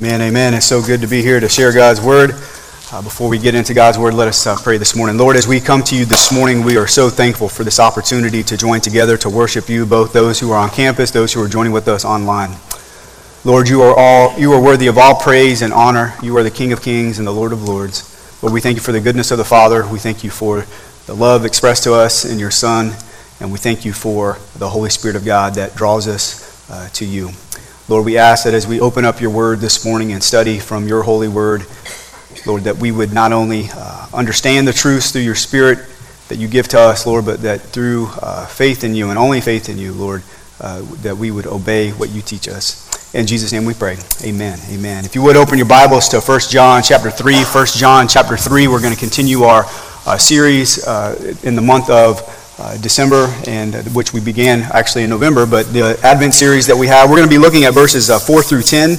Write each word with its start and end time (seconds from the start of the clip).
Man, 0.00 0.20
amen. 0.22 0.54
It's 0.54 0.66
so 0.66 0.82
good 0.82 1.02
to 1.02 1.06
be 1.06 1.22
here 1.22 1.38
to 1.38 1.48
share 1.48 1.72
God's 1.72 2.00
word. 2.00 2.30
Uh, 2.90 3.00
before 3.00 3.28
we 3.28 3.38
get 3.38 3.54
into 3.54 3.72
God's 3.74 3.96
word, 3.96 4.12
let 4.12 4.26
us 4.26 4.44
uh, 4.44 4.56
pray 4.60 4.76
this 4.76 4.96
morning. 4.96 5.16
Lord, 5.16 5.36
as 5.36 5.46
we 5.46 5.60
come 5.60 5.84
to 5.84 5.96
you 5.96 6.04
this 6.04 6.32
morning, 6.32 6.64
we 6.64 6.76
are 6.76 6.88
so 6.88 7.08
thankful 7.08 7.48
for 7.48 7.62
this 7.62 7.78
opportunity 7.78 8.42
to 8.42 8.56
join 8.56 8.80
together 8.80 9.16
to 9.18 9.30
worship 9.30 9.68
you, 9.68 9.86
both 9.86 10.12
those 10.12 10.40
who 10.40 10.50
are 10.50 10.58
on 10.58 10.70
campus, 10.70 11.12
those 11.12 11.32
who 11.32 11.40
are 11.40 11.46
joining 11.46 11.70
with 11.70 11.86
us 11.86 12.04
online. 12.04 12.56
Lord, 13.44 13.68
you 13.68 13.82
are 13.82 13.94
all 13.96 14.36
you 14.36 14.52
are 14.52 14.60
worthy 14.60 14.88
of 14.88 14.98
all 14.98 15.14
praise 15.14 15.62
and 15.62 15.72
honor. 15.72 16.12
You 16.20 16.36
are 16.38 16.42
the 16.42 16.50
King 16.50 16.72
of 16.72 16.82
Kings 16.82 17.20
and 17.20 17.26
the 17.26 17.32
Lord 17.32 17.52
of 17.52 17.62
Lords. 17.62 18.42
Lord, 18.42 18.52
we 18.52 18.60
thank 18.60 18.74
you 18.74 18.82
for 18.82 18.90
the 18.90 19.00
goodness 19.00 19.30
of 19.30 19.38
the 19.38 19.44
Father. 19.44 19.86
We 19.86 20.00
thank 20.00 20.24
you 20.24 20.30
for 20.30 20.66
the 21.06 21.14
love 21.14 21.44
expressed 21.44 21.84
to 21.84 21.94
us 21.94 22.24
in 22.24 22.40
your 22.40 22.50
Son, 22.50 22.94
and 23.38 23.52
we 23.52 23.58
thank 23.58 23.84
you 23.84 23.92
for 23.92 24.38
the 24.58 24.70
Holy 24.70 24.90
Spirit 24.90 25.14
of 25.14 25.24
God 25.24 25.54
that 25.54 25.76
draws 25.76 26.08
us 26.08 26.68
uh, 26.68 26.88
to 26.94 27.04
you. 27.04 27.30
Lord, 27.86 28.06
we 28.06 28.16
ask 28.16 28.44
that 28.44 28.54
as 28.54 28.66
we 28.66 28.80
open 28.80 29.04
up 29.04 29.20
your 29.20 29.28
word 29.28 29.58
this 29.58 29.84
morning 29.84 30.12
and 30.12 30.22
study 30.22 30.58
from 30.58 30.88
your 30.88 31.02
holy 31.02 31.28
word, 31.28 31.66
Lord, 32.46 32.62
that 32.62 32.78
we 32.78 32.90
would 32.90 33.12
not 33.12 33.30
only 33.30 33.68
uh, 33.74 34.06
understand 34.14 34.66
the 34.66 34.72
truths 34.72 35.10
through 35.10 35.20
your 35.20 35.34
spirit 35.34 35.80
that 36.28 36.36
you 36.38 36.48
give 36.48 36.66
to 36.68 36.80
us, 36.80 37.06
Lord, 37.06 37.26
but 37.26 37.42
that 37.42 37.60
through 37.60 38.08
uh, 38.22 38.46
faith 38.46 38.84
in 38.84 38.94
you 38.94 39.10
and 39.10 39.18
only 39.18 39.42
faith 39.42 39.68
in 39.68 39.76
you, 39.76 39.92
Lord, 39.92 40.22
uh, 40.62 40.80
that 41.02 41.18
we 41.18 41.30
would 41.30 41.46
obey 41.46 41.90
what 41.90 42.08
you 42.08 42.22
teach 42.22 42.48
us. 42.48 43.12
In 43.14 43.26
Jesus' 43.26 43.52
name 43.52 43.66
we 43.66 43.74
pray. 43.74 43.98
Amen. 44.22 44.58
Amen. 44.70 45.04
If 45.04 45.14
you 45.14 45.20
would 45.20 45.36
open 45.36 45.58
your 45.58 45.68
Bibles 45.68 46.08
to 46.08 46.22
1 46.22 46.40
John 46.48 46.82
chapter 46.82 47.10
3, 47.10 47.44
1 47.44 47.66
John 47.66 48.08
chapter 48.08 48.38
3, 48.38 48.66
we're 48.66 48.80
going 48.80 48.94
to 48.94 48.98
continue 48.98 49.42
our 49.42 49.64
uh, 50.06 50.16
series 50.16 50.86
uh, 50.86 51.34
in 51.42 51.54
the 51.54 51.62
month 51.62 51.90
of 51.90 52.43
uh, 52.58 52.76
December, 52.78 53.34
and 53.46 53.74
uh, 53.74 53.82
which 53.94 54.12
we 54.12 54.20
began 54.20 54.62
actually 54.72 55.04
in 55.04 55.10
November, 55.10 55.46
but 55.46 55.72
the 55.72 55.98
Advent 56.02 56.34
series 56.34 56.66
that 56.66 56.76
we 56.76 56.86
have, 56.86 57.10
we're 57.10 57.16
going 57.16 57.28
to 57.28 57.34
be 57.34 57.38
looking 57.38 57.64
at 57.64 57.74
verses 57.74 58.10
uh, 58.10 58.18
4 58.18 58.42
through 58.42 58.62
10 58.62 58.98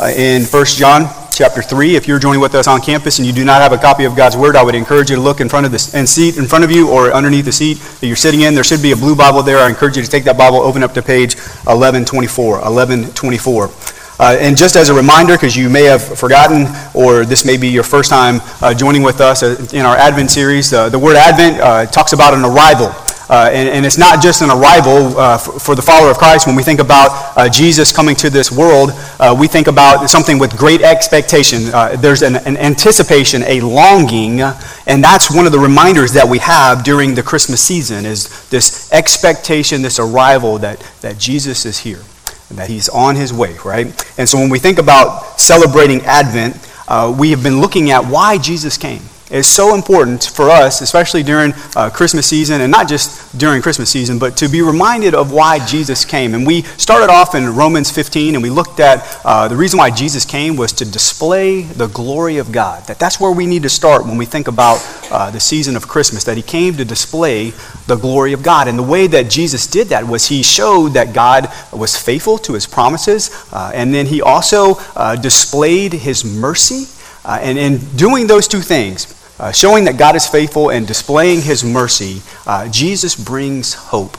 uh, 0.00 0.12
in 0.16 0.42
1 0.42 0.64
John 0.66 1.06
chapter 1.32 1.62
3. 1.62 1.94
If 1.94 2.08
you're 2.08 2.18
joining 2.18 2.40
with 2.40 2.54
us 2.54 2.66
on 2.66 2.80
campus 2.80 3.18
and 3.18 3.26
you 3.26 3.32
do 3.32 3.44
not 3.44 3.60
have 3.60 3.72
a 3.72 3.78
copy 3.78 4.04
of 4.04 4.16
God's 4.16 4.36
Word, 4.36 4.56
I 4.56 4.62
would 4.62 4.74
encourage 4.74 5.10
you 5.10 5.16
to 5.16 5.22
look 5.22 5.40
in 5.40 5.48
front 5.48 5.66
of 5.66 5.72
the 5.72 5.90
and 5.94 6.08
seat 6.08 6.36
in 6.36 6.46
front 6.46 6.64
of 6.64 6.70
you 6.70 6.90
or 6.90 7.12
underneath 7.12 7.44
the 7.44 7.52
seat 7.52 7.78
that 7.78 8.06
you're 8.06 8.16
sitting 8.16 8.40
in. 8.40 8.54
There 8.54 8.64
should 8.64 8.82
be 8.82 8.92
a 8.92 8.96
blue 8.96 9.14
Bible 9.14 9.42
there. 9.42 9.58
I 9.58 9.68
encourage 9.68 9.96
you 9.96 10.02
to 10.02 10.10
take 10.10 10.24
that 10.24 10.38
Bible, 10.38 10.58
open 10.58 10.82
up 10.82 10.94
to 10.94 11.02
page 11.02 11.36
1124. 11.64 12.60
1124. 12.60 13.70
Uh, 14.18 14.36
and 14.40 14.56
just 14.56 14.76
as 14.76 14.88
a 14.88 14.94
reminder, 14.94 15.34
because 15.34 15.56
you 15.56 15.68
may 15.68 15.82
have 15.82 16.02
forgotten, 16.02 16.66
or 16.94 17.24
this 17.24 17.44
may 17.44 17.56
be 17.56 17.68
your 17.68 17.82
first 17.82 18.08
time 18.08 18.40
uh, 18.62 18.72
joining 18.72 19.02
with 19.02 19.20
us 19.20 19.42
uh, 19.42 19.56
in 19.74 19.84
our 19.84 19.96
Advent 19.96 20.30
series, 20.30 20.72
uh, 20.72 20.88
the 20.88 20.98
word 20.98 21.16
Advent 21.16 21.60
uh, 21.60 21.84
talks 21.86 22.12
about 22.12 22.32
an 22.32 22.42
arrival. 22.42 22.94
Uh, 23.28 23.50
and, 23.52 23.68
and, 23.68 23.84
it's 23.84 23.98
not 23.98 24.22
just 24.22 24.40
an 24.40 24.50
arrival 24.50 25.10
for, 25.36 25.58
for, 25.58 25.74
the 25.74 25.82
follower 25.82 26.12
of 26.12 26.16
Christ. 26.16 26.46
When 26.46 26.54
we 26.54 26.62
think 26.62 26.78
about 26.78 27.50
Jesus 27.52 27.90
coming 27.92 28.14
to 28.14 28.30
this 28.30 28.52
world, 28.52 28.90
we 29.36 29.48
think 29.48 29.66
about 29.66 30.08
something 30.08 30.38
with 30.38 30.56
great 30.56 30.80
expectation. 30.80 31.64
there's 32.00 32.22
an, 32.22 32.36
an 32.36 32.56
anticipation, 32.56 33.42
a 33.42 33.60
longing, 33.62 34.42
and 34.42 35.02
that's 35.02 35.28
one 35.28 35.44
of 35.44 35.50
the 35.50 35.58
reminders 35.58 36.12
that 36.12 36.28
we 36.28 36.38
have 36.38 36.84
during 36.84 37.16
the 37.16 37.22
Christmas 37.24 37.60
season 37.60 38.06
is 38.06 38.48
this 38.50 38.92
expectation, 38.92 39.82
this 39.82 39.98
arrival 39.98 40.58
that, 40.58 40.78
that 41.00 41.18
Jesus 41.18 41.66
is 41.66 41.80
here 41.80 42.02
that 42.50 42.68
he's 42.68 42.88
on 42.88 43.16
his 43.16 43.32
way, 43.32 43.56
right? 43.64 43.86
And 44.18 44.28
so 44.28 44.38
when 44.38 44.50
we 44.50 44.58
think 44.58 44.78
about 44.78 45.40
celebrating 45.40 46.02
Advent, 46.02 46.56
uh, 46.88 47.14
we 47.18 47.30
have 47.30 47.42
been 47.42 47.60
looking 47.60 47.90
at 47.90 48.04
why 48.04 48.38
Jesus 48.38 48.78
came 48.78 49.02
is 49.30 49.46
so 49.46 49.74
important 49.74 50.24
for 50.24 50.50
us, 50.50 50.80
especially 50.80 51.22
during 51.22 51.52
uh, 51.74 51.90
Christmas 51.90 52.26
season, 52.26 52.60
and 52.60 52.70
not 52.70 52.88
just 52.88 53.36
during 53.36 53.60
Christmas 53.60 53.90
season, 53.90 54.18
but 54.18 54.36
to 54.36 54.48
be 54.48 54.62
reminded 54.62 55.14
of 55.14 55.32
why 55.32 55.64
Jesus 55.66 56.04
came. 56.04 56.34
And 56.34 56.46
we 56.46 56.62
started 56.62 57.10
off 57.10 57.34
in 57.34 57.54
Romans 57.54 57.90
15, 57.90 58.34
and 58.34 58.42
we 58.42 58.50
looked 58.50 58.78
at 58.78 59.20
uh, 59.24 59.48
the 59.48 59.56
reason 59.56 59.78
why 59.78 59.90
Jesus 59.90 60.24
came 60.24 60.56
was 60.56 60.72
to 60.74 60.84
display 60.84 61.62
the 61.62 61.88
glory 61.88 62.38
of 62.38 62.52
God. 62.52 62.84
That 62.86 62.98
that's 62.98 63.20
where 63.20 63.32
we 63.32 63.46
need 63.46 63.64
to 63.64 63.68
start 63.68 64.06
when 64.06 64.16
we 64.16 64.26
think 64.26 64.46
about 64.46 64.78
uh, 65.10 65.30
the 65.30 65.40
season 65.40 65.76
of 65.76 65.88
Christmas. 65.88 66.22
That 66.24 66.36
He 66.36 66.42
came 66.42 66.74
to 66.76 66.84
display 66.84 67.50
the 67.88 67.96
glory 67.96 68.32
of 68.32 68.42
God, 68.42 68.68
and 68.68 68.78
the 68.78 68.84
way 68.84 69.08
that 69.08 69.28
Jesus 69.28 69.66
did 69.66 69.88
that 69.88 70.06
was 70.06 70.28
He 70.28 70.42
showed 70.42 70.90
that 70.90 71.12
God 71.14 71.48
was 71.72 71.96
faithful 71.96 72.38
to 72.38 72.52
His 72.52 72.66
promises, 72.66 73.30
uh, 73.52 73.72
and 73.74 73.92
then 73.92 74.06
He 74.06 74.22
also 74.22 74.76
uh, 74.94 75.16
displayed 75.16 75.92
His 75.92 76.24
mercy. 76.24 76.86
Uh, 77.24 77.40
and 77.42 77.58
in 77.58 77.78
doing 77.96 78.28
those 78.28 78.46
two 78.46 78.60
things, 78.60 79.15
uh, 79.38 79.52
showing 79.52 79.84
that 79.84 79.98
God 79.98 80.16
is 80.16 80.26
faithful 80.26 80.70
and 80.70 80.86
displaying 80.86 81.42
his 81.42 81.64
mercy, 81.64 82.22
uh, 82.46 82.68
Jesus 82.68 83.14
brings 83.14 83.74
hope. 83.74 84.16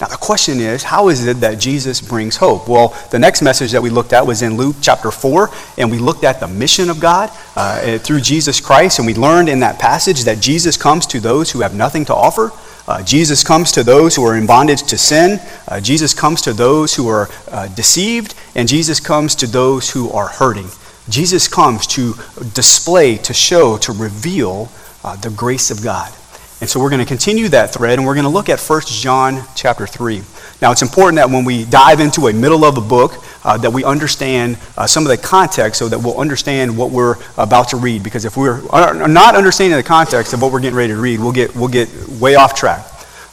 Now, 0.00 0.06
the 0.06 0.16
question 0.16 0.60
is, 0.60 0.82
how 0.82 1.08
is 1.08 1.26
it 1.26 1.40
that 1.40 1.58
Jesus 1.58 2.00
brings 2.00 2.38
hope? 2.38 2.68
Well, 2.68 2.96
the 3.10 3.18
next 3.18 3.42
message 3.42 3.72
that 3.72 3.82
we 3.82 3.90
looked 3.90 4.14
at 4.14 4.26
was 4.26 4.40
in 4.40 4.56
Luke 4.56 4.76
chapter 4.80 5.10
4, 5.10 5.50
and 5.76 5.90
we 5.90 5.98
looked 5.98 6.24
at 6.24 6.40
the 6.40 6.48
mission 6.48 6.88
of 6.88 7.00
God 7.00 7.30
uh, 7.54 7.98
through 7.98 8.22
Jesus 8.22 8.62
Christ, 8.62 8.98
and 8.98 9.06
we 9.06 9.12
learned 9.12 9.50
in 9.50 9.60
that 9.60 9.78
passage 9.78 10.24
that 10.24 10.40
Jesus 10.40 10.78
comes 10.78 11.06
to 11.08 11.20
those 11.20 11.50
who 11.50 11.60
have 11.60 11.74
nothing 11.74 12.06
to 12.06 12.14
offer. 12.14 12.50
Uh, 12.88 13.02
Jesus 13.02 13.44
comes 13.44 13.72
to 13.72 13.84
those 13.84 14.16
who 14.16 14.24
are 14.24 14.36
in 14.36 14.46
bondage 14.46 14.82
to 14.84 14.96
sin. 14.96 15.38
Uh, 15.68 15.80
Jesus 15.80 16.14
comes 16.14 16.40
to 16.42 16.54
those 16.54 16.94
who 16.94 17.06
are 17.06 17.28
uh, 17.50 17.68
deceived, 17.68 18.34
and 18.54 18.66
Jesus 18.66 19.00
comes 19.00 19.34
to 19.36 19.46
those 19.46 19.90
who 19.90 20.10
are 20.10 20.28
hurting. 20.28 20.70
Jesus 21.10 21.48
comes 21.48 21.86
to 21.88 22.14
display, 22.54 23.16
to 23.18 23.34
show, 23.34 23.76
to 23.78 23.92
reveal 23.92 24.70
uh, 25.04 25.16
the 25.16 25.30
grace 25.30 25.70
of 25.70 25.82
God. 25.82 26.12
And 26.60 26.68
so 26.68 26.78
we're 26.78 26.90
going 26.90 27.00
to 27.00 27.06
continue 27.06 27.48
that 27.48 27.72
thread 27.72 27.98
and 27.98 28.06
we're 28.06 28.14
going 28.14 28.24
to 28.24 28.30
look 28.30 28.50
at 28.50 28.60
1 28.60 28.82
John 28.86 29.42
chapter 29.54 29.86
3. 29.86 30.22
Now 30.60 30.72
it's 30.72 30.82
important 30.82 31.16
that 31.16 31.30
when 31.30 31.46
we 31.46 31.64
dive 31.64 32.00
into 32.00 32.28
a 32.28 32.34
middle 32.34 32.66
of 32.66 32.76
a 32.76 32.82
book 32.82 33.14
uh, 33.44 33.56
that 33.58 33.70
we 33.70 33.82
understand 33.82 34.58
uh, 34.76 34.86
some 34.86 35.04
of 35.04 35.08
the 35.08 35.16
context 35.16 35.78
so 35.78 35.88
that 35.88 35.98
we'll 35.98 36.20
understand 36.20 36.76
what 36.76 36.90
we're 36.90 37.16
about 37.38 37.70
to 37.70 37.78
read 37.78 38.02
because 38.02 38.26
if 38.26 38.36
we're 38.36 38.60
not 39.08 39.36
understanding 39.36 39.78
the 39.78 39.82
context 39.82 40.34
of 40.34 40.42
what 40.42 40.52
we're 40.52 40.60
getting 40.60 40.76
ready 40.76 40.92
to 40.92 41.00
read, 41.00 41.18
we'll 41.18 41.32
get, 41.32 41.56
we'll 41.56 41.68
get 41.68 41.88
way 42.20 42.34
off 42.34 42.54
track. 42.54 42.86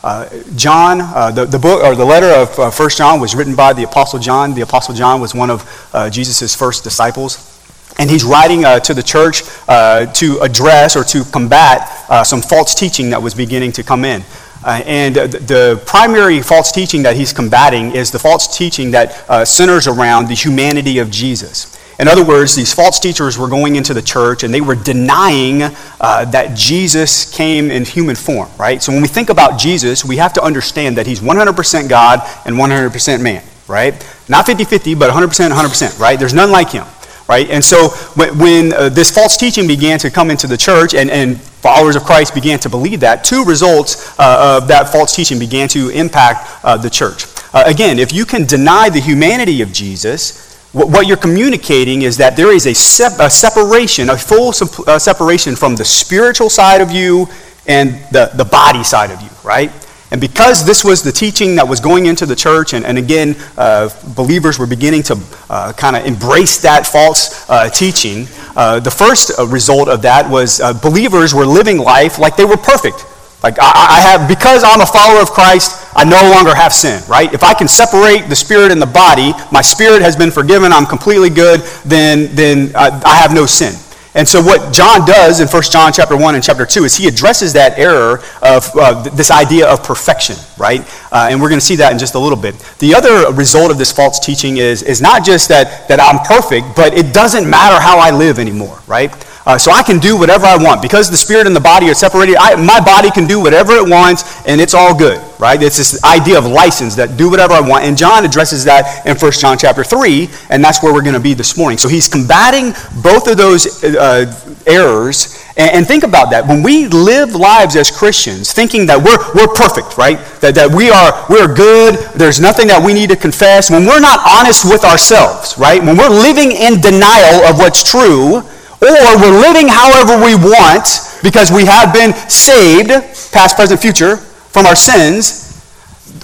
Uh, 0.03 0.29
John, 0.55 1.01
uh, 1.01 1.31
the, 1.31 1.43
the 1.43 1.59
book 1.59 1.83
or 1.83 1.95
the 1.95 2.05
letter 2.05 2.27
of 2.27 2.57
uh, 2.57 2.71
1 2.71 2.89
John 2.91 3.19
was 3.19 3.35
written 3.35 3.57
by 3.57 3.73
the 3.73 3.83
Apostle 3.83 4.19
John. 4.19 4.53
The 4.53 4.61
Apostle 4.61 4.95
John 4.95 5.19
was 5.19 5.35
one 5.35 5.49
of 5.49 5.89
uh, 5.93 6.09
Jesus' 6.09 6.55
first 6.55 6.85
disciples. 6.85 7.56
And 7.99 8.09
he's 8.09 8.23
writing 8.23 8.63
uh, 8.63 8.79
to 8.81 8.93
the 8.93 9.03
church 9.03 9.41
uh, 9.67 10.05
to 10.13 10.39
address 10.39 10.95
or 10.95 11.03
to 11.05 11.23
combat 11.25 12.05
uh, 12.09 12.23
some 12.23 12.41
false 12.41 12.75
teaching 12.75 13.09
that 13.09 13.21
was 13.21 13.33
beginning 13.33 13.71
to 13.73 13.83
come 13.83 14.05
in. 14.05 14.23
Uh, 14.63 14.81
and 14.85 15.15
the 15.15 15.81
primary 15.85 16.41
false 16.41 16.71
teaching 16.71 17.03
that 17.03 17.15
he's 17.15 17.31
combating 17.31 17.95
is 17.95 18.11
the 18.11 18.19
false 18.19 18.57
teaching 18.57 18.91
that 18.91 19.23
uh, 19.29 19.45
centers 19.45 19.87
around 19.87 20.27
the 20.27 20.33
humanity 20.33 20.99
of 20.99 21.09
Jesus. 21.09 21.75
In 21.99 22.07
other 22.07 22.23
words, 22.23 22.55
these 22.55 22.73
false 22.73 22.99
teachers 22.99 23.37
were 23.39 23.47
going 23.47 23.75
into 23.75 23.93
the 23.93 24.01
church 24.01 24.43
and 24.43 24.53
they 24.53 24.61
were 24.61 24.75
denying 24.75 25.63
uh, 25.63 26.25
that 26.25 26.55
Jesus 26.55 27.31
came 27.33 27.71
in 27.71 27.85
human 27.85 28.15
form, 28.15 28.49
right? 28.59 28.81
So 28.83 28.91
when 28.91 29.01
we 29.01 29.07
think 29.07 29.29
about 29.29 29.57
Jesus, 29.57 30.05
we 30.05 30.17
have 30.17 30.33
to 30.33 30.43
understand 30.43 30.97
that 30.97 31.07
he's 31.07 31.21
100% 31.21 31.89
God 31.89 32.19
and 32.45 32.55
100% 32.55 33.21
man, 33.21 33.43
right? 33.67 33.93
Not 34.29 34.45
50 34.45 34.65
50, 34.65 34.93
but 34.93 35.09
100% 35.09 35.49
100%, 35.49 35.99
right? 35.99 36.19
There's 36.19 36.35
none 36.35 36.51
like 36.51 36.69
him 36.69 36.85
right? 37.27 37.49
And 37.49 37.63
so 37.63 37.89
when, 38.15 38.37
when 38.37 38.73
uh, 38.73 38.89
this 38.89 39.11
false 39.11 39.37
teaching 39.37 39.67
began 39.67 39.99
to 39.99 40.09
come 40.09 40.31
into 40.31 40.47
the 40.47 40.57
church 40.57 40.93
and, 40.93 41.09
and 41.09 41.39
followers 41.39 41.95
of 41.95 42.03
Christ 42.03 42.33
began 42.33 42.59
to 42.59 42.69
believe 42.69 43.01
that, 43.01 43.23
two 43.23 43.43
results 43.43 44.17
uh, 44.19 44.59
of 44.61 44.67
that 44.69 44.89
false 44.89 45.15
teaching 45.15 45.39
began 45.39 45.67
to 45.69 45.89
impact 45.89 46.47
uh, 46.63 46.77
the 46.77 46.89
church. 46.89 47.25
Uh, 47.53 47.63
again, 47.65 47.99
if 47.99 48.13
you 48.13 48.25
can 48.25 48.45
deny 48.45 48.89
the 48.89 48.99
humanity 48.99 49.61
of 49.61 49.71
Jesus, 49.71 50.47
what, 50.73 51.07
you're 51.07 51.17
communicating 51.17 52.03
is 52.03 52.17
that 52.17 52.35
there 52.35 52.53
is 52.53 52.67
a, 52.67 52.73
sep- 52.73 53.19
a 53.19 53.29
separation, 53.29 54.09
a 54.09 54.17
full 54.17 54.53
uh, 54.87 54.99
separation 54.99 55.55
from 55.55 55.75
the 55.75 55.85
spiritual 55.85 56.49
side 56.49 56.81
of 56.81 56.91
you 56.91 57.27
and 57.65 57.93
the, 58.11 58.31
the 58.35 58.45
body 58.45 58.83
side 58.83 59.11
of 59.11 59.21
you, 59.21 59.29
right? 59.43 59.71
And 60.11 60.21
because 60.21 60.65
this 60.65 60.85
was 60.85 61.03
the 61.03 61.11
teaching 61.11 61.55
that 61.55 61.67
was 61.67 61.81
going 61.81 62.05
into 62.05 62.25
the 62.25 62.35
church, 62.35 62.73
and, 62.73 62.85
and 62.85 62.97
again, 62.97 63.35
uh, 63.57 63.89
believers 64.15 64.57
were 64.57 64.67
beginning 64.67 65.03
to 65.03 65.19
uh, 65.49 65.73
kind 65.73 65.97
of 65.97 66.05
embrace 66.05 66.61
that 66.61 66.87
false 66.87 67.49
uh, 67.49 67.69
teaching, 67.69 68.27
uh, 68.55 68.79
the 68.79 68.91
first 68.91 69.37
uh, 69.37 69.45
result 69.47 69.89
of 69.89 70.01
that 70.03 70.29
was 70.29 70.61
uh, 70.61 70.73
believers 70.73 71.33
were 71.33 71.45
living 71.45 71.77
life 71.77 72.19
like 72.19 72.37
they 72.37 72.45
were 72.45 72.57
perfect. 72.57 73.05
Like, 73.43 73.59
I, 73.59 73.97
I, 73.97 73.99
have, 74.01 74.27
because 74.27 74.63
I'm 74.63 74.81
a 74.81 74.85
follower 74.85 75.21
of 75.21 75.29
Christ, 75.29 75.91
I 75.95 76.03
no 76.03 76.31
longer 76.31 76.55
have 76.55 76.73
sin, 76.73 77.03
right? 77.07 77.31
If 77.33 77.43
I 77.43 77.53
can 77.53 77.67
separate 77.67 78.29
the 78.29 78.35
spirit 78.35 78.71
and 78.71 78.81
the 78.81 78.87
body, 78.87 79.33
my 79.51 79.61
spirit 79.61 80.01
has 80.01 80.15
been 80.15 80.31
forgiven, 80.31 80.71
I'm 80.71 80.87
completely 80.87 81.29
good, 81.29 81.61
then, 81.85 82.33
then 82.35 82.71
I 82.75 83.15
have 83.15 83.33
no 83.33 83.45
sin. 83.45 83.75
And 84.17 84.27
so 84.27 84.41
what 84.41 84.73
John 84.73 85.05
does 85.05 85.41
in 85.41 85.47
1 85.47 85.63
John 85.71 85.93
chapter 85.93 86.17
1 86.17 86.33
and 86.33 86.43
chapter 86.43 86.65
2 86.65 86.85
is 86.85 86.97
he 86.97 87.07
addresses 87.07 87.53
that 87.53 87.77
error 87.77 88.17
of 88.41 88.67
uh, 88.75 89.03
this 89.09 89.29
idea 89.29 89.71
of 89.71 89.83
perfection, 89.83 90.35
right? 90.57 90.81
Uh, 91.11 91.27
and 91.29 91.39
we're 91.39 91.49
going 91.49 91.59
to 91.59 91.65
see 91.65 91.75
that 91.75 91.91
in 91.91 91.99
just 91.99 92.15
a 92.15 92.19
little 92.19 92.37
bit. 92.37 92.57
The 92.79 92.95
other 92.95 93.31
result 93.31 93.69
of 93.69 93.77
this 93.77 93.91
false 93.91 94.17
teaching 94.17 94.57
is, 94.57 94.81
is 94.81 95.03
not 95.03 95.23
just 95.23 95.49
that, 95.49 95.87
that 95.87 95.99
I'm 95.99 96.17
perfect, 96.25 96.75
but 96.75 96.97
it 96.97 97.13
doesn't 97.13 97.47
matter 97.47 97.79
how 97.79 97.99
I 97.99 98.09
live 98.09 98.39
anymore, 98.39 98.81
right? 98.87 99.11
Uh, 99.47 99.57
so 99.57 99.71
I 99.71 99.81
can 99.81 99.97
do 99.97 100.17
whatever 100.17 100.45
I 100.45 100.57
want. 100.61 100.81
Because 100.81 101.09
the 101.09 101.15
spirit 101.15 101.47
and 101.47 101.55
the 101.55 101.61
body 101.61 101.89
are 101.89 101.93
separated, 101.93 102.35
I, 102.35 102.55
my 102.55 102.81
body 102.81 103.09
can 103.09 103.27
do 103.27 103.39
whatever 103.39 103.71
it 103.77 103.89
wants, 103.89 104.45
and 104.45 104.59
it's 104.59 104.73
all 104.73 104.93
good, 104.93 105.23
right? 105.39 105.61
It's 105.63 105.77
this 105.77 106.03
idea 106.03 106.37
of 106.37 106.45
license 106.45 106.95
that 106.95 107.15
do 107.15 107.29
whatever 107.29 107.53
I 107.53 107.61
want. 107.61 107.85
And 107.85 107.97
John 107.97 108.25
addresses 108.25 108.65
that 108.65 109.07
in 109.07 109.15
1 109.15 109.31
John 109.31 109.57
chapter 109.57 109.85
3, 109.85 110.27
and 110.49 110.61
that's 110.61 110.83
where 110.83 110.93
we're 110.93 111.01
going 111.01 111.13
to 111.13 111.21
be 111.21 111.33
this 111.33 111.57
morning. 111.57 111.77
So 111.77 111.87
he's 111.87 112.09
combating 112.09 112.73
both 113.01 113.31
of 113.31 113.37
those 113.37 113.85
uh, 113.85 114.27
errors. 114.67 115.41
And, 115.55 115.77
and, 115.77 115.87
think 115.87 116.03
about 116.03 116.29
that. 116.31 116.45
When 116.45 116.61
we 116.61 116.87
live 116.87 117.33
lives 117.33 117.77
as 117.77 117.89
Christians, 117.89 118.51
thinking 118.51 118.85
that 118.87 118.99
we're, 118.99 119.17
we're 119.31 119.53
perfect, 119.55 119.97
right? 119.97 120.19
That, 120.41 120.55
that 120.55 120.75
we 120.75 120.89
are 120.91 121.25
we're 121.29 121.55
good, 121.55 121.95
there's 122.19 122.41
nothing 122.41 122.67
that 122.67 122.83
we 122.83 122.93
need 122.93 123.09
to 123.11 123.15
confess, 123.15 123.71
when 123.71 123.85
we're 123.85 124.03
not 124.03 124.19
honest 124.27 124.65
with 124.65 124.83
ourselves, 124.83 125.57
right? 125.57 125.81
When 125.81 125.95
we're 125.95 126.11
living 126.11 126.51
in 126.51 126.81
denial 126.81 127.47
of 127.47 127.59
what's 127.59 127.89
true, 127.89 128.43
or 128.81 129.17
we're 129.17 129.39
living 129.41 129.67
however 129.67 130.23
we 130.23 130.35
want 130.35 130.87
because 131.23 131.51
we 131.51 131.65
have 131.65 131.93
been 131.93 132.13
saved, 132.29 132.89
past, 133.31 133.55
present, 133.55 133.81
future, 133.81 134.17
from 134.17 134.65
our 134.65 134.75
sins, 134.75 135.43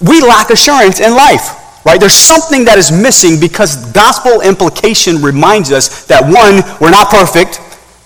we 0.02 0.22
lack 0.22 0.50
assurance 0.50 1.00
in 1.00 1.16
life. 1.16 1.60
Right? 1.86 2.00
There's 2.00 2.14
something 2.14 2.64
that 2.66 2.78
is 2.78 2.92
missing 2.92 3.40
because 3.40 3.92
gospel 3.92 4.40
implication 4.40 5.22
reminds 5.22 5.72
us 5.72 6.06
that 6.06 6.24
one, 6.24 6.64
we're 6.80 6.92
not 6.92 7.10
perfect, 7.10 7.60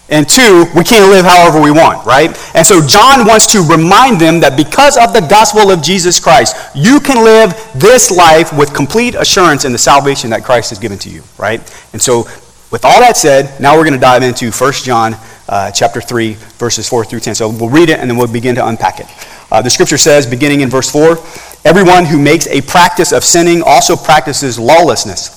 and 0.09 0.27
two, 0.27 0.65
we 0.75 0.83
can't 0.83 1.11
live 1.11 1.25
however 1.25 1.61
we 1.61 1.69
want, 1.69 2.05
right? 2.05 2.29
And 2.55 2.65
so 2.65 2.79
John 2.85 3.27
wants 3.27 3.51
to 3.51 3.61
remind 3.61 4.21
them 4.21 4.39
that 4.39 4.55
because 4.55 4.95
of 4.95 5.11
the 5.11 5.19
gospel 5.19 5.69
of 5.69 5.81
Jesus 5.81 6.19
Christ, 6.19 6.55
you 6.73 6.99
can 7.01 7.23
live 7.23 7.51
this 7.75 8.09
life 8.09 8.57
with 8.57 8.73
complete 8.73 9.15
assurance 9.15 9.65
in 9.65 9.73
the 9.73 9.77
salvation 9.77 10.29
that 10.29 10.45
Christ 10.45 10.69
has 10.69 10.79
given 10.79 10.97
to 10.99 11.09
you, 11.09 11.23
right? 11.37 11.59
And 11.91 12.01
so 12.01 12.23
with 12.71 12.83
all 12.83 12.99
that 12.99 13.15
said, 13.17 13.59
now 13.61 13.75
we're 13.75 13.83
going 13.83 13.93
to 13.93 13.99
dive 13.99 14.23
into 14.23 14.51
1 14.51 14.73
John 14.83 15.15
uh, 15.47 15.71
chapter 15.71 16.01
3, 16.01 16.33
verses 16.33 16.87
4 16.89 17.05
through 17.05 17.21
10. 17.21 17.35
So 17.35 17.49
we'll 17.49 17.69
read 17.69 17.89
it 17.89 17.99
and 17.99 18.09
then 18.09 18.17
we'll 18.17 18.31
begin 18.31 18.55
to 18.55 18.67
unpack 18.67 18.99
it. 18.99 19.07
Uh, 19.49 19.61
the 19.61 19.69
scripture 19.69 19.97
says, 19.97 20.27
beginning 20.27 20.61
in 20.61 20.69
verse 20.69 20.91
4, 20.91 21.17
Everyone 21.65 22.05
who 22.05 22.19
makes 22.19 22.47
a 22.47 22.61
practice 22.61 23.11
of 23.11 23.23
sinning 23.23 23.61
also 23.61 23.95
practices 23.95 24.57
lawlessness. 24.57 25.31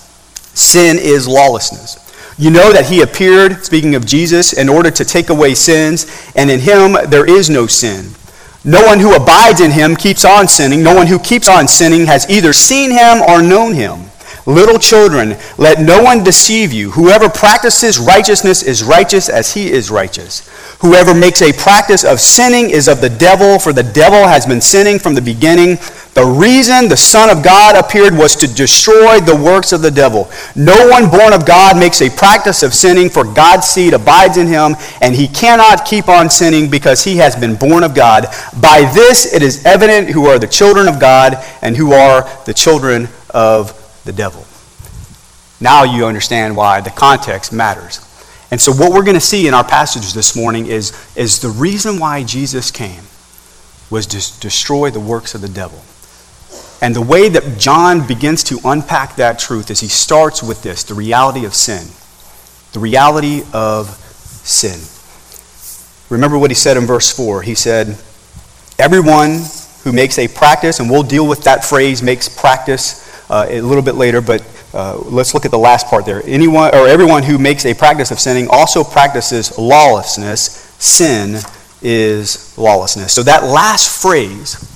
Sin 0.55 0.97
is 1.01 1.27
lawlessness. 1.27 1.99
You 2.39 2.51
know 2.51 2.73
that 2.73 2.87
he 2.87 3.03
appeared, 3.03 3.65
speaking 3.65 3.95
of 3.95 4.07
Jesus, 4.07 4.53
in 4.53 4.69
order 4.69 4.91
to 4.91 5.05
take 5.05 5.31
away 5.31 5.55
sins, 5.55 6.31
and 6.37 6.51
in 6.51 6.61
him 6.61 6.97
there 7.11 7.29
is 7.29 7.51
no 7.51 7.67
sin. 7.67 8.13
No 8.65 8.83
one 8.85 9.01
who 9.01 9.15
abides 9.15 9.61
in 9.61 9.71
him 9.71 9.97
keeps 9.97 10.25
on 10.25 10.47
sinning. 10.47 10.83
No 10.83 10.95
one 10.95 11.07
who 11.07 11.19
keeps 11.19 11.49
on 11.49 11.67
sinning 11.67 12.07
has 12.07 12.29
either 12.31 12.53
seen 12.53 12.91
him 12.91 13.23
or 13.23 13.43
known 13.43 13.75
him. 13.75 14.10
Little 14.51 14.81
children, 14.81 15.37
let 15.59 15.81
no 15.81 16.03
one 16.03 16.25
deceive 16.25 16.73
you. 16.73 16.91
Whoever 16.91 17.29
practices 17.29 18.01
righteousness 18.01 18.65
is 18.65 18.83
righteous 18.83 19.29
as 19.29 19.55
he 19.55 19.71
is 19.71 19.93
righteous. 19.93 20.49
Whoever 20.81 21.15
makes 21.15 21.41
a 21.41 21.53
practice 21.53 22.03
of 22.03 22.19
sinning 22.19 22.71
is 22.71 22.89
of 22.89 23.01
the 23.01 23.11
devil, 23.11 23.61
for 23.61 23.73
the 23.73 23.85
devil 23.85 24.27
has 24.27 24.47
been 24.47 24.61
sinning 24.61 24.99
from 24.99 25.15
the 25.15 25.23
beginning. 25.23 25.77
The 26.15 26.27
reason 26.27 26.89
the 26.89 26.97
Son 26.97 27.31
of 27.31 27.45
God 27.45 27.77
appeared 27.77 28.13
was 28.13 28.35
to 28.37 28.53
destroy 28.53 29.21
the 29.21 29.37
works 29.37 29.71
of 29.71 29.83
the 29.83 29.91
devil. 29.91 30.29
No 30.57 30.89
one 30.89 31.09
born 31.09 31.33
of 31.33 31.47
God 31.47 31.79
makes 31.79 32.03
a 32.03 32.11
practice 32.11 32.65
of 32.65 32.75
sinning, 32.75 33.09
for 33.09 33.23
God's 33.23 33.69
seed 33.69 33.95
abides 33.95 34.37
in 34.37 34.49
him, 34.49 34.75
and 35.01 35.15
he 35.15 35.29
cannot 35.29 35.85
keep 35.85 36.09
on 36.09 36.29
sinning 36.29 36.69
because 36.69 37.05
he 37.05 37.19
has 37.19 37.37
been 37.37 37.55
born 37.55 37.85
of 37.85 37.95
God. 37.95 38.27
By 38.61 38.91
this 38.93 39.33
it 39.33 39.43
is 39.43 39.65
evident 39.65 40.09
who 40.09 40.27
are 40.27 40.41
the 40.41 40.49
children 40.49 40.89
of 40.89 40.99
God 40.99 41.37
and 41.63 41.77
who 41.77 41.93
are 41.93 42.29
the 42.47 42.55
children 42.55 43.09
of 43.33 43.80
the 44.11 44.17
devil. 44.17 44.45
Now 45.61 45.85
you 45.85 46.07
understand 46.07 46.57
why 46.57 46.81
the 46.81 46.91
context 46.91 47.53
matters. 47.53 48.01
And 48.51 48.61
so, 48.61 48.73
what 48.73 48.93
we're 48.93 49.05
going 49.05 49.15
to 49.15 49.21
see 49.21 49.47
in 49.47 49.55
our 49.55 49.65
passage 49.65 50.13
this 50.13 50.35
morning 50.35 50.67
is, 50.67 50.93
is 51.15 51.39
the 51.39 51.51
reason 51.51 52.01
why 52.01 52.25
Jesus 52.25 52.73
came 52.73 53.05
was 53.91 54.07
to 54.07 54.41
destroy 54.41 54.91
the 54.91 54.99
works 54.99 55.35
of 55.35 55.41
the 55.41 55.49
devil. 55.49 55.81
And 56.83 56.97
the 56.97 57.03
way 57.03 57.29
that 57.29 57.59
John 57.59 58.07
begins 58.07 58.43
to 58.45 58.59
unpack 58.65 59.17
that 59.17 59.39
truth 59.39 59.71
is 59.71 59.81
he 59.81 59.89
starts 59.89 60.43
with 60.43 60.63
this 60.63 60.83
the 60.83 60.95
reality 60.95 61.45
of 61.45 61.55
sin. 61.55 61.87
The 62.73 62.81
reality 62.81 63.43
of 63.53 63.89
sin. 64.45 64.81
Remember 66.09 66.39
what 66.39 66.51
he 66.51 66.57
said 66.57 66.77
in 66.77 66.87
verse 66.87 67.13
4. 67.13 67.43
He 67.43 67.55
said, 67.55 67.99
Everyone 68.79 69.43
who 69.85 69.93
makes 69.93 70.19
a 70.19 70.27
practice, 70.27 70.81
and 70.81 70.91
we'll 70.91 71.05
deal 71.05 71.29
with 71.29 71.45
that 71.45 71.65
phrase, 71.65 72.03
makes 72.03 72.29
practice 72.29 73.07
uh, 73.31 73.47
a 73.49 73.61
little 73.61 73.83
bit 73.83 73.95
later, 73.95 74.21
but 74.21 74.45
uh, 74.75 74.99
let's 75.07 75.33
look 75.33 75.45
at 75.45 75.51
the 75.51 75.59
last 75.59 75.87
part 75.87 76.05
there. 76.05 76.23
Anyone 76.27 76.75
or 76.75 76.87
everyone 76.87 77.23
who 77.23 77.39
makes 77.39 77.65
a 77.65 77.75
practice 77.75 78.11
of 78.11 78.19
sinning 78.19 78.49
also 78.51 78.85
practices 78.85 79.57
lawlessness. 79.57 80.67
Sin 80.79 81.41
is 81.81 82.57
lawlessness. 82.59 83.13
So 83.13 83.23
that 83.23 83.45
last 83.45 84.03
phrase 84.03 84.67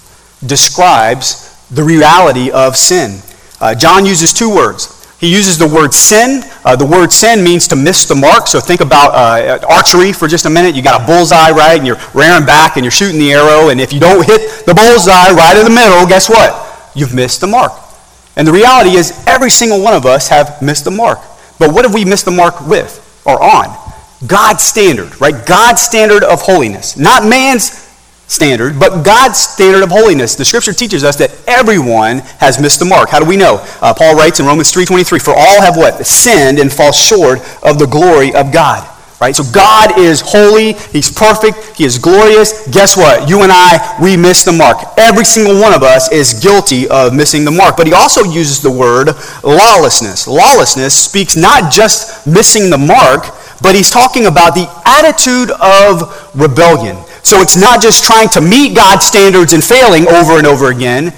describes 0.46 1.50
the 1.68 1.82
reality 1.82 2.50
of 2.50 2.76
sin. 2.76 3.20
Uh, 3.60 3.74
John 3.74 4.06
uses 4.06 4.32
two 4.32 4.54
words. 4.54 4.90
He 5.18 5.32
uses 5.32 5.58
the 5.58 5.66
word 5.66 5.94
sin. 5.94 6.42
Uh, 6.64 6.76
the 6.76 6.84
word 6.84 7.10
sin 7.10 7.42
means 7.42 7.66
to 7.68 7.76
miss 7.76 8.06
the 8.06 8.14
mark. 8.14 8.46
So 8.46 8.60
think 8.60 8.80
about 8.80 9.14
uh, 9.14 9.66
archery 9.66 10.12
for 10.12 10.28
just 10.28 10.44
a 10.44 10.50
minute. 10.50 10.74
You 10.76 10.82
got 10.82 11.00
a 11.00 11.06
bullseye, 11.06 11.50
right? 11.50 11.78
And 11.78 11.86
you're 11.86 12.00
rearing 12.12 12.44
back 12.44 12.76
and 12.76 12.84
you're 12.84 12.92
shooting 12.92 13.18
the 13.18 13.32
arrow. 13.32 13.70
And 13.70 13.80
if 13.80 13.92
you 13.92 14.00
don't 14.00 14.24
hit 14.26 14.66
the 14.66 14.74
bullseye 14.74 15.32
right 15.32 15.56
in 15.56 15.64
the 15.64 15.70
middle, 15.70 16.06
guess 16.06 16.28
what? 16.28 16.92
You've 16.94 17.14
missed 17.14 17.40
the 17.40 17.46
mark. 17.46 17.72
And 18.36 18.46
the 18.46 18.52
reality 18.52 18.96
is, 18.96 19.22
every 19.26 19.50
single 19.50 19.81
one 19.81 19.94
of 19.94 20.06
us 20.06 20.28
have 20.28 20.60
missed 20.60 20.84
the 20.84 20.90
mark. 20.90 21.20
But 21.58 21.72
what 21.72 21.84
have 21.84 21.94
we 21.94 22.04
missed 22.04 22.25
the 22.25 22.31
mark 22.31 22.66
with 22.66 23.22
or 23.25 23.42
on? 23.42 23.76
God's 24.26 24.62
standard, 24.62 25.20
right? 25.20 25.46
God's 25.46 25.82
standard 25.82 26.25
of 26.25 26.42
holiness. 26.42 26.96
Not 26.96 27.25
man's 27.25 27.84
standard, 28.26 28.81
but 28.81 29.04
God's 29.04 29.38
standard 29.38 29.82
of 29.82 29.90
holiness. 29.90 30.34
The 30.34 30.44
scripture 30.44 30.72
teaches 30.72 31.04
us 31.04 31.16
that 31.16 31.31
everyone 31.46 32.19
has 32.40 32.60
missed 32.60 32.81
the 32.81 32.86
mark. 32.86 33.10
How 33.10 33.20
do 33.20 33.26
we 33.26 33.36
know? 33.36 33.64
Uh, 33.81 33.94
Paul 33.94 34.16
writes 34.16 34.40
in 34.40 34.46
Romans 34.46 34.72
3.23, 34.72 35.22
For 35.22 35.34
all 35.34 35.60
have 35.60 35.76
what? 35.76 36.04
Sinned 36.06 36.58
and 36.58 36.72
fall 36.72 36.92
short 36.92 37.40
of 37.62 37.78
the 37.78 37.87
glory 37.87 38.34
of 38.34 38.52
God. 38.52 38.90
Right? 39.25 39.35
So 39.35 39.50
God 39.55 39.99
is 39.99 40.21
holy, 40.21 40.75
He's 40.93 41.11
perfect, 41.11 41.79
He 41.79 41.85
is 41.87 41.97
glorious. 41.97 42.69
Guess 42.69 42.94
what? 42.94 43.26
You 43.26 43.43
and 43.43 43.50
I, 43.50 43.97
we 44.03 44.19
miss 44.19 44.44
the 44.44 44.53
mark. 44.53 44.76
Every 44.99 45.25
single 45.25 45.59
one 45.59 45.73
of 45.73 45.82
us 45.82 46.12
is 46.12 46.35
guilty 46.44 46.87
of 46.88 47.15
missing 47.15 47.47
the 47.47 47.50
mark. 47.50 47.79
But 47.79 47.87
He 47.87 47.94
also 47.94 48.25
uses 48.25 48.61
the 48.61 48.71
word 48.71 49.17
lawlessness. 49.43 50.29
Lawlessness 50.29 50.93
speaks 50.93 51.37
not 51.37 51.73
just 51.73 52.26
missing 52.26 52.69
the 52.69 52.76
mark, 52.76 53.25
but 53.62 53.75
He's 53.75 53.91
talking 53.91 54.26
about 54.26 54.55
the 54.55 54.69
attitude 54.85 55.50
of 55.56 56.12
rebellion. 56.37 56.99
So 57.23 57.41
it's 57.41 57.56
not 57.56 57.81
just 57.81 58.05
trying 58.05 58.29
to 58.37 58.43
meet 58.43 58.76
God's 58.76 59.06
standards 59.06 59.55
and 59.55 59.65
failing 59.65 60.06
over 60.06 60.37
and 60.37 60.47
over 60.47 60.69
again, 60.69 61.15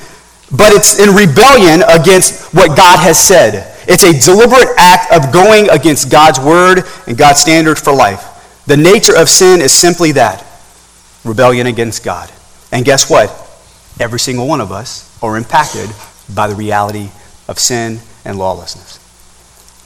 but 0.54 0.70
it's 0.70 1.00
in 1.00 1.10
rebellion 1.10 1.82
against 1.90 2.54
what 2.54 2.76
God 2.76 3.02
has 3.02 3.18
said. 3.18 3.75
It's 3.88 4.04
a 4.04 4.18
deliberate 4.24 4.68
act 4.78 5.12
of 5.12 5.32
going 5.32 5.68
against 5.70 6.10
God's 6.10 6.40
word 6.40 6.84
and 7.06 7.16
God's 7.16 7.40
standard 7.40 7.78
for 7.78 7.92
life. 7.92 8.64
The 8.66 8.76
nature 8.76 9.16
of 9.16 9.28
sin 9.28 9.60
is 9.60 9.72
simply 9.72 10.12
that 10.12 10.44
rebellion 11.24 11.66
against 11.66 12.04
God. 12.04 12.30
And 12.72 12.84
guess 12.84 13.08
what? 13.10 13.30
Every 14.00 14.18
single 14.18 14.46
one 14.46 14.60
of 14.60 14.72
us 14.72 15.16
are 15.22 15.36
impacted 15.36 15.90
by 16.34 16.48
the 16.48 16.54
reality 16.54 17.10
of 17.48 17.58
sin 17.58 18.00
and 18.24 18.38
lawlessness. 18.38 18.98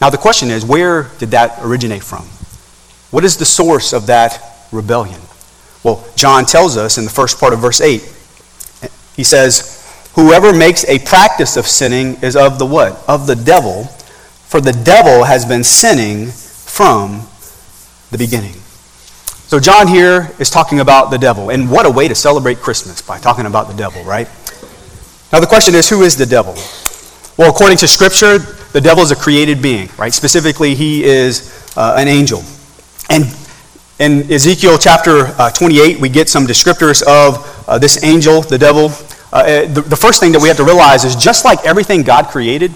Now, 0.00 0.08
the 0.08 0.18
question 0.18 0.50
is 0.50 0.64
where 0.64 1.10
did 1.18 1.32
that 1.32 1.58
originate 1.62 2.02
from? 2.02 2.24
What 3.10 3.24
is 3.24 3.36
the 3.36 3.44
source 3.44 3.92
of 3.92 4.06
that 4.06 4.66
rebellion? 4.72 5.20
Well, 5.82 6.06
John 6.16 6.46
tells 6.46 6.76
us 6.76 6.98
in 6.98 7.04
the 7.04 7.10
first 7.10 7.38
part 7.38 7.52
of 7.52 7.60
verse 7.60 7.80
8. 7.80 8.00
He 9.16 9.24
says, 9.24 9.79
Whoever 10.14 10.52
makes 10.52 10.84
a 10.86 10.98
practice 10.98 11.56
of 11.56 11.66
sinning 11.66 12.16
is 12.22 12.36
of 12.36 12.58
the 12.58 12.66
what? 12.66 13.02
Of 13.08 13.26
the 13.26 13.36
devil, 13.36 13.84
for 13.84 14.60
the 14.60 14.72
devil 14.72 15.24
has 15.24 15.44
been 15.44 15.64
sinning 15.64 16.28
from 16.28 17.26
the 18.10 18.18
beginning. 18.18 18.54
So 19.50 19.58
John 19.58 19.88
here 19.88 20.30
is 20.38 20.50
talking 20.50 20.80
about 20.80 21.10
the 21.10 21.18
devil. 21.18 21.50
And 21.50 21.70
what 21.70 21.86
a 21.86 21.90
way 21.90 22.06
to 22.06 22.14
celebrate 22.14 22.58
Christmas 22.58 23.02
by 23.02 23.18
talking 23.18 23.46
about 23.46 23.68
the 23.68 23.74
devil, 23.74 24.02
right? 24.04 24.28
Now 25.32 25.40
the 25.40 25.46
question 25.46 25.74
is, 25.74 25.88
who 25.88 26.02
is 26.02 26.16
the 26.16 26.26
devil? 26.26 26.54
Well, 27.36 27.50
according 27.50 27.78
to 27.78 27.88
Scripture, 27.88 28.38
the 28.38 28.80
devil 28.80 29.02
is 29.02 29.10
a 29.10 29.16
created 29.16 29.62
being, 29.62 29.88
right? 29.96 30.12
Specifically, 30.12 30.74
he 30.74 31.04
is 31.04 31.72
uh, 31.76 31.94
an 31.96 32.06
angel. 32.06 32.44
And 33.08 33.24
in 33.98 34.30
Ezekiel 34.30 34.78
chapter 34.78 35.26
uh, 35.38 35.50
28, 35.50 35.98
we 36.00 36.08
get 36.08 36.28
some 36.28 36.46
descriptors 36.46 37.02
of 37.02 37.64
uh, 37.68 37.78
this 37.78 38.04
angel, 38.04 38.42
the 38.42 38.58
devil. 38.58 38.90
Uh, 39.32 39.36
uh, 39.36 39.72
the, 39.72 39.80
the 39.82 39.96
first 39.96 40.20
thing 40.20 40.32
that 40.32 40.40
we 40.40 40.48
have 40.48 40.56
to 40.56 40.64
realize 40.64 41.04
is 41.04 41.14
just 41.14 41.44
like 41.44 41.64
everything 41.64 42.02
God 42.02 42.26
created 42.26 42.72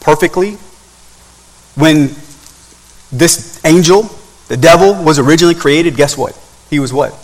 perfectly, 0.00 0.52
when 1.74 2.10
this 3.10 3.64
angel, 3.64 4.08
the 4.48 4.56
devil, 4.56 4.94
was 5.02 5.18
originally 5.18 5.54
created, 5.54 5.96
guess 5.96 6.16
what? 6.16 6.38
He 6.70 6.78
was 6.78 6.92
what? 6.92 7.14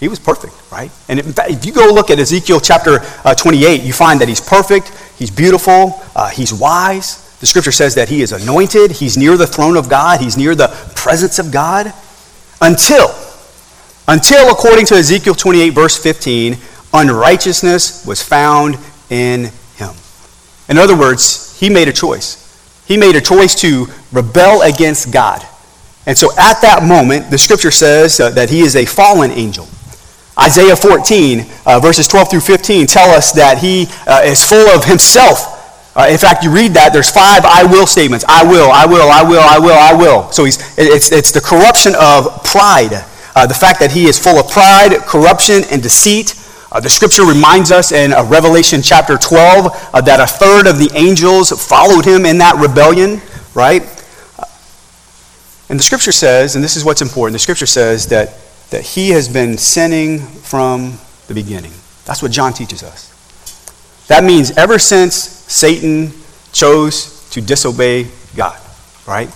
He 0.00 0.08
was 0.08 0.18
perfect, 0.18 0.54
right? 0.72 0.90
And 1.08 1.18
in 1.18 1.32
fact, 1.32 1.50
if 1.50 1.66
you 1.66 1.72
go 1.72 1.86
look 1.92 2.10
at 2.10 2.18
Ezekiel 2.18 2.60
chapter 2.60 3.00
uh, 3.24 3.34
28, 3.34 3.82
you 3.82 3.92
find 3.92 4.20
that 4.20 4.28
he's 4.28 4.40
perfect, 4.40 4.88
he's 5.18 5.30
beautiful, 5.30 6.02
uh, 6.16 6.30
he's 6.30 6.52
wise. 6.52 7.38
The 7.40 7.46
scripture 7.46 7.72
says 7.72 7.94
that 7.96 8.08
he 8.08 8.22
is 8.22 8.32
anointed, 8.32 8.92
he's 8.92 9.16
near 9.16 9.36
the 9.36 9.46
throne 9.46 9.76
of 9.76 9.88
God, 9.88 10.20
he's 10.20 10.36
near 10.36 10.54
the 10.54 10.68
presence 10.96 11.38
of 11.38 11.52
God. 11.52 11.92
until, 12.60 13.14
until 14.08 14.50
according 14.50 14.86
to 14.86 14.94
Ezekiel 14.94 15.34
28, 15.34 15.70
verse 15.70 15.96
15, 15.96 16.56
unrighteousness 16.94 18.06
was 18.06 18.22
found 18.22 18.78
in 19.10 19.50
him. 19.76 19.94
In 20.68 20.78
other 20.78 20.96
words, 20.96 21.58
he 21.58 21.68
made 21.68 21.88
a 21.88 21.92
choice. 21.92 22.40
He 22.86 22.96
made 22.96 23.16
a 23.16 23.20
choice 23.20 23.54
to 23.60 23.86
rebel 24.12 24.62
against 24.62 25.12
God. 25.12 25.44
And 26.06 26.16
so 26.16 26.30
at 26.38 26.60
that 26.60 26.82
moment, 26.82 27.30
the 27.30 27.38
scripture 27.38 27.70
says 27.70 28.18
that 28.18 28.50
he 28.50 28.60
is 28.60 28.76
a 28.76 28.84
fallen 28.84 29.30
angel. 29.30 29.66
Isaiah 30.38 30.76
14, 30.76 31.46
uh, 31.64 31.80
verses 31.80 32.08
12 32.08 32.30
through 32.30 32.40
15, 32.40 32.86
tell 32.86 33.10
us 33.10 33.32
that 33.32 33.58
he 33.58 33.86
uh, 34.06 34.22
is 34.24 34.44
full 34.44 34.68
of 34.68 34.84
himself. 34.84 35.50
Uh, 35.96 36.08
in 36.10 36.18
fact, 36.18 36.42
you 36.42 36.50
read 36.50 36.74
that, 36.74 36.92
there's 36.92 37.10
five 37.10 37.44
I 37.44 37.62
will 37.62 37.86
statements. 37.86 38.24
I 38.26 38.42
will, 38.42 38.70
I 38.70 38.84
will, 38.84 39.08
I 39.08 39.22
will, 39.22 39.40
I 39.40 39.58
will, 39.58 39.78
I 39.78 39.94
will. 39.94 40.30
So 40.32 40.44
he's, 40.44 40.58
it's, 40.76 41.12
it's 41.12 41.30
the 41.30 41.40
corruption 41.40 41.94
of 41.94 42.42
pride. 42.42 43.06
Uh, 43.36 43.46
the 43.46 43.54
fact 43.54 43.78
that 43.78 43.92
he 43.92 44.06
is 44.06 44.18
full 44.18 44.38
of 44.38 44.50
pride, 44.50 44.92
corruption, 45.06 45.62
and 45.70 45.82
deceit. 45.82 46.34
Uh, 46.74 46.80
the 46.80 46.90
scripture 46.90 47.24
reminds 47.24 47.70
us 47.70 47.92
in 47.92 48.12
uh, 48.12 48.24
Revelation 48.24 48.82
chapter 48.82 49.16
12 49.16 49.66
uh, 49.94 50.00
that 50.00 50.18
a 50.18 50.26
third 50.26 50.66
of 50.66 50.76
the 50.76 50.90
angels 50.94 51.50
followed 51.68 52.04
him 52.04 52.26
in 52.26 52.38
that 52.38 52.56
rebellion, 52.56 53.22
right? 53.54 53.82
Uh, 54.36 54.44
and 55.68 55.78
the 55.78 55.84
scripture 55.84 56.10
says, 56.10 56.56
and 56.56 56.64
this 56.64 56.74
is 56.74 56.84
what's 56.84 57.00
important, 57.00 57.34
the 57.34 57.38
scripture 57.38 57.64
says 57.64 58.08
that, 58.08 58.36
that 58.70 58.82
he 58.82 59.10
has 59.10 59.28
been 59.28 59.56
sinning 59.56 60.18
from 60.18 60.98
the 61.28 61.34
beginning. 61.34 61.70
That's 62.06 62.20
what 62.20 62.32
John 62.32 62.52
teaches 62.52 62.82
us. 62.82 63.12
That 64.08 64.24
means 64.24 64.50
ever 64.56 64.80
since 64.80 65.14
Satan 65.14 66.12
chose 66.52 67.30
to 67.30 67.40
disobey 67.40 68.08
God, 68.34 68.60
right? 69.06 69.30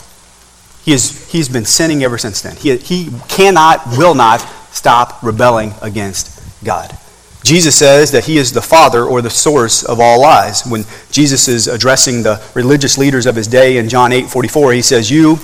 He 0.82 0.90
has, 0.90 1.30
he's 1.30 1.48
been 1.48 1.66
sinning 1.66 2.02
ever 2.02 2.18
since 2.18 2.42
then. 2.42 2.56
He, 2.56 2.76
he 2.78 3.10
cannot, 3.28 3.86
will 3.96 4.16
not 4.16 4.40
stop 4.72 5.22
rebelling 5.22 5.72
against 5.82 6.64
God. 6.64 6.98
Jesus 7.44 7.76
says 7.76 8.10
that 8.10 8.24
he 8.24 8.36
is 8.36 8.52
the 8.52 8.62
father 8.62 9.04
or 9.04 9.22
the 9.22 9.30
source 9.30 9.84
of 9.84 10.00
all 10.00 10.20
lies. 10.20 10.66
When 10.66 10.84
Jesus 11.10 11.48
is 11.48 11.68
addressing 11.68 12.22
the 12.22 12.42
religious 12.54 12.98
leaders 12.98 13.26
of 13.26 13.36
his 13.36 13.46
day 13.46 13.78
in 13.78 13.88
John 13.88 14.12
8 14.12 14.28
44, 14.28 14.72
he 14.72 14.82
says, 14.82 15.10
You 15.10 15.38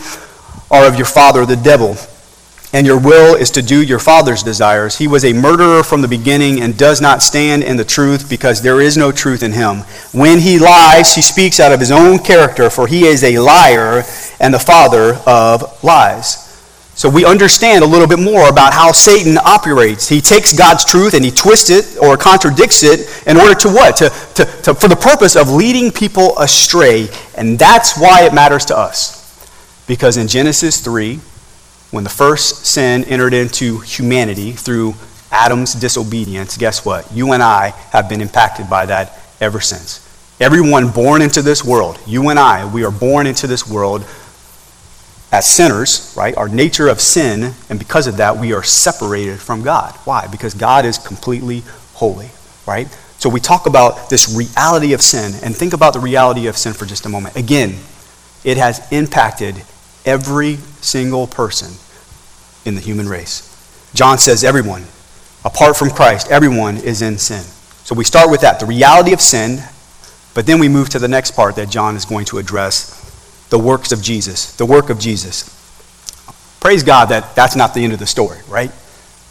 are 0.71 0.87
of 0.87 0.97
your 0.97 1.07
father, 1.07 1.47
the 1.47 1.57
devil, 1.57 1.97
and 2.73 2.87
your 2.87 2.99
will 2.99 3.37
is 3.37 3.53
to 3.53 3.63
do 3.63 3.81
your 3.81 4.01
father's 4.01 4.43
desires. 4.43 4.99
He 4.99 5.07
was 5.07 5.25
a 5.25 5.33
murderer 5.33 5.85
from 5.85 6.03
the 6.03 6.09
beginning 6.09 6.61
and 6.61 6.77
does 6.77 7.01
not 7.01 7.23
stand 7.23 7.63
in 7.63 7.77
the 7.77 7.85
truth 7.85 8.29
because 8.29 8.61
there 8.61 8.81
is 8.81 8.97
no 8.97 9.13
truth 9.13 9.45
in 9.45 9.53
him. 9.53 9.79
When 10.13 10.41
he 10.41 10.59
lies, 10.59 11.15
he 11.15 11.23
speaks 11.23 11.61
out 11.61 11.71
of 11.71 11.79
his 11.79 11.93
own 11.93 12.19
character, 12.19 12.71
for 12.71 12.89
he 12.89 13.05
is 13.05 13.23
a 13.23 13.39
liar 13.39 14.03
and 14.41 14.53
the 14.53 14.59
father 14.59 15.15
of 15.25 15.85
lies. 15.85 16.44
So 17.05 17.11
we 17.11 17.27
understand 17.27 17.85
a 17.85 17.87
little 17.87 18.09
bit 18.09 18.19
more 18.19 18.49
about 18.49 18.73
how 18.73 18.91
Satan 18.91 19.37
operates. 19.37 20.09
He 20.09 20.23
takes 20.23 20.57
God's 20.57 20.87
truth 20.87 21.13
and 21.13 21.23
he 21.23 21.31
twists 21.31 21.69
it 21.69 21.99
or 22.03 22.17
contradicts 22.17 22.83
it 22.83 23.23
in 23.27 23.37
order 23.37 23.55
to 23.57 23.69
what? 23.69 23.99
To, 23.99 24.09
to, 24.09 24.45
to, 24.63 24.75
for 24.75 24.89
the 24.89 24.97
purpose 24.97 25.37
of 25.37 25.51
leading 25.51 25.91
people 25.91 26.39
astray. 26.39 27.09
And 27.37 27.59
that's 27.59 28.01
why 28.01 28.25
it 28.25 28.33
matters 28.33 28.65
to 28.65 28.79
us. 28.79 29.21
Because 29.87 30.17
in 30.17 30.29
Genesis 30.29 30.81
3, 30.81 31.17
when 31.91 32.05
the 32.05 32.11
first 32.11 32.65
sin 32.65 33.05
entered 33.05 33.35
into 33.35 33.81
humanity 33.81 34.53
through 34.53 34.95
Adam's 35.31 35.75
disobedience, 35.75 36.57
guess 36.57 36.87
what? 36.87 37.13
You 37.13 37.33
and 37.33 37.43
I 37.43 37.75
have 37.91 38.09
been 38.09 38.23
impacted 38.23 38.71
by 38.71 38.87
that 38.87 39.21
ever 39.43 39.61
since. 39.61 40.01
Everyone 40.41 40.89
born 40.89 41.21
into 41.21 41.43
this 41.43 41.63
world, 41.63 41.99
you 42.07 42.31
and 42.31 42.39
I, 42.39 42.65
we 42.65 42.83
are 42.83 42.91
born 42.91 43.27
into 43.27 43.47
this 43.47 43.69
world 43.69 44.07
as 45.35 45.47
sinners, 45.47 46.15
right? 46.17 46.37
Our 46.37 46.49
nature 46.49 46.87
of 46.87 47.01
sin, 47.01 47.55
and 47.69 47.77
because 47.77 48.07
of 48.07 48.19
that, 48.19 48.37
we 48.39 48.53
are 48.53 48.63
separated 48.63 49.41
from 49.41 49.65
God. 49.65 49.93
Why? 50.05 50.29
Because 50.29 50.55
God 50.55 50.85
is 50.85 50.97
completely 50.97 51.65
holy, 51.95 52.31
right? 52.69 52.87
So 53.19 53.29
we 53.29 53.41
talk 53.41 53.67
about 53.67 54.09
this 54.09 54.33
reality 54.33 54.93
of 54.93 55.03
sin, 55.03 55.33
and 55.43 55.55
think 55.55 55.73
about 55.73 55.93
the 55.93 55.99
reality 55.99 56.47
of 56.47 56.57
sin 56.57 56.73
for 56.73 56.87
just 56.87 57.05
a 57.05 57.09
moment. 57.09 57.35
Again, 57.35 57.75
it 58.45 58.59
has 58.59 58.87
impacted 58.93 59.57
every 60.07 60.55
single 60.81 61.27
person 61.27 61.73
in 62.65 62.77
the 62.77 62.81
human 62.81 63.09
race. 63.09 63.51
John 63.93 64.19
says 64.19 64.45
everyone, 64.45 64.85
apart 65.45 65.77
from 65.77 65.91
Christ, 65.91 66.31
everyone 66.31 66.77
is 66.77 67.03
in 67.03 67.19
sin. 67.19 67.43
So 67.83 67.97
we 67.97 68.05
start 68.05 68.31
with 68.31 68.43
that, 68.43 68.61
the 68.61 68.67
reality 68.67 69.13
of 69.13 69.21
sin, 69.21 69.65
but 70.33 70.47
then 70.47 70.61
we 70.61 70.69
move 70.69 70.91
to 70.91 71.01
the 71.01 71.09
next 71.09 71.33
part 71.33 71.57
that 71.57 71.71
John 71.71 71.97
is 71.97 72.05
going 72.05 72.27
to 72.27 72.39
address 72.39 73.04
the 73.51 73.59
works 73.59 73.93
of 73.93 74.03
Jesus, 74.03 74.55
the 74.57 74.67
work 74.67 74.91
of 74.91 74.99
Jesus. 74.99 75.51
Praise 76.61 76.83
God 76.83 77.07
that 77.07 77.35
that's 77.35 77.57
not 77.57 77.75
the 77.75 77.85
end 77.85 77.93
of 77.93 77.99
the 77.99 78.07
story, 78.07 78.39
right? 78.49 78.71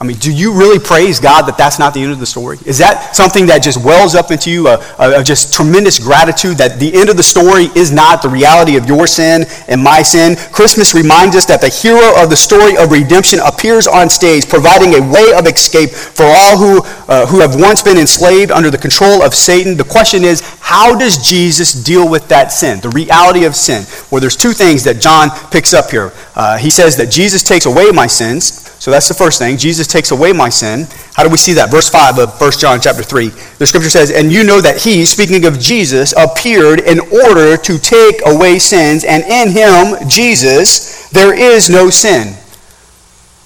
I 0.04 0.06
mean, 0.06 0.18
do 0.18 0.34
you 0.34 0.52
really 0.52 0.80
praise 0.80 1.18
God 1.22 1.44
that 1.44 1.58
that's 1.58 1.80
not 1.80 1.94
the 1.94 2.04
end 2.04 2.12
of 2.12 2.20
the 2.20 2.26
story? 2.26 2.58
Is 2.66 2.78
that 2.80 3.16
something 3.16 3.46
that 3.46 3.64
just 3.64 3.82
wells 3.86 4.16
up 4.16 4.32
into 4.32 4.52
you, 4.52 4.68
a, 4.68 4.76
a, 5.00 5.22
a, 5.22 5.24
just 5.24 5.54
tremendous 5.54 5.98
gratitude 5.98 6.58
that 6.58 6.78
the 6.78 6.94
end 6.94 7.08
of 7.08 7.16
the 7.16 7.24
story 7.24 7.72
is 7.74 7.90
not 7.90 8.22
the 8.22 8.28
reality 8.28 8.76
of 8.76 8.86
your 8.86 9.08
sin 9.08 9.46
and 9.70 9.82
my 9.82 10.02
sin? 10.02 10.36
Christmas 10.52 10.94
reminds 10.94 11.38
us 11.38 11.46
that 11.46 11.62
the 11.62 11.70
hero 11.70 12.22
of 12.22 12.30
the 12.30 12.36
story 12.36 12.76
of 12.76 12.92
redemption 12.92 13.40
appears 13.48 13.88
on 13.88 14.10
stage, 14.10 14.50
providing 14.50 14.94
a 14.96 15.00
way 15.00 15.32
of 15.40 15.48
escape 15.48 15.92
for 15.92 16.26
all 16.28 16.58
who, 16.58 16.82
uh, 17.08 17.26
who 17.26 17.40
have 17.40 17.56
once 17.56 17.82
been 17.82 17.98
enslaved 17.98 18.52
under 18.52 18.70
the 18.70 18.78
control 18.78 19.24
of 19.24 19.34
Satan. 19.34 19.78
The 19.78 19.86
question 19.86 20.26
is, 20.26 20.42
how 20.60 21.00
does 21.00 21.16
Jesus 21.26 21.72
deal 21.72 22.12
with 22.12 22.28
that 22.28 22.52
sin, 22.52 22.82
the 22.82 22.90
reality 22.90 23.46
of 23.46 23.56
sin? 23.56 23.86
Well, 24.12 24.20
there's 24.20 24.36
two 24.36 24.52
things 24.52 24.84
that 24.84 25.00
John 25.00 25.30
picks 25.50 25.74
up 25.74 25.92
here. 25.92 26.12
Uh, 26.36 26.58
he 26.58 26.70
says 26.70 26.98
that 26.98 27.10
Jesus 27.10 27.42
takes 27.42 27.66
away 27.66 27.90
my 27.92 28.08
sins. 28.08 28.73
So 28.84 28.92
that's 28.92 29.08
the 29.08 29.14
first 29.14 29.40
thing. 29.40 29.56
Jesus 29.56 29.88
takes 29.88 30.12
away 30.12 30.34
my 30.34 30.50
sin. 30.50 30.88
How 31.16 31.24
do 31.24 31.30
we 31.30 31.38
see 31.38 31.54
that? 31.54 31.72
Verse 31.72 31.88
5 31.88 32.20
of 32.20 32.42
1 32.42 32.52
John 32.60 32.82
chapter 32.82 33.02
3. 33.02 33.30
The 33.56 33.66
scripture 33.66 33.90
says, 33.90 34.12
And 34.12 34.30
you 34.30 34.44
know 34.44 34.60
that 34.60 34.82
he, 34.82 35.06
speaking 35.06 35.46
of 35.46 35.58
Jesus, 35.58 36.14
appeared 36.18 36.82
in 36.82 37.00
order 37.00 37.56
to 37.56 37.80
take 37.80 38.20
away 38.26 38.60
sins, 38.60 39.06
and 39.06 39.24
in 39.24 39.56
him, 39.56 40.10
Jesus, 40.10 41.08
there 41.12 41.34
is 41.34 41.70
no 41.70 41.90
sin. 41.90 42.36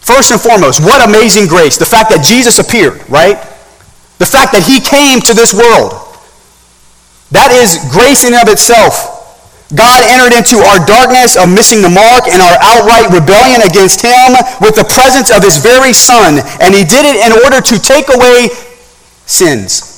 First 0.02 0.32
and 0.32 0.42
foremost, 0.42 0.82
what 0.82 1.08
amazing 1.08 1.46
grace. 1.46 1.78
The 1.78 1.86
fact 1.86 2.10
that 2.10 2.26
Jesus 2.26 2.58
appeared, 2.58 3.08
right? 3.08 3.38
The 4.18 4.26
fact 4.26 4.58
that 4.58 4.66
he 4.66 4.82
came 4.82 5.22
to 5.22 5.36
this 5.36 5.54
world. 5.54 6.02
That 7.30 7.54
is 7.54 7.78
grace 7.94 8.26
in 8.26 8.34
of 8.34 8.50
itself. 8.50 9.17
God 9.76 10.00
entered 10.08 10.32
into 10.32 10.64
our 10.64 10.80
darkness 10.88 11.36
of 11.36 11.52
missing 11.52 11.84
the 11.84 11.92
mark 11.92 12.32
and 12.32 12.40
our 12.40 12.58
outright 12.64 13.12
rebellion 13.12 13.60
against 13.68 14.00
him 14.00 14.32
with 14.64 14.80
the 14.80 14.88
presence 14.88 15.28
of 15.28 15.44
his 15.44 15.58
very 15.60 15.92
son. 15.92 16.40
And 16.64 16.72
he 16.72 16.88
did 16.88 17.04
it 17.04 17.20
in 17.20 17.36
order 17.44 17.60
to 17.60 17.76
take 17.76 18.08
away 18.08 18.48
sins. 19.28 19.98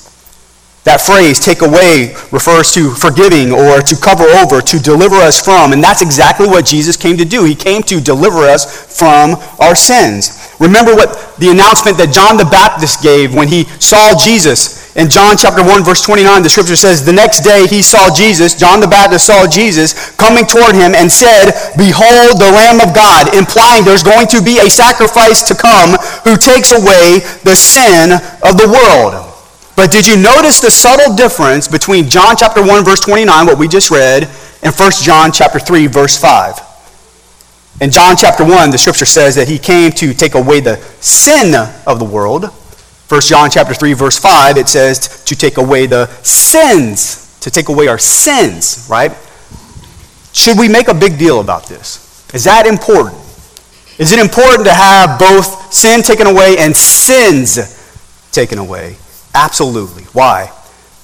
That 0.85 1.01
phrase, 1.01 1.39
take 1.39 1.61
away, 1.61 2.15
refers 2.31 2.73
to 2.73 2.89
forgiving 2.95 3.51
or 3.51 3.81
to 3.81 3.95
cover 3.95 4.23
over, 4.41 4.59
to 4.59 4.79
deliver 4.79 5.17
us 5.17 5.43
from. 5.43 5.71
And 5.73 5.83
that's 5.83 6.01
exactly 6.01 6.47
what 6.47 6.65
Jesus 6.65 6.97
came 6.97 7.17
to 7.17 7.25
do. 7.25 7.43
He 7.43 7.53
came 7.53 7.83
to 7.83 8.01
deliver 8.01 8.39
us 8.49 8.65
from 8.97 9.35
our 9.59 9.75
sins. 9.75 10.49
Remember 10.59 10.95
what 10.95 11.37
the 11.37 11.51
announcement 11.51 11.97
that 11.97 12.11
John 12.11 12.37
the 12.37 12.45
Baptist 12.45 13.03
gave 13.03 13.35
when 13.35 13.47
he 13.47 13.65
saw 13.77 14.17
Jesus 14.17 14.78
in 14.95 15.09
John 15.09 15.37
chapter 15.37 15.63
1, 15.63 15.83
verse 15.83 16.01
29, 16.01 16.41
the 16.41 16.49
scripture 16.49 16.75
says, 16.75 17.05
The 17.05 17.13
next 17.13 17.41
day 17.41 17.67
he 17.67 17.81
saw 17.81 18.09
Jesus, 18.13 18.55
John 18.55 18.79
the 18.79 18.87
Baptist 18.87 19.27
saw 19.27 19.45
Jesus 19.45 20.11
coming 20.17 20.45
toward 20.45 20.73
him 20.73 20.95
and 20.95 21.11
said, 21.11 21.53
Behold 21.77 22.41
the 22.41 22.49
Lamb 22.49 22.81
of 22.81 22.95
God, 22.95 23.35
implying 23.37 23.85
there's 23.85 24.01
going 24.01 24.25
to 24.27 24.41
be 24.41 24.57
a 24.57 24.69
sacrifice 24.69 25.43
to 25.45 25.53
come 25.53 25.93
who 26.25 26.35
takes 26.35 26.73
away 26.73 27.21
the 27.45 27.55
sin 27.55 28.17
of 28.41 28.57
the 28.57 28.65
world. 28.65 29.29
But 29.75 29.91
did 29.91 30.07
you 30.07 30.17
notice 30.17 30.59
the 30.59 30.71
subtle 30.71 31.15
difference 31.15 31.67
between 31.67 32.09
John 32.09 32.35
chapter 32.35 32.65
1, 32.65 32.83
verse 32.83 32.99
29, 32.99 33.45
what 33.45 33.59
we 33.59 33.67
just 33.67 33.91
read, 33.91 34.23
and 34.63 34.73
1 34.73 34.91
John 35.03 35.31
chapter 35.31 35.59
3, 35.59 35.85
verse 35.87 36.17
5? 36.17 36.59
In 37.81 37.91
John 37.91 38.17
chapter 38.17 38.43
1, 38.43 38.71
the 38.71 38.77
scripture 38.77 39.05
says 39.05 39.35
that 39.35 39.47
he 39.47 39.57
came 39.57 39.91
to 39.93 40.13
take 40.13 40.33
away 40.33 40.59
the 40.59 40.77
sin 40.99 41.53
of 41.85 41.99
the 41.99 42.05
world. 42.05 42.51
1 43.09 43.21
John 43.21 43.49
chapter 43.49 43.73
3 43.73 43.93
verse 43.93 44.19
5 44.19 44.57
it 44.57 44.67
says 44.67 45.23
to 45.25 45.35
take 45.35 45.57
away 45.57 45.87
the 45.87 46.05
sins, 46.21 47.39
to 47.39 47.49
take 47.49 47.67
away 47.69 47.87
our 47.87 47.97
sins, 47.97 48.85
right? 48.87 49.11
Should 50.31 50.59
we 50.59 50.69
make 50.69 50.89
a 50.89 50.93
big 50.93 51.17
deal 51.17 51.39
about 51.39 51.65
this? 51.65 52.05
Is 52.35 52.43
that 52.43 52.67
important? 52.67 53.17
Is 53.97 54.11
it 54.11 54.19
important 54.19 54.63
to 54.65 54.73
have 54.73 55.17
both 55.17 55.73
sin 55.73 56.03
taken 56.03 56.27
away 56.27 56.57
and 56.59 56.77
sins 56.77 57.57
taken 58.31 58.59
away? 58.59 58.95
Absolutely. 59.33 60.03
Why? 60.13 60.53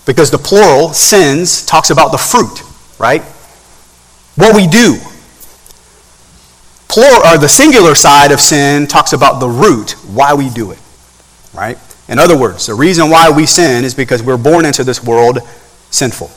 Because 0.06 0.30
the 0.30 0.38
plural, 0.38 0.94
sins, 0.94 1.66
talks 1.66 1.90
about 1.90 2.12
the 2.12 2.20
fruit, 2.20 2.62
right? 3.00 3.24
What 4.36 4.56
we 4.56 4.68
do. 4.68 5.00
Plural, 6.88 7.26
or 7.26 7.38
the 7.40 7.50
singular 7.50 7.96
side 7.96 8.32
of 8.32 8.40
sin 8.40 8.86
talks 8.86 9.12
about 9.12 9.40
the 9.40 9.50
root, 9.50 9.94
why 10.08 10.36
we 10.36 10.50
do 10.50 10.70
it, 10.70 10.80
right? 11.52 11.80
In 12.08 12.20
other 12.20 12.38
words, 12.38 12.68
the 12.68 12.76
reason 12.76 13.10
why 13.10 13.30
we 13.32 13.46
sin 13.46 13.84
is 13.84 13.94
because 13.96 14.22
we're 14.22 14.38
born 14.38 14.66
into 14.66 14.84
this 14.84 15.04
world 15.04 15.40
sinful. 15.90 16.30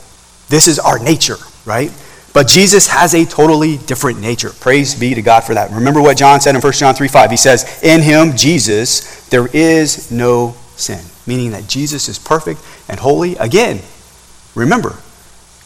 This 0.49 0.67
is 0.67 0.79
our 0.79 0.97
nature, 0.97 1.37
right? 1.65 1.91
But 2.33 2.47
Jesus 2.47 2.87
has 2.87 3.13
a 3.13 3.25
totally 3.25 3.77
different 3.77 4.19
nature. 4.19 4.49
Praise 4.49 4.95
be 4.95 5.13
to 5.13 5.21
God 5.21 5.41
for 5.41 5.53
that. 5.53 5.71
Remember 5.71 6.01
what 6.01 6.17
John 6.17 6.41
said 6.41 6.55
in 6.55 6.61
1 6.61 6.73
John 6.73 6.95
3 6.95 7.07
5. 7.07 7.31
He 7.31 7.37
says, 7.37 7.81
In 7.83 8.01
him, 8.01 8.35
Jesus, 8.35 9.27
there 9.29 9.47
is 9.47 10.11
no 10.11 10.55
sin. 10.75 11.03
Meaning 11.27 11.51
that 11.51 11.67
Jesus 11.67 12.07
is 12.07 12.17
perfect 12.17 12.61
and 12.87 12.99
holy. 12.99 13.35
Again, 13.35 13.81
remember, 14.55 14.95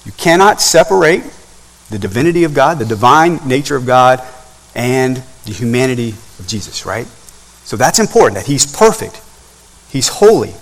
you 0.06 0.12
cannot 0.14 0.62
separate 0.62 1.24
the 1.90 2.00
divinity 2.00 2.44
of 2.44 2.54
God, 2.54 2.80
the 2.80 2.86
divine 2.86 3.40
nature 3.48 3.76
of 3.76 3.86
God, 3.86 4.22
and 4.76 5.18
the 5.46 5.52
humanity 5.54 6.10
of 6.40 6.48
Jesus, 6.48 6.86
right? 6.86 7.06
So 7.66 7.78
that's 7.78 8.00
important 8.00 8.36
that 8.36 8.48
he's 8.48 8.66
perfect, 8.66 9.22
he's 9.94 10.10
holy. 10.10 10.54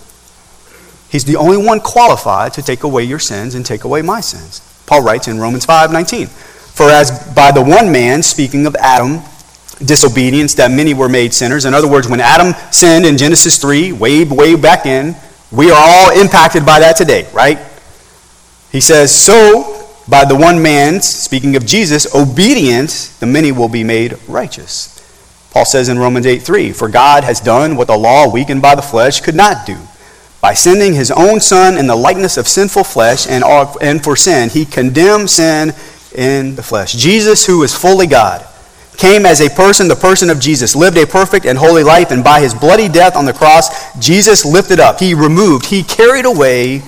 He's 1.10 1.26
the 1.26 1.38
only 1.38 1.58
one 1.58 1.80
qualified 1.80 2.54
to 2.54 2.62
take 2.62 2.84
away 2.84 3.04
your 3.04 3.20
sins 3.20 3.56
and 3.56 3.66
take 3.66 3.84
away 3.84 4.02
my 4.02 4.22
sins. 4.22 4.62
Paul 4.86 5.02
writes 5.02 5.28
in 5.28 5.40
Romans 5.40 5.66
5:19, 5.66 6.30
"For 6.74 6.92
as 6.92 7.12
by 7.34 7.52
the 7.52 7.62
one 7.62 7.92
man, 7.92 8.22
speaking 8.22 8.66
of 8.68 8.76
Adam, 8.76 9.24
disobedience 9.84 10.54
that 10.56 10.70
many 10.70 10.94
were 10.94 11.10
made 11.10 11.34
sinners. 11.34 11.66
In 11.66 11.74
other 11.74 11.88
words, 11.88 12.08
when 12.08 12.22
Adam 12.22 12.54
sinned 12.70 13.06
in 13.06 13.18
Genesis 13.18 13.58
3, 13.58 13.92
way 13.92 14.24
way 14.24 14.56
back 14.56 14.86
in, 14.86 15.16
we 15.52 15.72
are 15.72 15.82
all 15.82 16.10
impacted 16.12 16.66
by 16.66 16.80
that 16.80 16.96
today, 16.96 17.26
right? 17.34 17.58
He 18.72 18.80
says, 18.80 19.12
"So 19.12 19.88
by 20.08 20.26
the 20.26 20.36
one 20.36 20.62
man, 20.62 21.02
speaking 21.02 21.56
of 21.56 21.66
Jesus, 21.66 22.06
obedience, 22.14 23.10
the 23.20 23.26
many 23.26 23.52
will 23.52 23.70
be 23.70 23.84
made 23.84 24.18
righteous." 24.28 24.90
Paul 25.52 25.66
says 25.66 25.90
in 25.90 26.00
Romans 26.00 26.26
8:3, 26.26 26.72
"For 26.72 26.88
God 26.88 27.24
has 27.24 27.40
done 27.40 27.76
what 27.76 27.88
the 27.88 27.98
law 27.98 28.28
weakened 28.28 28.62
by 28.62 28.76
the 28.76 28.82
flesh 28.82 29.20
could 29.22 29.36
not 29.36 29.66
do." 29.66 29.78
By 30.42 30.56
sending 30.56 30.96
his 30.96 31.12
own 31.12 31.40
Son 31.40 31.78
in 31.78 31.86
the 31.86 31.96
likeness 31.96 32.36
of 32.36 32.48
sinful 32.48 32.86
flesh 32.86 33.28
and, 33.30 33.44
and 33.80 34.04
for 34.04 34.16
sin, 34.16 34.50
he 34.50 34.66
condemned 34.66 35.30
sin 35.30 35.74
in 36.16 36.56
the 36.56 36.64
flesh. 36.64 36.94
Jesus, 36.94 37.46
who 37.46 37.62
is 37.62 37.76
fully 37.76 38.08
God, 38.08 38.44
came 38.98 39.26
as 39.26 39.40
a 39.40 39.50
person, 39.50 39.88
the 39.88 39.96
person 39.96 40.30
of 40.30 40.40
Jesus, 40.40 40.76
lived 40.76 40.98
a 40.98 41.06
perfect 41.06 41.46
and 41.46 41.58
holy 41.58 41.84
life, 41.84 42.12
and 42.12 42.24
by 42.24 42.40
his 42.40 42.54
bloody 42.54 42.90
death 42.90 43.16
on 43.16 43.26
the 43.26 43.34
cross, 43.34 43.70
Jesus 44.00 44.46
lifted 44.46 44.80
up, 44.80 45.00
he 45.00 45.14
removed, 45.14 45.68
he 45.68 45.84
carried 45.84 46.26
away 46.26 46.82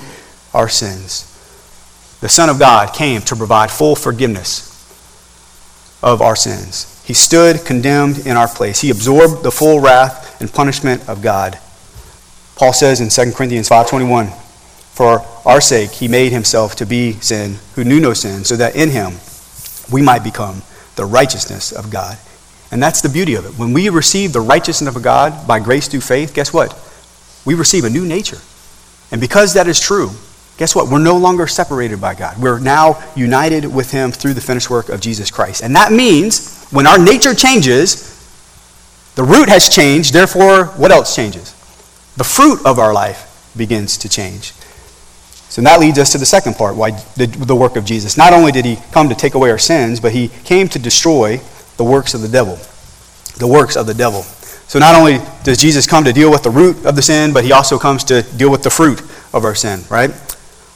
our 0.54 0.70
sins. 0.70 1.26
The 2.22 2.30
Son 2.30 2.50
of 2.50 2.60
God 2.60 2.94
came 2.94 3.22
to 3.24 3.36
provide 3.36 3.70
full 3.70 3.96
forgiveness 3.96 4.70
of 6.02 6.22
our 6.22 6.36
sins. 6.36 6.93
He 7.04 7.14
stood 7.14 7.66
condemned 7.66 8.26
in 8.26 8.38
our 8.38 8.48
place. 8.48 8.80
He 8.80 8.90
absorbed 8.90 9.44
the 9.44 9.52
full 9.52 9.80
wrath 9.80 10.40
and 10.40 10.52
punishment 10.52 11.08
of 11.08 11.22
God. 11.22 11.60
Paul 12.56 12.74
says 12.74 13.02
in 13.02 13.10
2 13.10 13.34
Corinthians 13.36 13.68
5:21, 13.68 14.32
"For 14.94 15.26
our 15.46 15.60
sake 15.60 15.92
he 15.92 16.08
made 16.08 16.32
himself 16.32 16.76
to 16.78 16.86
be 16.86 17.18
sin 17.20 17.60
who 17.76 17.84
knew 17.84 18.00
no 18.00 18.14
sin, 18.14 18.46
so 18.46 18.56
that 18.56 18.76
in 18.76 18.92
him 18.92 19.20
we 19.90 20.02
might 20.02 20.24
become 20.24 20.62
the 20.96 21.06
righteousness 21.06 21.72
of 21.72 21.90
God." 21.90 22.18
And 22.72 22.82
that's 22.82 23.02
the 23.02 23.10
beauty 23.10 23.36
of 23.36 23.46
it. 23.46 23.58
When 23.58 23.74
we 23.74 23.90
receive 23.90 24.34
the 24.34 24.42
righteousness 24.42 24.96
of 24.96 25.02
God 25.02 25.46
by 25.46 25.60
grace 25.60 25.88
through 25.88 26.02
faith, 26.02 26.34
guess 26.34 26.54
what? 26.54 26.74
We 27.46 27.54
receive 27.54 27.86
a 27.86 27.90
new 27.90 28.06
nature. 28.06 28.40
And 29.12 29.20
because 29.20 29.54
that 29.54 29.68
is 29.68 29.80
true, 29.80 30.12
guess 30.58 30.74
what? 30.74 30.88
We're 30.88 31.00
no 31.00 31.18
longer 31.18 31.46
separated 31.46 32.00
by 32.00 32.16
God. 32.16 32.38
We're 32.40 32.60
now 32.60 32.98
united 33.16 33.66
with 33.66 33.92
him 33.92 34.12
through 34.12 34.34
the 34.34 34.42
finished 34.42 34.70
work 34.70 34.90
of 34.90 35.02
Jesus 35.02 35.30
Christ. 35.30 35.62
And 35.62 35.76
that 35.76 35.92
means 35.92 36.42
when 36.74 36.88
our 36.88 36.98
nature 36.98 37.34
changes, 37.34 38.10
the 39.16 39.24
root 39.24 39.48
has 39.48 39.70
changed, 39.70 40.14
therefore, 40.14 40.66
what 40.66 40.92
else 40.92 41.16
changes? 41.16 41.54
the 42.18 42.24
fruit 42.24 42.64
of 42.66 42.80
our 42.80 42.94
life 42.94 43.52
begins 43.58 43.98
to 43.98 44.10
change. 44.10 44.54
So 45.50 45.62
that 45.62 45.80
leads 45.80 46.00
us 46.00 46.12
to 46.14 46.18
the 46.18 46.26
second 46.26 46.56
part, 46.56 46.76
why 46.76 46.92
the, 47.16 47.28
the, 47.28 47.56
work 47.56 47.76
of 47.76 47.86
Jesus. 47.86 48.18
Not 48.18 48.34
only 48.34 48.52
did 48.52 48.66
he 48.66 48.78
come 48.92 49.10
to 49.10 49.16
take 49.16 49.36
away 49.36 49.52
our 49.52 49.60
sins, 49.60 50.00
but 50.00 50.12
he 50.12 50.30
came 50.44 50.68
to 50.70 50.80
destroy 50.80 51.40
the 51.78 51.84
works 51.84 52.14
of 52.14 52.22
the 52.22 52.28
devil. 52.28 52.58
The 53.38 53.48
works 53.48 53.76
of 53.76 53.86
the 53.86 53.94
devil. 53.94 54.24
So 54.24 54.80
not 54.80 54.96
only 54.96 55.20
does 55.44 55.58
Jesus 55.58 55.86
come 55.86 56.04
to 56.06 56.14
deal 56.14 56.32
with 56.32 56.42
the 56.42 56.50
root 56.50 56.86
of 56.86 56.96
the 56.96 57.04
sin, 57.04 57.34
but 57.34 57.44
he 57.44 57.52
also 57.52 57.78
comes 57.78 58.04
to 58.06 58.24
deal 58.24 58.50
with 58.50 58.64
the 58.64 58.72
fruit 58.72 59.02
of 59.34 59.46
our 59.46 59.54
sin, 59.54 59.82
right? 59.90 60.10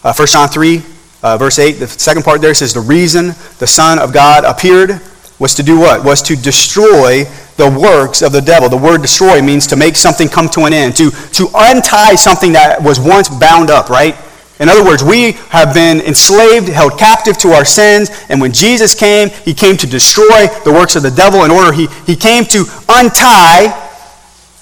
Uh, 0.04 0.14
1 0.14 0.28
John 0.28 0.48
3, 0.48 0.84
uh, 1.24 1.38
verse 1.38 1.58
8, 1.58 1.74
the 1.74 1.88
second 1.88 2.24
part 2.24 2.42
there 2.42 2.54
says, 2.54 2.74
The 2.74 2.80
reason 2.80 3.28
the 3.58 3.68
Son 3.68 3.98
of 3.98 4.14
God 4.14 4.44
appeared 4.44 5.02
was 5.40 5.54
to 5.56 5.64
do 5.64 5.80
what? 5.80 6.04
Was 6.04 6.22
to 6.24 6.36
destroy 6.36 7.26
the 7.58 7.70
works 7.70 8.22
of 8.22 8.32
the 8.32 8.42
devil. 8.42 8.70
The 8.70 8.78
word 8.78 9.02
destroy 9.02 9.42
means 9.42 9.68
to 9.68 9.76
make 9.76 9.96
something 9.96 10.30
come 10.30 10.50
to 10.50 10.62
an 10.62 10.74
end, 10.74 10.96
to, 10.98 11.12
to 11.12 11.50
untie 11.54 12.16
something 12.16 12.54
that 12.54 12.82
was 12.82 13.00
once 13.00 13.30
bound 13.30 13.70
up, 13.70 13.90
right? 13.90 14.16
In 14.60 14.70
other 14.70 14.84
words, 14.84 15.04
we 15.04 15.34
have 15.54 15.74
been 15.74 16.02
enslaved, 16.02 16.68
held 16.70 16.98
captive 16.98 17.38
to 17.40 17.50
our 17.50 17.66
sins, 17.66 18.10
and 18.30 18.42
when 18.42 18.52
Jesus 18.52 18.96
came, 18.96 19.30
he 19.30 19.54
came 19.54 19.78
to 19.78 19.86
destroy 19.86 20.48
the 20.66 20.72
works 20.72 20.96
of 20.96 21.04
the 21.04 21.12
devil 21.12 21.44
in 21.44 21.52
order, 21.52 21.72
he, 21.72 21.88
he 22.08 22.16
came 22.16 22.44
to 22.46 22.66
untie 22.90 23.70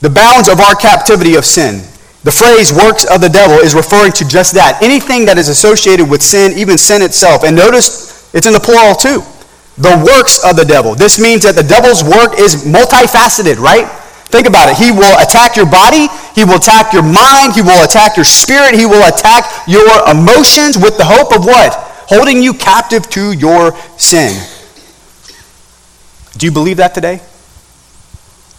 the 0.02 0.10
bounds 0.10 0.50
of 0.50 0.60
our 0.60 0.76
captivity 0.76 1.36
of 1.36 1.46
sin. 1.46 1.80
The 2.24 2.32
phrase 2.32 2.74
works 2.74 3.06
of 3.06 3.22
the 3.22 3.30
devil 3.30 3.56
is 3.56 3.74
referring 3.76 4.12
to 4.14 4.28
just 4.28 4.54
that. 4.56 4.82
Anything 4.82 5.26
that 5.26 5.38
is 5.38 5.48
associated 5.48 6.10
with 6.10 6.22
sin, 6.22 6.58
even 6.58 6.78
sin 6.78 7.02
itself. 7.02 7.44
And 7.44 7.56
notice 7.56 8.34
it's 8.34 8.48
in 8.48 8.54
the 8.54 8.60
plural 8.60 8.96
too 8.96 9.24
the 9.78 9.92
works 10.08 10.40
of 10.44 10.56
the 10.56 10.64
devil. 10.64 10.96
This 10.96 11.20
means 11.20 11.44
that 11.44 11.56
the 11.56 11.64
devil's 11.64 12.04
work 12.04 12.40
is 12.40 12.64
multifaceted, 12.64 13.60
right? 13.60 13.88
Think 14.32 14.48
about 14.48 14.72
it. 14.72 14.78
He 14.78 14.92
will 14.92 15.16
attack 15.20 15.56
your 15.56 15.70
body, 15.70 16.08
he 16.34 16.44
will 16.44 16.58
attack 16.58 16.94
your 16.94 17.04
mind, 17.04 17.54
he 17.54 17.62
will 17.62 17.84
attack 17.84 18.16
your 18.16 18.26
spirit, 18.26 18.76
he 18.76 18.86
will 18.86 19.04
attack 19.08 19.46
your 19.68 19.88
emotions 20.10 20.78
with 20.78 20.98
the 20.98 21.06
hope 21.06 21.36
of 21.36 21.46
what? 21.46 21.74
Holding 22.08 22.42
you 22.42 22.54
captive 22.54 23.10
to 23.12 23.32
your 23.32 23.76
sin. 23.98 24.32
Do 26.38 26.46
you 26.46 26.52
believe 26.52 26.78
that 26.78 26.94
today? 26.94 27.22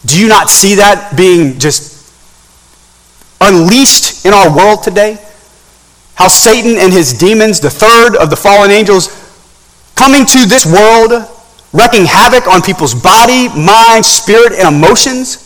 Do 0.05 0.20
you 0.20 0.29
not 0.29 0.48
see 0.48 0.76
that 0.76 1.16
being 1.16 1.59
just 1.59 2.12
unleashed 3.40 4.24
in 4.24 4.33
our 4.33 4.55
world 4.55 4.83
today? 4.83 5.18
How 6.14 6.29
Satan 6.29 6.76
and 6.79 6.92
his 6.92 7.12
demons, 7.12 7.61
the 7.61 7.70
third 7.70 8.16
of 8.16 8.31
the 8.31 8.37
fallen 8.37 8.70
angels, 8.70 9.09
coming 9.97 10.25
to 10.25 10.47
this 10.47 10.69
world, 10.69 11.27
wreaking 11.73 12.05
havoc 12.05 12.47
on 12.47 12.63
people's 12.63 12.95
body, 12.95 13.49
mind, 13.59 14.07
spirit, 14.07 14.53
and 14.53 14.77
emotions. 14.77 15.43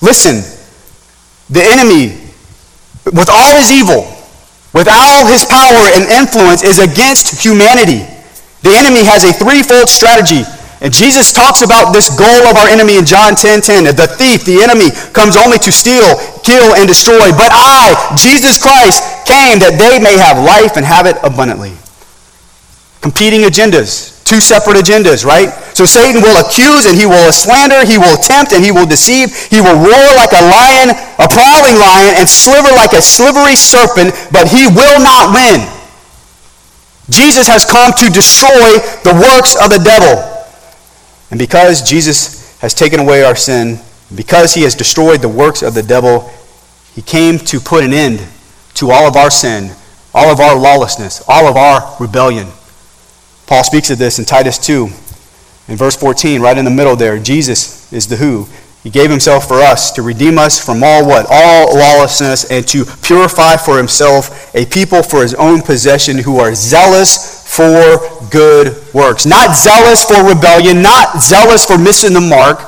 Listen, 0.00 0.40
the 1.50 1.60
enemy, 1.60 2.16
with 3.12 3.28
all 3.28 3.52
his 3.58 3.70
evil, 3.70 4.06
with 4.72 4.88
all 4.88 5.26
his 5.26 5.44
power 5.44 5.84
and 5.98 6.06
influence, 6.08 6.62
is 6.62 6.78
against 6.78 7.42
humanity. 7.42 8.06
The 8.62 8.72
enemy 8.72 9.04
has 9.04 9.26
a 9.26 9.34
threefold 9.34 9.90
strategy. 9.90 10.46
And 10.80 10.94
Jesus 10.94 11.32
talks 11.32 11.62
about 11.62 11.90
this 11.90 12.06
goal 12.14 12.46
of 12.46 12.54
our 12.54 12.68
enemy 12.70 12.98
in 12.98 13.04
John 13.04 13.34
10 13.34 13.62
10. 13.62 13.84
The 13.98 14.06
thief, 14.06 14.44
the 14.46 14.62
enemy, 14.62 14.94
comes 15.10 15.34
only 15.34 15.58
to 15.58 15.72
steal, 15.74 16.14
kill, 16.46 16.78
and 16.78 16.86
destroy. 16.86 17.34
But 17.34 17.50
I, 17.50 18.14
Jesus 18.14 18.62
Christ, 18.62 19.02
came 19.26 19.58
that 19.58 19.74
they 19.74 19.98
may 19.98 20.14
have 20.14 20.38
life 20.38 20.78
and 20.78 20.86
have 20.86 21.06
it 21.06 21.18
abundantly. 21.26 21.74
Competing 23.00 23.42
agendas, 23.42 24.24
two 24.24 24.40
separate 24.40 24.76
agendas, 24.76 25.24
right? 25.24 25.50
So 25.72 25.86
Satan 25.86 26.20
will 26.20 26.36
accuse 26.42 26.86
and 26.86 26.98
he 26.98 27.06
will 27.06 27.32
slander, 27.32 27.86
he 27.86 27.96
will 27.96 28.16
tempt 28.18 28.52
and 28.52 28.64
he 28.64 28.72
will 28.72 28.86
deceive, 28.86 29.30
he 29.48 29.60
will 29.60 29.78
roar 29.78 30.08
like 30.18 30.34
a 30.34 30.42
lion, 30.42 30.90
a 30.90 31.28
prowling 31.30 31.78
lion, 31.78 32.18
and 32.18 32.28
sliver 32.28 32.74
like 32.74 32.92
a 32.92 33.00
slivery 33.00 33.54
serpent, 33.54 34.12
but 34.32 34.50
he 34.50 34.66
will 34.66 34.98
not 34.98 35.30
win. 35.32 35.62
Jesus 37.08 37.46
has 37.46 37.64
come 37.64 37.92
to 37.96 38.10
destroy 38.10 38.76
the 39.06 39.14
works 39.14 39.56
of 39.56 39.70
the 39.70 39.78
devil. 39.78 40.18
And 41.30 41.38
because 41.38 41.88
Jesus 41.88 42.58
has 42.58 42.74
taken 42.74 43.00
away 43.00 43.22
our 43.22 43.36
sin, 43.36 43.78
because 44.14 44.54
he 44.54 44.62
has 44.62 44.74
destroyed 44.74 45.22
the 45.22 45.28
works 45.28 45.62
of 45.62 45.74
the 45.74 45.82
devil, 45.82 46.30
he 46.94 47.02
came 47.02 47.38
to 47.38 47.60
put 47.60 47.84
an 47.84 47.92
end 47.92 48.26
to 48.74 48.90
all 48.90 49.06
of 49.06 49.16
our 49.16 49.30
sin, 49.30 49.70
all 50.12 50.30
of 50.30 50.40
our 50.40 50.58
lawlessness, 50.58 51.22
all 51.28 51.46
of 51.46 51.56
our 51.56 51.96
rebellion. 52.00 52.48
Paul 53.48 53.64
speaks 53.64 53.88
of 53.88 53.96
this 53.96 54.18
in 54.18 54.26
Titus 54.26 54.58
2, 54.58 54.90
in 55.68 55.76
verse 55.76 55.96
14, 55.96 56.42
right 56.42 56.58
in 56.58 56.66
the 56.66 56.70
middle 56.70 56.94
there. 56.94 57.18
Jesus 57.18 57.90
is 57.90 58.06
the 58.06 58.16
who. 58.16 58.46
He 58.82 58.90
gave 58.90 59.10
himself 59.10 59.48
for 59.48 59.60
us 59.60 59.90
to 59.92 60.02
redeem 60.02 60.38
us 60.38 60.62
from 60.62 60.82
all 60.84 61.06
what? 61.06 61.26
All 61.30 61.74
lawlessness 61.74 62.50
and 62.50 62.68
to 62.68 62.84
purify 63.02 63.56
for 63.56 63.78
himself 63.78 64.54
a 64.54 64.66
people 64.66 65.02
for 65.02 65.22
his 65.22 65.34
own 65.34 65.62
possession 65.62 66.18
who 66.18 66.38
are 66.38 66.54
zealous 66.54 67.42
for 67.48 68.28
good 68.30 68.76
works. 68.92 69.24
Not 69.24 69.56
zealous 69.56 70.04
for 70.04 70.28
rebellion, 70.28 70.82
not 70.82 71.22
zealous 71.22 71.64
for 71.64 71.78
missing 71.78 72.12
the 72.12 72.20
mark, 72.20 72.60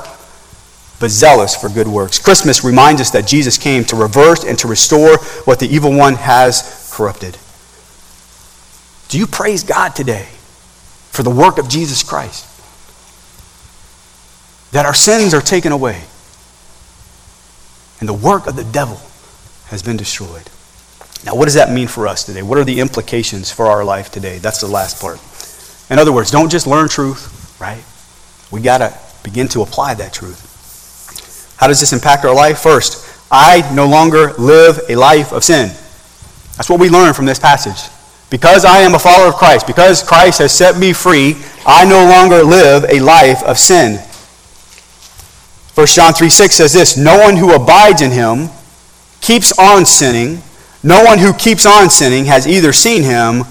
but 0.99 1.11
zealous 1.11 1.55
for 1.55 1.69
good 1.69 1.89
works. 1.89 2.19
Christmas 2.19 2.65
reminds 2.65 3.03
us 3.03 3.11
that 3.11 3.27
Jesus 3.27 3.59
came 3.59 3.85
to 3.85 3.97
reverse 3.97 4.45
and 4.45 4.59
to 4.61 4.67
restore 4.67 5.19
what 5.45 5.61
the 5.61 5.69
evil 5.69 5.93
one 5.93 6.15
has 6.15 6.91
corrupted. 6.91 7.37
Do 9.09 9.19
you 9.19 9.27
praise 9.27 9.63
God 9.63 9.95
today? 9.95 10.29
For 11.11 11.23
the 11.23 11.31
work 11.31 11.59
of 11.59 11.69
Jesus 11.69 12.03
Christ. 12.03 12.47
That 14.73 14.87
our 14.87 14.95
sins 14.95 15.35
are 15.35 15.41
taken 15.41 15.73
away 15.73 16.03
and 18.01 18.09
the 18.09 18.15
work 18.15 18.47
of 18.47 18.57
the 18.57 18.65
devil 18.65 19.01
has 19.67 19.83
been 19.83 19.97
destroyed. 19.97 20.49
Now, 21.25 21.35
what 21.35 21.45
does 21.45 21.55
that 21.55 21.71
mean 21.71 21.87
for 21.87 22.09
us 22.09 22.25
today? 22.25 22.43
What 22.43 22.59
are 22.59 22.65
the 22.65 22.81
implications 22.81 23.53
for 23.53 23.67
our 23.67 23.85
life 23.85 24.11
today? 24.11 24.39
That's 24.39 24.61
the 24.61 24.67
last 24.67 25.01
part. 25.01 25.21
In 25.91 25.99
other 25.99 26.13
words, 26.13 26.31
don't 26.31 26.51
just 26.51 26.67
learn 26.67 26.89
truth, 26.89 27.57
right? 27.61 27.85
We 28.51 28.63
got 28.63 28.79
to 28.79 28.99
begin 29.23 29.49
to 29.49 29.63
apply 29.63 29.95
that 29.95 30.15
truth. 30.15 31.57
How 31.59 31.67
does 31.67 31.79
this 31.79 31.93
impact 31.93 32.25
our 32.25 32.35
life? 32.35 32.61
First, 32.61 33.07
I 33.31 33.71
no 33.75 33.87
longer 33.87 34.33
live 34.39 34.81
a 34.89 34.97
life 34.97 35.33
of 35.33 35.45
sin. 35.45 35.69
That's 36.57 36.71
what 36.71 36.81
we 36.81 36.89
learn 36.89 37.13
from 37.13 37.27
this 37.27 37.39
passage. 37.39 37.93
Because 38.31 38.65
I 38.65 38.79
am 38.79 38.95
a 38.95 38.99
follower 38.99 39.29
of 39.29 39.35
Christ, 39.35 39.67
because 39.67 40.03
Christ 40.03 40.39
has 40.39 40.53
set 40.53 40.79
me 40.79 40.93
free, 40.93 41.37
I 41.67 41.85
no 41.85 42.09
longer 42.09 42.45
live 42.45 42.85
a 42.89 43.01
life 43.01 43.43
of 43.43 43.59
sin. 43.59 43.99
1 45.75 45.87
John 45.89 46.13
3 46.13 46.29
6 46.29 46.55
says 46.55 46.73
this 46.73 46.97
No 46.97 47.19
one 47.19 47.37
who 47.37 47.55
abides 47.55 48.03
in 48.03 48.13
him 48.13 48.49
keeps 49.21 49.57
on 49.59 49.85
sinning. 49.85 50.43
No 50.83 51.05
one 51.05 51.19
who 51.19 51.35
keeps 51.35 51.67
on 51.67 51.91
sinning 51.91 52.27
has 52.27 52.47
either 52.47 52.73
seen 52.73 53.03
him 53.03 53.43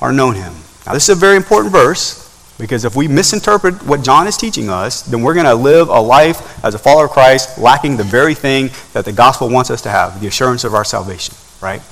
or 0.00 0.12
known 0.12 0.34
him. 0.34 0.52
Now, 0.86 0.94
this 0.94 1.08
is 1.08 1.16
a 1.16 1.20
very 1.20 1.36
important 1.36 1.72
verse 1.72 2.22
because 2.58 2.84
if 2.84 2.96
we 2.96 3.06
misinterpret 3.06 3.82
what 3.84 4.02
John 4.02 4.26
is 4.26 4.36
teaching 4.36 4.70
us, 4.70 5.02
then 5.02 5.22
we're 5.22 5.34
going 5.34 5.46
to 5.46 5.54
live 5.54 5.88
a 5.88 6.00
life 6.00 6.64
as 6.64 6.74
a 6.74 6.78
follower 6.78 7.04
of 7.04 7.10
Christ 7.10 7.58
lacking 7.58 7.96
the 7.96 8.04
very 8.04 8.34
thing 8.34 8.70
that 8.94 9.04
the 9.04 9.12
gospel 9.12 9.48
wants 9.48 9.70
us 9.70 9.82
to 9.82 9.90
have 9.90 10.20
the 10.20 10.26
assurance 10.26 10.64
of 10.64 10.74
our 10.74 10.84
salvation, 10.84 11.34
right? 11.60 11.82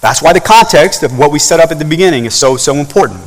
That's 0.00 0.22
why 0.22 0.32
the 0.32 0.40
context 0.40 1.02
of 1.02 1.18
what 1.18 1.30
we 1.30 1.38
set 1.38 1.60
up 1.60 1.70
at 1.70 1.78
the 1.78 1.84
beginning 1.84 2.24
is 2.24 2.34
so, 2.34 2.56
so 2.56 2.76
important. 2.76 3.20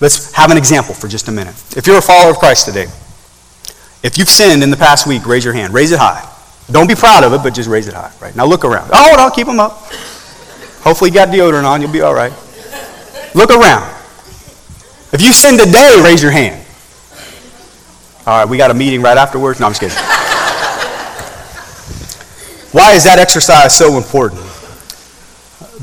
Let's 0.00 0.32
have 0.32 0.50
an 0.50 0.56
example 0.56 0.94
for 0.94 1.06
just 1.06 1.28
a 1.28 1.32
minute. 1.32 1.54
If 1.76 1.86
you're 1.86 1.98
a 1.98 2.02
follower 2.02 2.32
of 2.32 2.38
Christ 2.38 2.66
today, 2.66 2.86
if 4.02 4.18
you've 4.18 4.28
sinned 4.28 4.64
in 4.64 4.70
the 4.70 4.76
past 4.76 5.06
week, 5.06 5.24
raise 5.26 5.44
your 5.44 5.54
hand. 5.54 5.72
Raise 5.72 5.92
it 5.92 6.00
high. 6.00 6.28
Don't 6.70 6.88
be 6.88 6.96
proud 6.96 7.22
of 7.22 7.32
it, 7.32 7.42
but 7.42 7.54
just 7.54 7.68
raise 7.68 7.86
it 7.86 7.94
high. 7.94 8.12
Right 8.20 8.34
now, 8.34 8.44
look 8.44 8.64
around. 8.64 8.90
Oh, 8.92 9.16
on, 9.20 9.30
keep 9.30 9.46
them 9.46 9.60
up. 9.60 9.72
Hopefully, 10.82 11.10
you 11.10 11.14
got 11.14 11.28
deodorant 11.28 11.64
on. 11.64 11.80
You'll 11.80 11.92
be 11.92 12.00
all 12.00 12.14
right. 12.14 12.32
Look 13.34 13.50
around. 13.50 13.88
If 15.12 15.22
you 15.22 15.32
sin 15.32 15.56
today, 15.56 16.00
raise 16.02 16.22
your 16.22 16.32
hand. 16.32 16.66
All 18.26 18.38
right, 18.38 18.48
we 18.48 18.56
got 18.56 18.70
a 18.70 18.74
meeting 18.74 19.02
right 19.02 19.16
afterwards. 19.16 19.60
No, 19.60 19.66
I'm 19.66 19.72
just 19.72 19.80
kidding. 19.80 19.96
Why 22.72 22.92
is 22.92 23.04
that 23.04 23.18
exercise 23.18 23.76
so 23.76 23.96
important? 23.96 24.40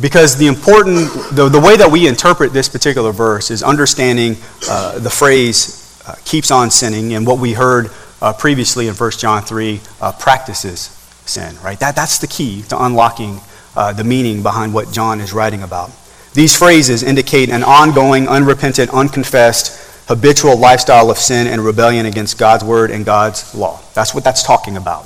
Because 0.01 0.38
the 0.38 0.47
important, 0.47 1.09
the, 1.31 1.49
the 1.49 1.59
way 1.59 1.75
that 1.75 1.89
we 1.91 2.07
interpret 2.07 2.53
this 2.53 2.69
particular 2.69 3.12
verse 3.12 3.51
is 3.51 3.62
understanding 3.63 4.38
uh, 4.69 4.99
the 4.99 5.09
phrase 5.09 6.01
uh, 6.07 6.15
keeps 6.25 6.51
on 6.51 6.71
sinning 6.71 7.13
and 7.13 7.27
what 7.27 7.39
we 7.39 7.53
heard 7.53 7.91
uh, 8.21 8.33
previously 8.33 8.88
in 8.88 8.95
1 8.95 9.12
John 9.12 9.41
3 9.41 9.81
uh, 10.01 10.12
practices 10.13 10.95
sin, 11.25 11.55
right? 11.63 11.79
That, 11.79 11.95
that's 11.95 12.17
the 12.19 12.27
key 12.27 12.63
to 12.63 12.83
unlocking 12.83 13.39
uh, 13.75 13.93
the 13.93 14.03
meaning 14.03 14.41
behind 14.41 14.73
what 14.73 14.91
John 14.91 15.21
is 15.21 15.33
writing 15.33 15.63
about. 15.63 15.91
These 16.33 16.57
phrases 16.57 17.03
indicate 17.03 17.49
an 17.49 17.63
ongoing, 17.63 18.27
unrepentant, 18.27 18.91
unconfessed, 18.91 20.07
habitual 20.07 20.57
lifestyle 20.57 21.12
of 21.12 21.17
sin 21.17 21.47
and 21.47 21.63
rebellion 21.63 22.05
against 22.05 22.38
God's 22.38 22.63
word 22.63 22.91
and 22.91 23.05
God's 23.05 23.53
law. 23.53 23.79
That's 23.93 24.13
what 24.13 24.23
that's 24.23 24.43
talking 24.43 24.77
about. 24.77 25.05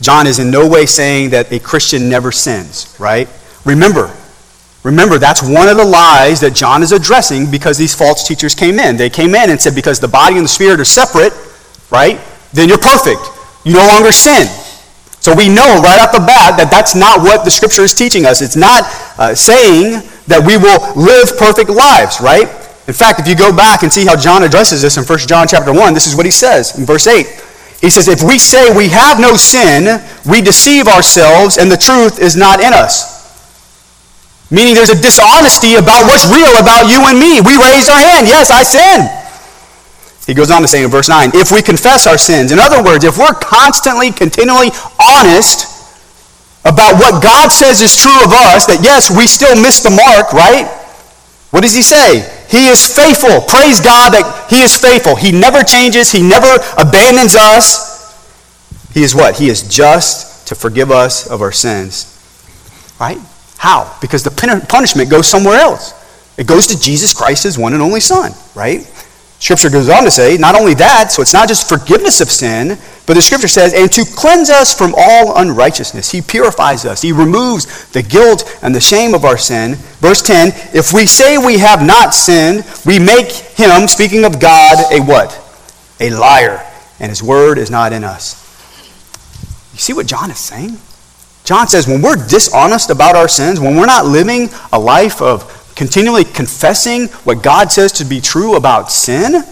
John 0.00 0.26
is 0.26 0.38
in 0.38 0.50
no 0.50 0.68
way 0.68 0.84
saying 0.86 1.30
that 1.30 1.50
a 1.52 1.58
Christian 1.58 2.08
never 2.08 2.32
sins, 2.32 2.94
right? 2.98 3.28
Remember, 3.66 4.14
remember, 4.84 5.18
that's 5.18 5.42
one 5.42 5.68
of 5.68 5.76
the 5.76 5.84
lies 5.84 6.40
that 6.40 6.54
John 6.54 6.82
is 6.82 6.92
addressing 6.92 7.50
because 7.50 7.76
these 7.76 7.94
false 7.94 8.26
teachers 8.26 8.54
came 8.54 8.78
in. 8.78 8.96
They 8.96 9.10
came 9.10 9.34
in 9.34 9.50
and 9.50 9.60
said, 9.60 9.74
because 9.74 9.98
the 9.98 10.08
body 10.08 10.36
and 10.36 10.44
the 10.44 10.48
spirit 10.48 10.78
are 10.78 10.84
separate, 10.86 11.34
right? 11.90 12.20
Then 12.52 12.68
you're 12.68 12.78
perfect. 12.78 13.20
You 13.64 13.74
no 13.74 13.86
longer 13.86 14.12
sin. 14.12 14.46
So 15.18 15.34
we 15.34 15.48
know 15.48 15.82
right 15.82 15.98
off 15.98 16.12
the 16.14 16.22
bat 16.22 16.54
that 16.56 16.70
that's 16.70 16.94
not 16.94 17.18
what 17.18 17.44
the 17.44 17.50
scripture 17.50 17.82
is 17.82 17.92
teaching 17.92 18.24
us. 18.24 18.40
It's 18.40 18.54
not 18.54 18.86
uh, 19.18 19.34
saying 19.34 20.06
that 20.30 20.38
we 20.46 20.54
will 20.54 20.78
live 20.94 21.34
perfect 21.36 21.68
lives, 21.68 22.22
right? 22.22 22.46
In 22.86 22.94
fact, 22.94 23.18
if 23.18 23.26
you 23.26 23.34
go 23.34 23.50
back 23.50 23.82
and 23.82 23.92
see 23.92 24.06
how 24.06 24.14
John 24.14 24.44
addresses 24.44 24.82
this 24.82 24.96
in 24.96 25.02
1 25.02 25.18
John 25.26 25.48
chapter 25.48 25.72
1, 25.74 25.94
this 25.94 26.06
is 26.06 26.14
what 26.14 26.26
he 26.26 26.30
says 26.30 26.78
in 26.78 26.86
verse 26.86 27.08
8. 27.08 27.26
He 27.80 27.90
says, 27.90 28.06
If 28.06 28.22
we 28.22 28.38
say 28.38 28.70
we 28.70 28.88
have 28.90 29.18
no 29.18 29.34
sin, 29.34 30.00
we 30.24 30.40
deceive 30.40 30.86
ourselves, 30.86 31.58
and 31.58 31.70
the 31.70 31.76
truth 31.76 32.20
is 32.20 32.36
not 32.36 32.60
in 32.60 32.72
us. 32.72 33.15
Meaning 34.50 34.74
there's 34.74 34.94
a 34.94 35.00
dishonesty 35.00 35.74
about 35.74 36.06
what's 36.06 36.26
real 36.30 36.54
about 36.62 36.86
you 36.86 37.02
and 37.10 37.18
me. 37.18 37.42
We 37.42 37.58
raised 37.58 37.90
our 37.90 37.98
hand. 37.98 38.30
Yes, 38.30 38.50
I 38.50 38.62
sin. 38.62 39.10
He 40.26 40.34
goes 40.34 40.50
on 40.50 40.62
to 40.62 40.68
say 40.68 40.82
in 40.82 40.90
verse 40.90 41.08
9, 41.08 41.30
if 41.34 41.52
we 41.52 41.62
confess 41.62 42.06
our 42.06 42.18
sins, 42.18 42.50
in 42.50 42.58
other 42.58 42.82
words, 42.82 43.04
if 43.04 43.16
we're 43.16 43.34
constantly, 43.34 44.10
continually 44.10 44.70
honest 44.98 45.70
about 46.64 46.98
what 46.98 47.22
God 47.22 47.50
says 47.50 47.80
is 47.80 47.94
true 47.94 48.18
of 48.24 48.34
us, 48.34 48.66
that 48.66 48.82
yes, 48.82 49.06
we 49.06 49.26
still 49.26 49.54
miss 49.54 49.82
the 49.82 49.90
mark, 49.90 50.32
right? 50.32 50.66
What 51.50 51.62
does 51.62 51.74
he 51.74 51.82
say? 51.82 52.26
He 52.50 52.66
is 52.66 52.86
faithful. 52.86 53.40
Praise 53.46 53.78
God 53.78 54.14
that 54.14 54.46
he 54.50 54.62
is 54.62 54.76
faithful. 54.76 55.14
He 55.14 55.30
never 55.30 55.62
changes, 55.62 56.10
he 56.10 56.22
never 56.22 56.58
abandons 56.76 57.36
us. 57.36 57.86
He 58.92 59.02
is 59.02 59.14
what? 59.14 59.38
He 59.38 59.48
is 59.48 59.62
just 59.68 60.48
to 60.48 60.54
forgive 60.54 60.90
us 60.90 61.28
of 61.28 61.40
our 61.40 61.52
sins. 61.52 62.12
Right? 62.98 63.18
How? 63.58 63.96
Because 64.00 64.22
the 64.22 64.30
punishment 64.68 65.10
goes 65.10 65.26
somewhere 65.26 65.58
else. 65.58 65.94
It 66.36 66.46
goes 66.46 66.66
to 66.68 66.78
Jesus 66.78 67.14
Christ, 67.14 67.44
his 67.44 67.58
one 67.58 67.72
and 67.72 67.82
only 67.82 68.00
Son, 68.00 68.32
right? 68.54 68.80
Scripture 69.38 69.68
goes 69.68 69.88
on 69.88 70.04
to 70.04 70.10
say, 70.10 70.36
not 70.38 70.54
only 70.54 70.74
that, 70.74 71.12
so 71.12 71.20
it's 71.20 71.34
not 71.34 71.48
just 71.48 71.68
forgiveness 71.68 72.20
of 72.20 72.30
sin, 72.30 72.78
but 73.06 73.14
the 73.14 73.22
scripture 73.22 73.48
says, 73.48 73.74
and 73.74 73.92
to 73.92 74.04
cleanse 74.04 74.50
us 74.50 74.76
from 74.76 74.94
all 74.96 75.36
unrighteousness. 75.38 76.10
He 76.10 76.22
purifies 76.22 76.84
us. 76.84 77.02
He 77.02 77.12
removes 77.12 77.88
the 77.90 78.02
guilt 78.02 78.58
and 78.62 78.74
the 78.74 78.80
shame 78.80 79.14
of 79.14 79.24
our 79.24 79.36
sin. 79.36 79.74
Verse 80.00 80.22
10, 80.22 80.48
if 80.74 80.92
we 80.92 81.06
say 81.06 81.38
we 81.38 81.58
have 81.58 81.86
not 81.86 82.14
sinned, 82.14 82.64
we 82.84 82.98
make 82.98 83.30
him, 83.30 83.86
speaking 83.88 84.24
of 84.24 84.40
God, 84.40 84.90
a 84.90 85.00
what? 85.00 85.38
A 86.00 86.10
liar, 86.10 86.64
and 86.98 87.10
his 87.10 87.22
word 87.22 87.58
is 87.58 87.70
not 87.70 87.92
in 87.92 88.04
us. 88.04 88.42
You 89.72 89.78
see 89.78 89.92
what 89.92 90.06
John 90.06 90.30
is 90.30 90.38
saying? 90.38 90.78
John 91.46 91.68
says 91.68 91.86
when 91.86 92.02
we're 92.02 92.16
dishonest 92.16 92.90
about 92.90 93.14
our 93.14 93.28
sins, 93.28 93.60
when 93.60 93.76
we're 93.76 93.86
not 93.86 94.04
living 94.04 94.48
a 94.72 94.78
life 94.78 95.22
of 95.22 95.72
continually 95.76 96.24
confessing 96.24 97.06
what 97.24 97.40
God 97.42 97.70
says 97.70 97.92
to 97.92 98.04
be 98.04 98.20
true 98.20 98.56
about 98.56 98.90
sin, 98.90 99.44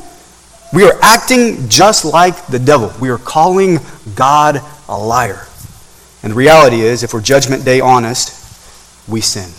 we 0.72 0.83
are 0.85 0.98
acting 1.00 1.68
just 1.68 2.04
like 2.04 2.46
the 2.48 2.59
devil. 2.59 2.92
We 3.00 3.11
are 3.11 3.18
calling 3.18 3.78
God 4.16 4.61
a 4.88 4.98
liar. 4.98 5.46
And 6.24 6.33
the 6.33 6.37
reality 6.37 6.80
is, 6.80 7.04
if 7.04 7.14
we're 7.14 7.20
judgment 7.20 7.64
day 7.64 7.80
honest, 7.80 8.42
we 9.09 9.20
sin. 9.20 9.50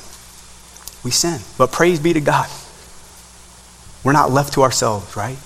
We 1.05 1.11
sin. 1.11 1.39
But 1.57 1.71
praise 1.71 2.01
be 2.01 2.11
to 2.11 2.21
God. 2.21 2.49
We're 4.03 4.11
not 4.11 4.29
left 4.29 4.55
to 4.55 4.63
ourselves, 4.63 5.15
right? 5.15 5.37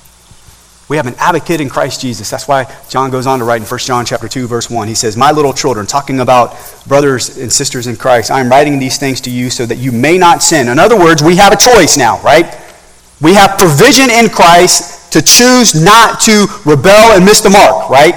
We 0.90 0.98
have 0.98 1.06
an 1.06 1.16
advocate 1.20 1.62
in 1.62 1.70
Christ 1.70 2.02
Jesus. 2.02 2.32
That's 2.32 2.48
why 2.48 2.66
John 2.90 3.12
goes 3.12 3.28
on 3.28 3.38
to 3.40 3.46
write 3.46 3.62
in 3.62 3.68
1 3.68 3.80
John 3.82 4.06
chapter 4.06 4.28
2 4.28 4.48
verse 4.48 4.72
1. 4.72 4.88
He 4.88 4.96
says, 4.96 5.16
"My 5.16 5.32
little 5.32 5.54
children, 5.54 5.86
talking 5.86 6.20
about 6.20 6.58
brothers 6.88 7.38
and 7.38 7.54
sisters 7.54 7.86
in 7.86 7.96
Christ, 7.96 8.32
I 8.32 8.40
am 8.40 8.50
writing 8.50 8.80
these 8.80 8.98
things 8.98 9.22
to 9.22 9.30
you 9.30 9.52
so 9.52 9.68
that 9.68 9.78
you 9.78 9.92
may 9.92 10.18
not 10.18 10.42
sin." 10.42 10.68
In 10.68 10.80
other 10.80 10.98
words, 10.98 11.22
we 11.22 11.36
have 11.36 11.54
a 11.54 11.56
choice 11.56 11.96
now, 11.96 12.20
right? 12.24 12.52
We 13.22 13.36
have 13.36 13.60
provision 13.60 14.10
in 14.10 14.30
Christ 14.30 15.12
to 15.12 15.22
choose 15.22 15.76
not 15.76 16.22
to 16.22 16.50
rebel 16.66 17.12
and 17.12 17.24
miss 17.24 17.42
the 17.42 17.52
mark, 17.52 17.90
right? 17.90 18.16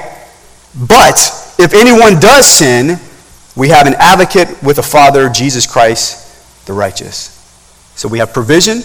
But 0.74 1.30
if 1.58 1.74
anyone 1.74 2.20
does 2.20 2.46
sin, 2.46 2.98
we 3.54 3.68
have 3.68 3.87
an 3.87 3.96
advocate 3.98 4.62
with 4.62 4.76
the 4.76 4.82
Father, 4.82 5.28
Jesus 5.28 5.66
Christ, 5.66 6.16
the 6.64 6.72
righteous. 6.72 7.28
So 7.96 8.08
we 8.08 8.18
have 8.18 8.32
provision 8.32 8.82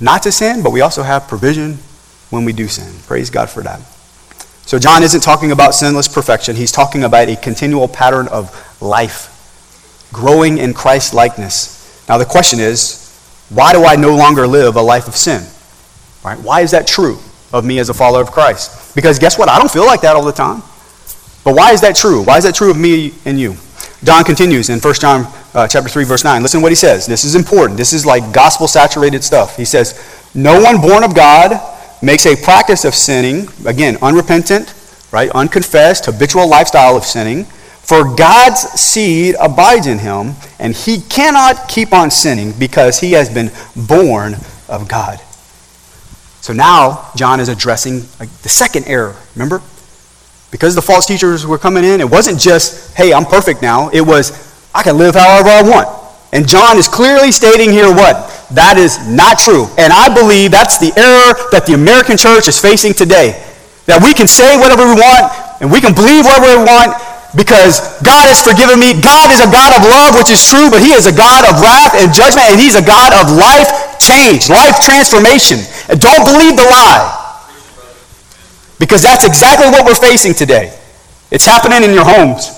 not 0.00 0.24
to 0.24 0.32
sin, 0.32 0.62
but 0.62 0.70
we 0.70 0.80
also 0.80 1.04
have 1.04 1.28
provision 1.28 1.78
when 2.30 2.44
we 2.44 2.52
do 2.52 2.68
sin. 2.68 2.92
Praise 3.06 3.30
God 3.30 3.50
for 3.50 3.62
that. 3.62 3.80
So, 4.66 4.78
John 4.78 5.02
isn't 5.02 5.22
talking 5.22 5.50
about 5.50 5.74
sinless 5.74 6.08
perfection. 6.08 6.56
He's 6.56 6.72
talking 6.72 7.02
about 7.04 7.28
a 7.28 7.36
continual 7.36 7.88
pattern 7.88 8.28
of 8.28 8.54
life, 8.80 10.08
growing 10.12 10.58
in 10.58 10.74
Christ 10.74 11.12
likeness. 11.12 12.04
Now, 12.08 12.18
the 12.18 12.24
question 12.24 12.60
is 12.60 13.00
why 13.50 13.72
do 13.72 13.84
I 13.84 13.96
no 13.96 14.14
longer 14.16 14.46
live 14.46 14.76
a 14.76 14.82
life 14.82 15.08
of 15.08 15.16
sin? 15.16 15.42
Right? 16.24 16.38
Why 16.38 16.60
is 16.60 16.70
that 16.70 16.86
true 16.86 17.18
of 17.52 17.64
me 17.64 17.80
as 17.80 17.88
a 17.88 17.94
follower 17.94 18.22
of 18.22 18.30
Christ? 18.30 18.94
Because 18.94 19.18
guess 19.18 19.36
what? 19.36 19.48
I 19.48 19.58
don't 19.58 19.70
feel 19.70 19.86
like 19.86 20.02
that 20.02 20.14
all 20.14 20.24
the 20.24 20.32
time. 20.32 20.62
But 21.42 21.56
why 21.56 21.72
is 21.72 21.80
that 21.80 21.96
true? 21.96 22.22
Why 22.22 22.36
is 22.38 22.44
that 22.44 22.54
true 22.54 22.70
of 22.70 22.78
me 22.78 23.12
and 23.24 23.40
you? 23.40 23.56
John 24.04 24.24
continues 24.24 24.70
in 24.70 24.78
1 24.78 24.94
John 24.94 25.26
uh, 25.52 25.66
chapter 25.66 25.88
3 25.88 26.04
verse 26.04 26.22
9. 26.22 26.42
Listen 26.42 26.60
to 26.60 26.62
what 26.62 26.70
he 26.70 26.76
says. 26.76 27.06
This 27.06 27.24
is 27.24 27.34
important. 27.34 27.76
This 27.76 27.92
is 27.92 28.06
like 28.06 28.32
gospel 28.32 28.68
saturated 28.68 29.24
stuff. 29.24 29.56
He 29.56 29.64
says, 29.64 29.98
"No 30.34 30.60
one 30.60 30.80
born 30.80 31.02
of 31.02 31.14
God 31.14 31.58
makes 32.02 32.26
a 32.26 32.36
practice 32.36 32.84
of 32.84 32.94
sinning, 32.94 33.48
again, 33.66 33.96
unrepentant, 34.02 34.74
right, 35.12 35.30
unconfessed, 35.30 36.06
habitual 36.06 36.48
lifestyle 36.48 36.96
of 36.96 37.04
sinning, 37.04 37.44
for 37.44 38.14
God's 38.14 38.60
seed 38.60 39.34
abides 39.40 39.86
in 39.86 39.98
him, 39.98 40.34
and 40.58 40.74
he 40.74 41.00
cannot 41.00 41.68
keep 41.68 41.92
on 41.92 42.10
sinning 42.10 42.52
because 42.52 43.00
he 43.00 43.12
has 43.12 43.32
been 43.32 43.50
born 43.88 44.34
of 44.68 44.88
God. 44.88 45.20
So 46.40 46.52
now 46.52 47.10
John 47.16 47.40
is 47.40 47.48
addressing 47.48 48.00
the 48.18 48.48
second 48.48 48.86
error, 48.86 49.16
remember? 49.34 49.60
Because 50.50 50.74
the 50.74 50.82
false 50.82 51.06
teachers 51.06 51.46
were 51.46 51.58
coming 51.58 51.84
in, 51.84 52.00
it 52.00 52.08
wasn't 52.08 52.40
just, 52.40 52.96
hey, 52.96 53.12
I'm 53.12 53.24
perfect 53.24 53.62
now. 53.62 53.88
It 53.90 54.00
was, 54.00 54.32
I 54.74 54.82
can 54.82 54.96
live 54.96 55.14
however 55.14 55.48
I 55.48 55.62
want. 55.62 55.99
And 56.32 56.46
John 56.46 56.78
is 56.78 56.86
clearly 56.86 57.32
stating 57.32 57.70
here 57.70 57.90
what? 57.90 58.30
That 58.54 58.78
is 58.78 58.98
not 59.06 59.38
true. 59.38 59.66
And 59.78 59.92
I 59.92 60.10
believe 60.10 60.50
that's 60.50 60.78
the 60.78 60.94
error 60.94 61.34
that 61.50 61.66
the 61.66 61.74
American 61.74 62.14
church 62.16 62.46
is 62.46 62.58
facing 62.58 62.94
today. 62.94 63.34
That 63.86 64.02
we 64.02 64.14
can 64.14 64.30
say 64.30 64.54
whatever 64.58 64.86
we 64.86 64.94
want 64.94 65.26
and 65.58 65.70
we 65.70 65.82
can 65.82 65.94
believe 65.94 66.22
whatever 66.22 66.54
we 66.54 66.62
want 66.62 66.94
because 67.34 67.82
God 68.02 68.26
has 68.26 68.42
forgiven 68.42 68.78
me. 68.78 68.94
God 68.98 69.30
is 69.30 69.42
a 69.42 69.50
God 69.50 69.70
of 69.74 69.86
love, 69.86 70.18
which 70.18 70.30
is 70.34 70.42
true, 70.42 70.70
but 70.70 70.82
He 70.82 70.94
is 70.94 71.06
a 71.06 71.14
God 71.14 71.46
of 71.46 71.62
wrath 71.62 71.94
and 71.94 72.10
judgment, 72.10 72.50
and 72.50 72.58
He's 72.58 72.74
a 72.74 72.82
God 72.82 73.14
of 73.14 73.30
life 73.38 73.70
change, 74.02 74.50
life 74.50 74.82
transformation. 74.82 75.62
And 75.86 75.98
don't 76.02 76.26
believe 76.26 76.58
the 76.58 76.66
lie. 76.66 77.06
Because 78.82 79.02
that's 79.02 79.22
exactly 79.22 79.70
what 79.70 79.86
we're 79.86 79.94
facing 79.94 80.34
today. 80.34 80.74
It's 81.30 81.46
happening 81.46 81.86
in 81.86 81.94
your 81.94 82.04
homes. 82.04 82.50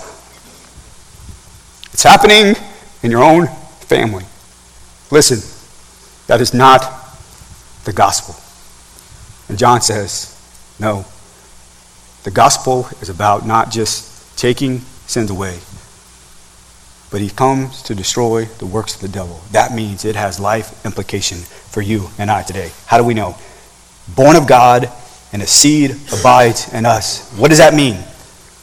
It's 1.92 2.02
happening 2.02 2.56
in 3.02 3.11
your 3.11 3.22
own 3.22 3.48
family. 3.94 4.24
Listen, 5.11 5.38
that 6.26 6.40
is 6.40 6.55
not 6.55 6.81
the 7.85 7.92
gospel. 7.92 8.35
And 9.48 9.59
John 9.59 9.81
says, 9.81 10.28
no. 10.78 11.05
The 12.24 12.31
gospel 12.31 12.88
is 13.00 13.09
about 13.09 13.46
not 13.46 13.70
just 13.70 14.38
taking 14.38 14.78
sins 15.07 15.31
away, 15.31 15.59
but 17.11 17.20
he 17.20 17.28
comes 17.28 17.83
to 17.83 17.94
destroy 17.94 18.46
the 18.46 18.66
works 18.66 18.94
of 18.94 19.02
the 19.02 19.09
devil. 19.09 19.40
That 19.50 19.74
means 19.74 20.05
it 20.05 20.16
has 20.16 20.40
life 20.40 20.85
implication 20.87 21.38
for 21.38 21.83
you 21.83 22.09
and 22.18 22.31
I 22.31 22.42
today. 22.42 22.70
How 22.87 22.96
do 22.96 23.05
we 23.05 23.14
know? 23.14 23.37
Born 24.14 24.37
of 24.37 24.46
God 24.46 24.90
and 25.33 25.42
a 25.42 25.46
seed 25.46 25.96
abides 26.12 26.72
in 26.72 26.87
us. 26.87 27.31
What 27.37 27.48
does 27.48 27.59
that 27.59 27.74
mean? 27.74 28.02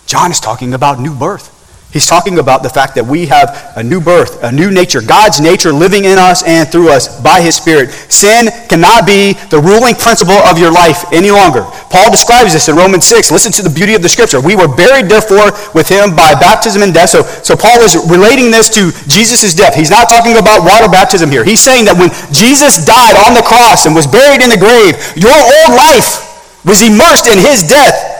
John 0.08 0.32
is 0.32 0.40
talking 0.40 0.74
about 0.74 1.00
new 1.00 1.14
birth. 1.14 1.59
He's 1.90 2.06
talking 2.06 2.38
about 2.38 2.62
the 2.62 2.70
fact 2.70 2.94
that 3.02 3.06
we 3.10 3.26
have 3.34 3.74
a 3.74 3.82
new 3.82 3.98
birth, 3.98 4.46
a 4.46 4.54
new 4.54 4.70
nature, 4.70 5.02
God's 5.02 5.42
nature 5.42 5.74
living 5.74 6.06
in 6.06 6.22
us 6.22 6.46
and 6.46 6.70
through 6.70 6.94
us 6.94 7.10
by 7.26 7.42
His 7.42 7.58
Spirit. 7.58 7.90
Sin 8.14 8.46
cannot 8.70 9.10
be 9.10 9.34
the 9.50 9.58
ruling 9.58 9.98
principle 9.98 10.38
of 10.46 10.62
your 10.62 10.70
life 10.70 11.02
any 11.10 11.34
longer. 11.34 11.66
Paul 11.90 12.14
describes 12.14 12.54
this 12.54 12.70
in 12.70 12.78
Romans 12.78 13.10
6. 13.10 13.34
Listen 13.34 13.50
to 13.58 13.66
the 13.66 13.74
beauty 13.74 13.98
of 13.98 14.06
the 14.06 14.10
scripture. 14.10 14.38
We 14.38 14.54
were 14.54 14.70
buried, 14.70 15.10
therefore, 15.10 15.50
with 15.74 15.90
Him 15.90 16.14
by 16.14 16.38
baptism 16.38 16.86
and 16.86 16.94
death. 16.94 17.10
So, 17.10 17.26
so 17.42 17.58
Paul 17.58 17.82
is 17.82 17.98
relating 18.06 18.54
this 18.54 18.70
to 18.78 18.94
Jesus' 19.10 19.58
death. 19.58 19.74
He's 19.74 19.90
not 19.90 20.14
talking 20.14 20.38
about 20.38 20.62
water 20.62 20.94
baptism 20.94 21.34
here. 21.34 21.42
He's 21.42 21.62
saying 21.62 21.90
that 21.90 21.98
when 21.98 22.14
Jesus 22.30 22.86
died 22.86 23.18
on 23.26 23.34
the 23.34 23.42
cross 23.42 23.90
and 23.90 23.98
was 23.98 24.06
buried 24.06 24.46
in 24.46 24.54
the 24.54 24.62
grave, 24.62 24.94
your 25.18 25.34
old 25.34 25.74
life 25.74 26.22
was 26.70 26.86
immersed 26.86 27.26
in 27.26 27.42
His 27.42 27.66
death 27.66 28.19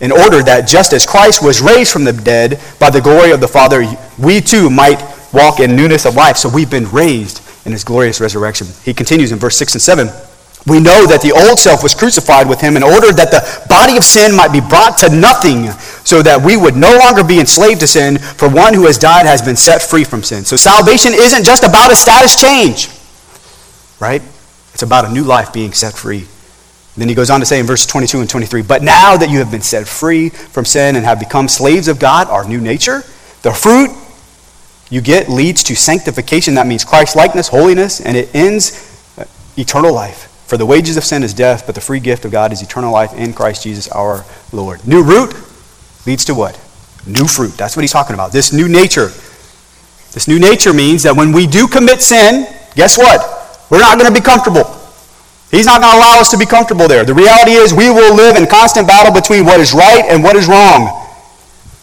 in 0.00 0.12
order 0.12 0.42
that 0.42 0.66
just 0.66 0.92
as 0.92 1.06
Christ 1.06 1.42
was 1.42 1.60
raised 1.60 1.92
from 1.92 2.04
the 2.04 2.12
dead 2.12 2.60
by 2.78 2.90
the 2.90 3.00
glory 3.00 3.32
of 3.32 3.40
the 3.40 3.48
Father, 3.48 3.84
we 4.18 4.40
too 4.40 4.70
might 4.70 5.00
walk 5.32 5.60
in 5.60 5.76
newness 5.76 6.06
of 6.06 6.16
life. 6.16 6.36
So 6.36 6.48
we've 6.48 6.70
been 6.70 6.90
raised 6.90 7.42
in 7.66 7.72
his 7.72 7.84
glorious 7.84 8.20
resurrection. 8.20 8.66
He 8.82 8.94
continues 8.94 9.32
in 9.32 9.38
verse 9.38 9.56
6 9.56 9.74
and 9.74 9.82
7. 9.82 10.08
We 10.66 10.80
know 10.80 11.06
that 11.06 11.22
the 11.22 11.32
old 11.32 11.58
self 11.58 11.82
was 11.82 11.94
crucified 11.94 12.46
with 12.46 12.60
him 12.60 12.76
in 12.76 12.82
order 12.82 13.12
that 13.12 13.30
the 13.30 13.40
body 13.68 13.96
of 13.96 14.04
sin 14.04 14.36
might 14.36 14.52
be 14.52 14.60
brought 14.60 14.98
to 14.98 15.08
nothing, 15.08 15.70
so 16.04 16.22
that 16.22 16.42
we 16.42 16.56
would 16.56 16.76
no 16.76 16.98
longer 16.98 17.24
be 17.24 17.40
enslaved 17.40 17.80
to 17.80 17.86
sin, 17.86 18.18
for 18.18 18.46
one 18.46 18.74
who 18.74 18.84
has 18.84 18.98
died 18.98 19.24
has 19.24 19.40
been 19.40 19.56
set 19.56 19.80
free 19.80 20.04
from 20.04 20.22
sin. 20.22 20.44
So 20.44 20.56
salvation 20.56 21.12
isn't 21.14 21.44
just 21.44 21.64
about 21.64 21.90
a 21.90 21.96
status 21.96 22.38
change, 22.38 22.90
right? 24.00 24.20
It's 24.74 24.82
about 24.82 25.06
a 25.06 25.12
new 25.12 25.24
life 25.24 25.50
being 25.50 25.72
set 25.72 25.94
free 25.94 26.26
then 27.00 27.08
he 27.08 27.14
goes 27.14 27.30
on 27.30 27.40
to 27.40 27.46
say 27.46 27.60
in 27.60 27.66
verse 27.66 27.86
22 27.86 28.20
and 28.20 28.28
23 28.28 28.62
But 28.62 28.82
now 28.82 29.16
that 29.16 29.30
you 29.30 29.38
have 29.38 29.50
been 29.50 29.62
set 29.62 29.88
free 29.88 30.28
from 30.28 30.64
sin 30.64 30.96
and 30.96 31.04
have 31.04 31.18
become 31.18 31.48
slaves 31.48 31.88
of 31.88 31.98
God, 31.98 32.28
our 32.28 32.46
new 32.46 32.60
nature, 32.60 33.02
the 33.42 33.52
fruit 33.52 33.90
you 34.90 35.00
get 35.00 35.28
leads 35.28 35.62
to 35.64 35.76
sanctification. 35.76 36.54
That 36.54 36.66
means 36.66 36.84
Christ 36.84 37.14
likeness, 37.14 37.48
holiness, 37.48 38.00
and 38.00 38.16
it 38.16 38.34
ends 38.34 39.14
uh, 39.16 39.24
eternal 39.56 39.94
life. 39.94 40.26
For 40.46 40.56
the 40.56 40.66
wages 40.66 40.96
of 40.96 41.04
sin 41.04 41.22
is 41.22 41.32
death, 41.32 41.64
but 41.64 41.76
the 41.76 41.80
free 41.80 42.00
gift 42.00 42.24
of 42.24 42.32
God 42.32 42.52
is 42.52 42.60
eternal 42.60 42.92
life 42.92 43.14
in 43.14 43.32
Christ 43.32 43.62
Jesus 43.62 43.86
our 43.88 44.24
Lord. 44.52 44.84
New 44.84 45.04
root 45.04 45.32
leads 46.06 46.24
to 46.24 46.34
what? 46.34 46.56
New 47.06 47.28
fruit. 47.28 47.52
That's 47.52 47.76
what 47.76 47.82
he's 47.82 47.92
talking 47.92 48.14
about. 48.14 48.32
This 48.32 48.52
new 48.52 48.68
nature. 48.68 49.10
This 50.12 50.26
new 50.26 50.40
nature 50.40 50.72
means 50.72 51.04
that 51.04 51.16
when 51.16 51.30
we 51.30 51.46
do 51.46 51.68
commit 51.68 52.02
sin, 52.02 52.46
guess 52.74 52.98
what? 52.98 53.68
We're 53.70 53.78
not 53.78 53.96
going 53.96 54.12
to 54.12 54.20
be 54.20 54.24
comfortable. 54.24 54.79
He's 55.50 55.66
not 55.66 55.82
going 55.82 55.90
to 55.90 55.98
allow 55.98 56.22
us 56.22 56.30
to 56.30 56.38
be 56.38 56.46
comfortable 56.46 56.86
there. 56.86 57.04
The 57.04 57.14
reality 57.14 57.58
is 57.58 57.74
we 57.74 57.90
will 57.90 58.14
live 58.14 58.36
in 58.36 58.46
constant 58.46 58.86
battle 58.86 59.12
between 59.12 59.44
what 59.44 59.58
is 59.58 59.74
right 59.74 60.06
and 60.06 60.22
what 60.22 60.36
is 60.36 60.46
wrong. 60.46 60.94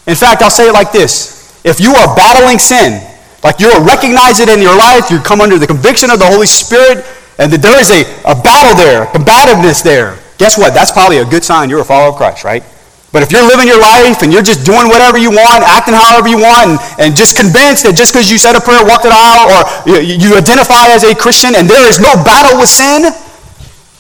In 0.08 0.16
fact, 0.16 0.42
I'll 0.42 0.50
say 0.50 0.70
it 0.70 0.74
like 0.74 0.92
this. 0.96 1.36
If 1.68 1.84
you 1.84 1.92
are 1.92 2.16
battling 2.16 2.60
sin, 2.60 3.04
like 3.44 3.60
you 3.60 3.68
recognize 3.84 4.40
it 4.40 4.48
in 4.48 4.64
your 4.64 4.76
life, 4.76 5.12
you 5.12 5.20
come 5.20 5.42
under 5.42 5.60
the 5.60 5.68
conviction 5.68 6.10
of 6.10 6.20
the 6.20 6.26
Holy 6.26 6.48
Spirit, 6.48 7.04
and 7.38 7.52
that 7.52 7.62
there 7.62 7.76
is 7.76 7.92
a, 7.92 8.08
a 8.24 8.34
battle 8.34 8.74
there, 8.80 9.06
combativeness 9.12 9.84
there, 9.84 10.18
guess 10.40 10.58
what? 10.58 10.74
That's 10.74 10.92
probably 10.92 11.20
a 11.20 11.26
good 11.26 11.44
sign 11.44 11.70
you're 11.70 11.82
a 11.82 11.86
follower 11.86 12.10
of 12.10 12.16
Christ, 12.16 12.48
right? 12.48 12.64
But 13.12 13.24
if 13.24 13.32
you're 13.32 13.46
living 13.46 13.68
your 13.68 13.80
life 13.80 14.22
and 14.24 14.32
you're 14.32 14.44
just 14.44 14.66
doing 14.68 14.88
whatever 14.88 15.18
you 15.18 15.32
want, 15.32 15.64
acting 15.64 15.96
however 15.96 16.28
you 16.28 16.40
want, 16.40 16.72
and, 16.72 16.80
and 17.00 17.10
just 17.16 17.36
convinced 17.36 17.84
that 17.84 17.96
just 17.96 18.12
because 18.12 18.28
you 18.32 18.38
said 18.38 18.56
a 18.56 18.64
prayer, 18.64 18.84
walked 18.84 19.08
it 19.08 19.16
out, 19.16 19.48
or 19.48 19.60
you, 19.88 20.16
you 20.16 20.30
identify 20.36 20.92
as 20.92 21.04
a 21.04 21.16
Christian 21.16 21.56
and 21.56 21.68
there 21.68 21.88
is 21.88 22.00
no 22.00 22.16
battle 22.24 22.60
with 22.60 22.68
sin, 22.68 23.12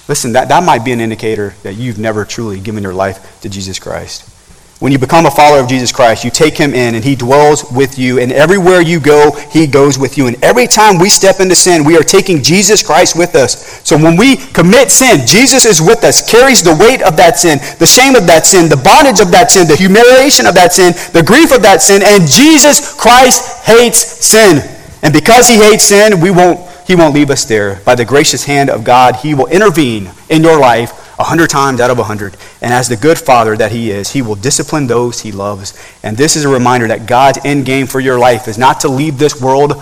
Listen, 0.08 0.34
that, 0.34 0.48
that 0.48 0.63
might 0.63 0.86
be 0.86 0.91
an 0.91 1.02
indicator 1.02 1.54
that 1.63 1.74
you've 1.74 2.00
never 2.00 2.24
truly 2.24 2.60
given 2.60 2.84
your 2.84 2.93
life 2.93 3.41
to 3.41 3.50
Jesus 3.50 3.78
Christ. 3.78 4.34
When 4.80 4.91
you 4.91 5.00
become 5.00 5.26
a 5.26 5.32
follower 5.32 5.60
of 5.60 5.67
Jesus 5.67 5.91
Christ, 5.91 6.24
you 6.24 6.30
take 6.30 6.56
him 6.56 6.76
in 6.76 6.93
and 6.93 7.04
he 7.04 7.15
dwells 7.15 7.65
with 7.72 7.98
you. 7.98 8.20
And 8.20 8.32
everywhere 8.32 8.80
you 8.80 9.00
go, 9.00 9.32
he 9.50 9.65
goes 9.65 9.98
with 9.98 10.20
you. 10.20 10.28
And 10.28 10.41
every 10.43 10.67
time 10.67 11.00
we 11.00 11.10
step 11.10 11.39
into 11.39 11.56
sin, 11.56 11.84
we 11.84 11.98
are 11.98 12.04
taking 12.04 12.43
Jesus 12.43 12.86
Christ 12.86 13.17
with 13.17 13.34
us. 13.34 13.82
So 13.84 13.98
when 13.98 14.15
we 14.15 14.36
commit 14.38 14.91
sin, 14.91 15.26
Jesus 15.26 15.65
is 15.65 15.82
with 15.82 16.04
us, 16.04 16.30
carries 16.30 16.62
the 16.62 16.78
weight 16.80 17.02
of 17.02 17.17
that 17.17 17.39
sin, 17.39 17.58
the 17.80 17.88
shame 17.88 18.13
of 18.13 18.28
that 18.28 18.46
sin, 18.46 18.70
the 18.70 18.78
bondage 18.78 19.20
of 19.20 19.32
that 19.32 19.50
sin, 19.50 19.67
the 19.67 19.76
humiliation 19.76 20.46
of 20.46 20.54
that 20.54 20.74
sin, 20.74 20.93
the 21.12 21.26
grief 21.26 21.52
of 21.52 21.63
that 21.63 21.82
sin. 21.82 22.04
And 22.06 22.30
Jesus 22.30 22.93
Christ 22.93 23.65
hates 23.65 23.98
sin. 23.98 24.62
And 25.02 25.12
because 25.12 25.48
he 25.48 25.56
hates 25.58 25.86
sin, 25.86 26.22
we 26.22 26.30
won't 26.30 26.66
he 26.88 26.95
won't 26.95 27.13
leave 27.13 27.30
us 27.30 27.43
there. 27.43 27.82
By 27.84 27.95
the 27.95 28.06
gracious 28.06 28.45
hand 28.45 28.69
of 28.69 28.86
God, 28.86 29.17
He 29.17 29.34
will 29.34 29.47
intervene 29.47 30.10
in 30.30 30.41
your 30.41 30.58
life 30.58 31.19
a 31.19 31.23
hundred 31.26 31.50
times 31.50 31.82
out 31.82 31.89
of 31.89 32.00
a 32.00 32.06
hundred. 32.06 32.38
And 32.62 32.73
as 32.73 32.88
the 32.88 32.95
good 32.95 33.17
father 33.17 33.58
that 33.58 33.73
He 33.73 33.91
is, 33.91 34.12
He 34.12 34.21
will 34.21 34.36
discipline 34.36 34.88
those 34.88 35.19
He 35.19 35.34
loves. 35.34 35.78
And 36.02 36.15
this 36.15 36.38
is 36.38 36.45
a 36.45 36.50
reminder 36.50 36.88
that 36.88 37.06
God's 37.06 37.39
end 37.43 37.65
game 37.65 37.88
for 37.88 38.00
your 38.00 38.17
life 38.17 38.47
is 38.47 38.58
not 38.58 38.80
to 38.82 38.88
leave 38.88 39.17
this 39.17 39.41
world 39.41 39.73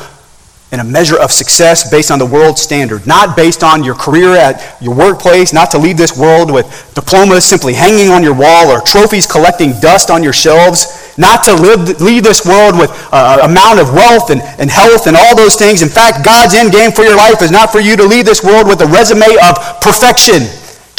in 0.75 0.81
a 0.81 0.83
measure 0.83 1.17
of 1.17 1.31
success 1.31 1.89
based 1.89 2.11
on 2.11 2.19
the 2.19 2.25
world 2.25 2.59
standard, 2.59 3.07
not 3.07 3.37
based 3.37 3.63
on 3.63 3.81
your 3.81 3.95
career 3.95 4.35
at 4.35 4.75
your 4.81 4.93
workplace, 4.93 5.53
not 5.53 5.71
to 5.71 5.77
leave 5.77 5.95
this 5.95 6.19
world 6.19 6.51
with 6.51 6.67
diplomas 6.93 7.45
simply 7.45 7.73
hanging 7.73 8.11
on 8.11 8.21
your 8.21 8.35
wall 8.35 8.67
or 8.67 8.81
trophies 8.81 9.25
collecting 9.25 9.71
dust 9.79 10.11
on 10.11 10.21
your 10.21 10.33
shelves, 10.33 11.15
not 11.17 11.45
to 11.45 11.55
live, 11.55 12.01
leave 12.01 12.23
this 12.23 12.45
world 12.45 12.75
with 12.77 12.91
an 13.13 13.49
amount 13.49 13.79
of 13.79 13.93
wealth 13.93 14.31
and, 14.31 14.41
and 14.59 14.69
health 14.69 15.07
and 15.07 15.15
all 15.15 15.33
those 15.33 15.55
things. 15.55 15.81
In 15.81 15.87
fact, 15.87 16.25
God's 16.25 16.53
end 16.53 16.73
game 16.73 16.91
for 16.91 17.03
your 17.03 17.15
life 17.15 17.41
is 17.41 17.51
not 17.51 17.71
for 17.71 17.79
you 17.79 17.95
to 17.95 18.03
leave 18.03 18.25
this 18.25 18.43
world 18.43 18.67
with 18.67 18.81
a 18.81 18.87
resume 18.87 19.31
of 19.47 19.79
perfection. 19.79 20.43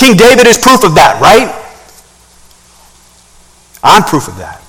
King 0.01 0.17
David 0.17 0.47
is 0.47 0.57
proof 0.57 0.85
of 0.85 0.95
that, 0.95 1.21
right? 1.21 1.53
I'm 3.85 4.05
proof 4.05 4.27
of 4.27 4.39
that. 4.39 4.65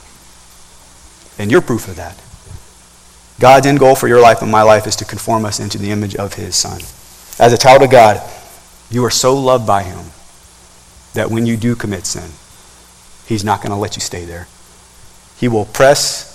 And 1.39 1.49
you're 1.49 1.61
proof 1.61 1.87
of 1.87 1.95
that. 1.95 2.26
God's 3.39 3.67
end 3.67 3.79
goal 3.79 3.95
for 3.95 4.07
your 4.07 4.21
life 4.21 4.41
and 4.41 4.51
my 4.51 4.63
life 4.63 4.87
is 4.87 4.95
to 4.97 5.05
conform 5.05 5.45
us 5.45 5.59
into 5.59 5.77
the 5.77 5.91
image 5.91 6.15
of 6.15 6.33
his 6.33 6.55
Son. 6.55 6.81
As 7.39 7.53
a 7.53 7.57
child 7.57 7.83
of 7.83 7.91
God, 7.91 8.19
you 8.89 9.03
are 9.05 9.11
so 9.11 9.35
loved 9.35 9.67
by 9.67 9.83
him 9.83 10.05
that 11.13 11.29
when 11.29 11.45
you 11.45 11.57
do 11.57 11.75
commit 11.75 12.05
sin, 12.05 12.31
he's 13.27 13.43
not 13.43 13.61
going 13.61 13.71
to 13.71 13.77
let 13.77 13.95
you 13.95 14.01
stay 14.01 14.25
there. 14.25 14.47
He 15.37 15.47
will 15.47 15.65
press 15.65 16.33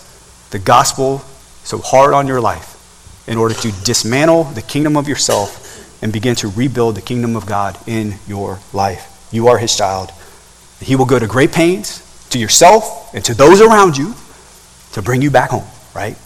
the 0.50 0.58
gospel 0.58 1.18
so 1.64 1.78
hard 1.78 2.14
on 2.14 2.26
your 2.26 2.40
life 2.40 3.24
in 3.26 3.38
order 3.38 3.54
to 3.54 3.72
dismantle 3.84 4.44
the 4.44 4.62
kingdom 4.62 4.96
of 4.96 5.08
yourself 5.08 6.02
and 6.02 6.12
begin 6.12 6.34
to 6.36 6.48
rebuild 6.48 6.96
the 6.96 7.02
kingdom 7.02 7.36
of 7.36 7.46
God 7.46 7.78
in 7.86 8.14
your 8.26 8.60
life. 8.72 9.28
You 9.32 9.48
are 9.48 9.58
his 9.58 9.76
child. 9.76 10.10
He 10.80 10.96
will 10.96 11.06
go 11.06 11.18
to 11.18 11.26
great 11.26 11.52
pains 11.52 12.00
to 12.30 12.38
yourself 12.38 13.14
and 13.14 13.24
to 13.24 13.34
those 13.34 13.60
around 13.60 13.96
you 13.96 14.14
to 14.92 15.02
bring 15.02 15.22
you 15.22 15.30
back 15.30 15.50
home, 15.50 15.66
right? 15.94 16.16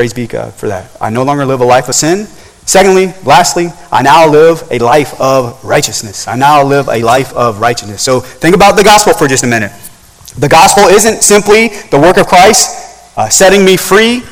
Praise 0.00 0.14
be 0.14 0.26
God 0.26 0.54
for 0.54 0.68
that. 0.68 0.96
I 0.98 1.10
no 1.10 1.24
longer 1.24 1.44
live 1.44 1.60
a 1.60 1.64
life 1.66 1.90
of 1.90 1.94
sin. 1.94 2.24
Secondly, 2.64 3.12
lastly, 3.22 3.68
I 3.92 4.00
now 4.00 4.26
live 4.26 4.66
a 4.70 4.78
life 4.78 5.12
of 5.20 5.62
righteousness. 5.62 6.26
I 6.26 6.36
now 6.36 6.64
live 6.64 6.88
a 6.88 7.02
life 7.02 7.34
of 7.34 7.60
righteousness. 7.60 8.00
So 8.00 8.20
think 8.20 8.56
about 8.56 8.78
the 8.78 8.82
gospel 8.82 9.12
for 9.12 9.28
just 9.28 9.44
a 9.44 9.46
minute. 9.46 9.70
The 10.38 10.48
gospel 10.48 10.84
isn't 10.84 11.20
simply 11.20 11.68
the 11.90 12.00
work 12.00 12.16
of 12.16 12.28
Christ 12.28 13.12
uh, 13.18 13.28
setting 13.28 13.62
me 13.62 13.76
free 13.76 14.22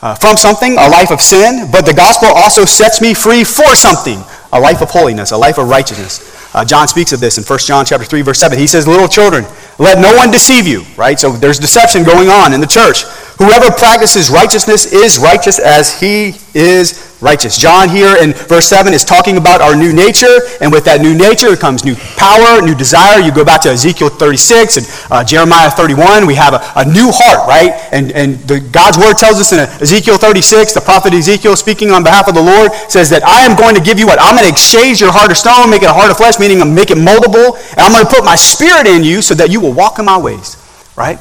uh, 0.00 0.14
from 0.14 0.38
something, 0.38 0.72
a 0.72 0.88
life 0.88 1.10
of 1.10 1.20
sin, 1.20 1.68
but 1.70 1.84
the 1.84 1.92
gospel 1.92 2.28
also 2.28 2.64
sets 2.64 3.02
me 3.02 3.12
free 3.12 3.44
for 3.44 3.74
something, 3.74 4.24
a 4.54 4.58
life 4.58 4.80
of 4.80 4.88
holiness, 4.88 5.32
a 5.32 5.36
life 5.36 5.58
of 5.58 5.68
righteousness. 5.68 6.30
Uh, 6.54 6.64
John 6.64 6.88
speaks 6.88 7.12
of 7.12 7.20
this 7.20 7.36
in 7.36 7.44
1 7.44 7.58
John 7.60 7.84
chapter 7.84 8.06
3, 8.06 8.22
verse 8.22 8.40
7. 8.40 8.58
He 8.58 8.66
says, 8.66 8.88
Little 8.88 9.06
children, 9.06 9.44
let 9.78 10.00
no 10.00 10.16
one 10.16 10.30
deceive 10.30 10.66
you, 10.66 10.82
right? 10.96 11.18
So 11.18 11.30
there's 11.30 11.58
deception 11.58 12.04
going 12.04 12.30
on 12.30 12.54
in 12.54 12.60
the 12.62 12.66
church. 12.66 13.04
Whoever 13.40 13.72
practices 13.72 14.28
righteousness 14.28 14.92
is 14.92 15.18
righteous 15.18 15.58
as 15.58 15.98
he 15.98 16.36
is 16.52 17.16
righteous. 17.22 17.56
John 17.56 17.88
here 17.88 18.20
in 18.20 18.34
verse 18.34 18.68
7 18.68 18.92
is 18.92 19.02
talking 19.02 19.38
about 19.38 19.62
our 19.62 19.74
new 19.74 19.94
nature, 19.96 20.44
and 20.60 20.68
with 20.70 20.84
that 20.84 21.00
new 21.00 21.16
nature 21.16 21.56
comes 21.56 21.80
new 21.80 21.96
power, 22.20 22.60
new 22.60 22.74
desire. 22.74 23.16
You 23.18 23.32
go 23.32 23.42
back 23.42 23.62
to 23.62 23.70
Ezekiel 23.70 24.10
36 24.10 24.76
and 24.76 24.86
uh, 25.08 25.24
Jeremiah 25.24 25.70
31, 25.70 26.26
we 26.26 26.34
have 26.34 26.52
a, 26.52 26.60
a, 26.76 26.84
new 26.84 27.08
heart, 27.08 27.48
right? 27.48 27.72
And, 27.96 28.12
and 28.12 28.36
the, 28.44 28.60
God's 28.60 29.00
word 29.00 29.16
tells 29.16 29.40
us 29.40 29.56
in 29.56 29.60
Ezekiel 29.80 30.18
36, 30.18 30.74
the 30.74 30.84
prophet 30.84 31.14
Ezekiel 31.14 31.56
speaking 31.56 31.92
on 31.92 32.04
behalf 32.04 32.28
of 32.28 32.34
the 32.34 32.44
Lord 32.44 32.76
says 32.92 33.08
that 33.08 33.24
I 33.24 33.40
am 33.40 33.56
going 33.56 33.74
to 33.74 33.80
give 33.80 33.98
you 33.98 34.04
what? 34.04 34.20
I'm 34.20 34.36
going 34.36 34.44
to 34.44 34.52
exchange 34.52 35.00
your 35.00 35.12
heart 35.16 35.30
of 35.30 35.40
stone, 35.40 35.72
make 35.72 35.80
it 35.80 35.88
a 35.88 35.96
heart 35.96 36.10
of 36.10 36.18
flesh, 36.18 36.38
meaning 36.38 36.60
I'm 36.60 36.74
make 36.74 36.90
it 36.90 37.00
moldable, 37.00 37.56
and 37.72 37.80
I'm 37.80 37.92
going 37.92 38.04
to 38.04 38.12
put 38.12 38.20
my 38.20 38.36
spirit 38.36 38.84
in 38.84 39.00
you 39.00 39.24
so 39.24 39.32
that 39.40 39.48
you 39.48 39.64
will 39.64 39.72
walk 39.72 39.98
in 39.98 40.04
my 40.04 40.20
ways, 40.20 40.60
right? 40.92 41.16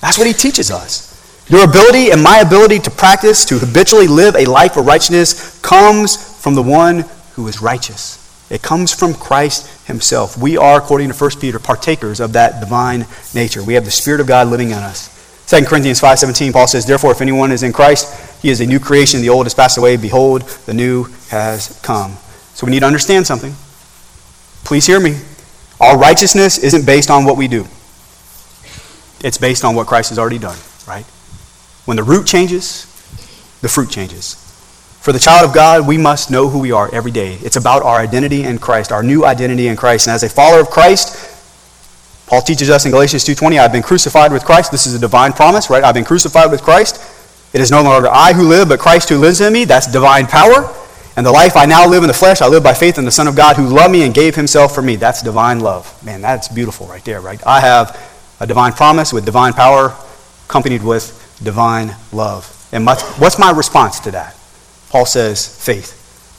That's 0.00 0.18
what 0.18 0.26
he 0.26 0.32
teaches 0.32 0.70
us. 0.70 1.08
Your 1.48 1.64
ability 1.64 2.10
and 2.10 2.22
my 2.22 2.38
ability 2.38 2.78
to 2.80 2.90
practice, 2.90 3.44
to 3.46 3.58
habitually 3.58 4.06
live 4.06 4.36
a 4.36 4.44
life 4.44 4.76
of 4.76 4.86
righteousness, 4.86 5.60
comes 5.60 6.16
from 6.40 6.54
the 6.54 6.62
one 6.62 7.04
who 7.34 7.48
is 7.48 7.60
righteous. 7.60 8.18
It 8.50 8.62
comes 8.62 8.92
from 8.92 9.14
Christ 9.14 9.86
himself. 9.86 10.36
We 10.36 10.56
are, 10.56 10.78
according 10.78 11.10
to 11.10 11.14
1 11.14 11.30
Peter, 11.40 11.58
partakers 11.58 12.20
of 12.20 12.32
that 12.32 12.60
divine 12.60 13.06
nature. 13.34 13.62
We 13.62 13.74
have 13.74 13.84
the 13.84 13.90
Spirit 13.90 14.20
of 14.20 14.26
God 14.26 14.48
living 14.48 14.70
in 14.70 14.78
us. 14.78 15.16
2 15.48 15.64
Corinthians 15.66 16.00
5.17, 16.00 16.52
Paul 16.52 16.68
says, 16.68 16.86
Therefore, 16.86 17.10
if 17.10 17.20
anyone 17.20 17.50
is 17.50 17.64
in 17.64 17.72
Christ, 17.72 18.40
he 18.40 18.50
is 18.50 18.60
a 18.60 18.66
new 18.66 18.78
creation. 18.78 19.20
The 19.20 19.28
old 19.28 19.46
has 19.46 19.54
passed 19.54 19.78
away. 19.78 19.96
Behold, 19.96 20.42
the 20.42 20.74
new 20.74 21.04
has 21.30 21.80
come. 21.82 22.16
So 22.54 22.66
we 22.66 22.70
need 22.70 22.80
to 22.80 22.86
understand 22.86 23.26
something. 23.26 23.54
Please 24.64 24.86
hear 24.86 25.00
me. 25.00 25.16
Our 25.80 25.98
righteousness 25.98 26.58
isn't 26.58 26.86
based 26.86 27.10
on 27.10 27.24
what 27.24 27.36
we 27.36 27.48
do. 27.48 27.66
It's 29.22 29.38
based 29.38 29.64
on 29.64 29.74
what 29.74 29.86
Christ 29.86 30.08
has 30.10 30.18
already 30.18 30.38
done, 30.38 30.58
right? 30.86 31.04
When 31.84 31.96
the 31.96 32.02
root 32.02 32.26
changes, 32.26 32.86
the 33.60 33.68
fruit 33.68 33.90
changes. 33.90 34.36
For 35.00 35.12
the 35.12 35.18
child 35.18 35.48
of 35.48 35.54
God, 35.54 35.86
we 35.86 35.96
must 35.96 36.30
know 36.30 36.48
who 36.48 36.58
we 36.58 36.72
are 36.72 36.92
every 36.94 37.10
day. 37.10 37.38
It's 37.42 37.56
about 37.56 37.82
our 37.82 37.98
identity 37.98 38.44
in 38.44 38.58
Christ, 38.58 38.92
our 38.92 39.02
new 39.02 39.24
identity 39.24 39.68
in 39.68 39.76
Christ. 39.76 40.06
And 40.06 40.14
as 40.14 40.22
a 40.22 40.28
follower 40.28 40.60
of 40.60 40.70
Christ, 40.70 41.16
Paul 42.26 42.42
teaches 42.42 42.70
us 42.70 42.84
in 42.84 42.92
Galatians 42.92 43.24
2:20, 43.24 43.58
I've 43.58 43.72
been 43.72 43.82
crucified 43.82 44.30
with 44.30 44.44
Christ. 44.44 44.70
This 44.70 44.86
is 44.86 44.94
a 44.94 44.98
divine 44.98 45.32
promise, 45.32 45.70
right? 45.70 45.82
I've 45.82 45.94
been 45.94 46.04
crucified 46.04 46.50
with 46.50 46.62
Christ. 46.62 47.00
It 47.52 47.60
is 47.60 47.70
no 47.70 47.82
longer 47.82 48.08
I 48.08 48.34
who 48.34 48.46
live, 48.46 48.68
but 48.68 48.78
Christ 48.78 49.08
who 49.08 49.18
lives 49.18 49.40
in 49.40 49.52
me. 49.52 49.64
That's 49.64 49.86
divine 49.86 50.26
power. 50.26 50.72
And 51.16 51.26
the 51.26 51.32
life 51.32 51.56
I 51.56 51.66
now 51.66 51.88
live 51.88 52.02
in 52.02 52.08
the 52.08 52.14
flesh, 52.14 52.40
I 52.40 52.46
live 52.46 52.62
by 52.62 52.74
faith 52.74 52.98
in 52.98 53.04
the 53.04 53.10
Son 53.10 53.26
of 53.26 53.34
God 53.34 53.56
who 53.56 53.66
loved 53.66 53.90
me 53.90 54.02
and 54.02 54.14
gave 54.14 54.36
himself 54.36 54.74
for 54.74 54.82
me. 54.82 54.96
That's 54.96 55.22
divine 55.22 55.60
love. 55.60 55.92
Man, 56.04 56.20
that's 56.20 56.46
beautiful 56.46 56.86
right 56.86 57.04
there, 57.04 57.20
right? 57.20 57.40
I 57.44 57.60
have 57.60 57.98
a 58.40 58.46
divine 58.46 58.72
promise 58.72 59.12
with 59.12 59.24
divine 59.24 59.52
power 59.52 59.94
accompanied 60.46 60.82
with 60.82 61.38
divine 61.42 61.94
love. 62.12 62.56
And 62.72 62.86
what's 62.86 63.38
my 63.38 63.50
response 63.50 64.00
to 64.00 64.10
that? 64.12 64.36
Paul 64.88 65.06
says, 65.06 65.46
faith. 65.64 65.92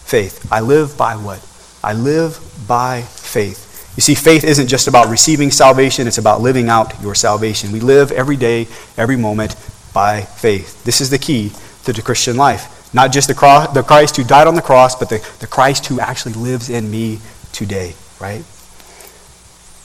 Faith. 0.06 0.52
I 0.52 0.60
live 0.60 0.98
by 0.98 1.16
what? 1.16 1.46
I 1.84 1.94
live 1.94 2.40
by 2.68 3.02
faith. 3.02 3.94
You 3.96 4.02
see, 4.02 4.16
faith 4.16 4.44
isn't 4.44 4.68
just 4.68 4.88
about 4.88 5.10
receiving 5.10 5.52
salvation, 5.52 6.08
it's 6.08 6.18
about 6.18 6.42
living 6.42 6.70
out 6.70 7.00
your 7.02 7.16
salvation. 7.16 7.72
We 7.72 7.80
live 7.82 8.12
every 8.12 8.38
day, 8.38 8.68
every 8.98 9.18
moment 9.18 9.56
by 9.94 10.22
faith. 10.22 10.84
This 10.84 11.02
is 11.02 11.10
the 11.10 11.18
key 11.18 11.52
to 11.84 11.94
the 11.94 12.02
Christian 12.02 12.38
life. 12.38 12.94
Not 12.94 13.12
just 13.12 13.28
the, 13.28 13.34
cross, 13.34 13.74
the 13.74 13.84
Christ 13.84 14.18
who 14.18 14.24
died 14.24 14.48
on 14.48 14.56
the 14.56 14.62
cross, 14.62 14.96
but 14.96 15.10
the, 15.10 15.26
the 15.40 15.48
Christ 15.48 15.86
who 15.88 16.00
actually 16.00 16.34
lives 16.34 16.70
in 16.70 16.90
me 16.92 17.20
today, 17.54 17.96
right? 18.20 18.42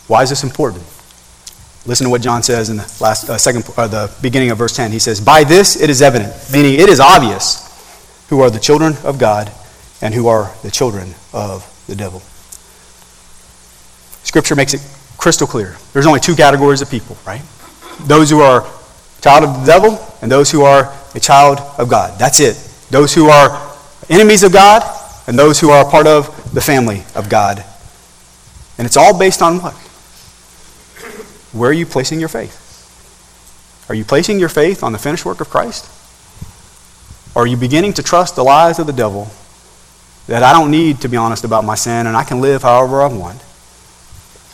Why 0.09 0.23
is 0.23 0.31
this 0.31 0.45
important? 0.45 0.85
Listen 1.87 2.05
to 2.07 2.11
what 2.11 2.21
John 2.21 2.43
says 2.43 2.69
in 2.69 2.79
the 2.79 2.97
last 3.01 3.31
uh, 3.31 3.39
second, 3.39 3.65
uh, 3.77 3.87
the 3.87 4.13
beginning 4.21 4.51
of 4.51 4.59
verse 4.59 4.75
10. 4.75 4.91
He 4.91 4.99
says, 4.99 5.21
"By 5.21 5.45
this 5.45 5.81
it 5.81 5.89
is 5.89 6.03
evident, 6.03 6.35
meaning 6.53 6.75
it 6.75 6.89
is 6.89 7.01
obvious, 7.01 7.63
who 8.29 8.41
are 8.41 8.51
the 8.51 8.59
children 8.59 8.97
of 9.05 9.19
God 9.19 9.53
and 10.03 10.13
who 10.13 10.27
are 10.27 10.53
the 10.63 10.71
children 10.71 11.15
of 11.33 11.65
the 11.87 11.95
devil." 11.95 12.23
Scripture 14.25 14.57
makes 14.57 14.75
it 14.75 14.81
crystal 15.17 15.47
clear. 15.47 15.77
There's 15.93 16.07
only 16.07 16.21
two 16.21 16.35
categories 16.35 16.83
of 16.83 16.91
people, 16.91 17.17
right? 17.25 17.43
Those 18.01 18.29
who 18.31 18.41
are 18.41 18.67
child 19.23 19.45
of 19.45 19.61
the 19.61 19.67
devil 19.67 19.99
and 20.23 20.31
those 20.31 20.51
who 20.51 20.63
are 20.63 20.93
a 21.15 21.21
child 21.21 21.61
of 21.79 21.89
God. 21.89 22.19
That's 22.19 22.41
it. 22.41 22.57
Those 22.91 23.15
who 23.15 23.29
are 23.29 23.77
enemies 24.09 24.43
of 24.43 24.53
God 24.53 24.83
and 25.27 25.39
those 25.39 25.61
who 25.61 25.71
are 25.71 25.89
part 25.89 26.07
of 26.07 26.55
the 26.55 26.61
family 26.61 27.03
of 27.15 27.29
God. 27.29 27.65
And 28.79 28.87
it's 28.87 28.97
all 28.97 29.19
based 29.19 29.43
on 29.43 29.61
what? 29.61 29.75
Where 31.57 31.71
are 31.71 31.75
you 31.75 31.87
placing 31.87 32.21
your 32.21 32.29
faith? 32.29 32.63
Are 33.89 33.95
you 33.95 34.05
placing 34.05 34.39
your 34.39 34.49
faith 34.49 34.83
on 34.83 34.93
the 34.93 34.99
finished 34.99 35.25
work 35.25 35.41
of 35.41 35.49
Christ? 35.49 35.91
Or 37.35 37.43
are 37.43 37.47
you 37.47 37.57
beginning 37.57 37.93
to 37.95 38.03
trust 38.03 38.37
the 38.37 38.43
lies 38.43 38.79
of 38.79 38.87
the 38.87 38.93
devil 38.93 39.29
that 40.27 40.43
I 40.43 40.53
don't 40.53 40.71
need 40.71 41.01
to 41.03 41.09
be 41.09 41.17
honest 41.17 41.45
about 41.45 41.65
my 41.65 41.75
sin 41.77 42.07
and 42.07 42.17
I 42.17 42.25
can 42.25 42.41
live 42.41 42.63
however 42.63 43.03
I 43.03 43.07
want? 43.07 43.41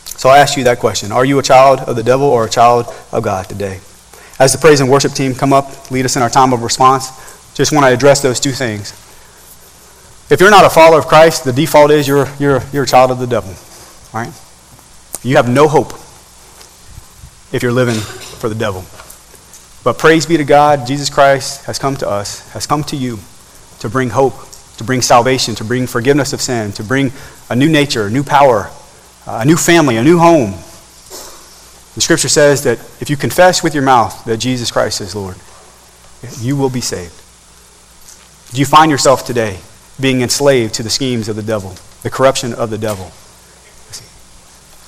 So 0.05 0.29
I 0.29 0.37
ask 0.37 0.55
you 0.57 0.63
that 0.65 0.79
question. 0.79 1.11
Are 1.11 1.25
you 1.25 1.39
a 1.39 1.43
child 1.43 1.79
of 1.79 1.95
the 1.95 2.03
devil 2.03 2.27
or 2.27 2.45
a 2.45 2.49
child 2.49 2.85
of 3.11 3.23
God 3.23 3.49
today? 3.49 3.79
As 4.39 4.51
the 4.51 4.59
praise 4.59 4.79
and 4.79 4.89
worship 4.89 5.13
team 5.13 5.33
come 5.33 5.53
up, 5.53 5.91
lead 5.91 6.05
us 6.05 6.15
in 6.15 6.21
our 6.21 6.29
time 6.29 6.53
of 6.53 6.61
response, 6.61 7.09
just 7.55 7.71
want 7.71 7.85
to 7.85 7.93
address 7.93 8.21
those 8.21 8.39
two 8.39 8.51
things. 8.51 8.91
If 10.29 10.39
you're 10.39 10.51
not 10.51 10.65
a 10.65 10.69
follower 10.69 10.99
of 10.99 11.07
Christ, 11.07 11.43
the 11.43 11.53
default 11.53 11.91
is 11.91 12.07
you're, 12.07 12.27
you're, 12.39 12.61
you're 12.71 12.83
a 12.83 12.87
child 12.87 13.11
of 13.11 13.19
the 13.19 13.27
devil. 13.27 13.53
Right? 14.13 14.33
You 15.23 15.37
have 15.37 15.49
no 15.49 15.67
hope 15.67 15.93
if 17.53 17.61
you're 17.61 17.71
living 17.71 17.95
for 17.95 18.49
the 18.49 18.55
devil. 18.55 18.83
But 19.83 19.99
praise 19.99 20.25
be 20.25 20.37
to 20.37 20.43
God, 20.43 20.87
Jesus 20.87 21.09
Christ 21.09 21.65
has 21.65 21.77
come 21.77 21.95
to 21.97 22.09
us, 22.09 22.49
has 22.51 22.65
come 22.65 22.83
to 22.85 22.95
you 22.95 23.19
to 23.79 23.89
bring 23.89 24.09
hope, 24.09 24.33
to 24.77 24.83
bring 24.83 25.01
salvation, 25.01 25.55
to 25.55 25.63
bring 25.63 25.85
forgiveness 25.85 26.33
of 26.33 26.41
sin, 26.41 26.71
to 26.73 26.83
bring 26.83 27.11
a 27.49 27.55
new 27.55 27.69
nature, 27.69 28.07
a 28.07 28.09
new 28.09 28.23
power, 28.23 28.71
uh, 29.27 29.39
a 29.41 29.45
new 29.45 29.55
family, 29.55 29.97
a 29.97 30.03
new 30.03 30.17
home. 30.17 30.51
The 31.95 32.01
scripture 32.01 32.29
says 32.29 32.63
that 32.63 32.79
if 32.99 33.09
you 33.09 33.17
confess 33.17 33.61
with 33.61 33.75
your 33.75 33.83
mouth 33.83 34.25
that 34.25 34.37
Jesus 34.37 34.71
Christ 34.71 34.99
is 34.99 35.15
Lord, 35.15 35.35
you 36.39 36.55
will 36.55 36.71
be 36.71 36.81
saved. 36.81 37.13
Do 38.53 38.59
you 38.59 38.65
find 38.65 38.89
yourself 38.89 39.25
today 39.25 39.59
being 39.99 40.21
enslaved 40.21 40.73
to 40.75 40.83
the 40.83 40.89
schemes 40.89 41.29
of 41.29 41.35
the 41.35 41.43
devil, 41.43 41.75
the 42.01 42.09
corruption 42.09 42.53
of 42.53 42.71
the 42.71 42.77
devil? 42.79 43.11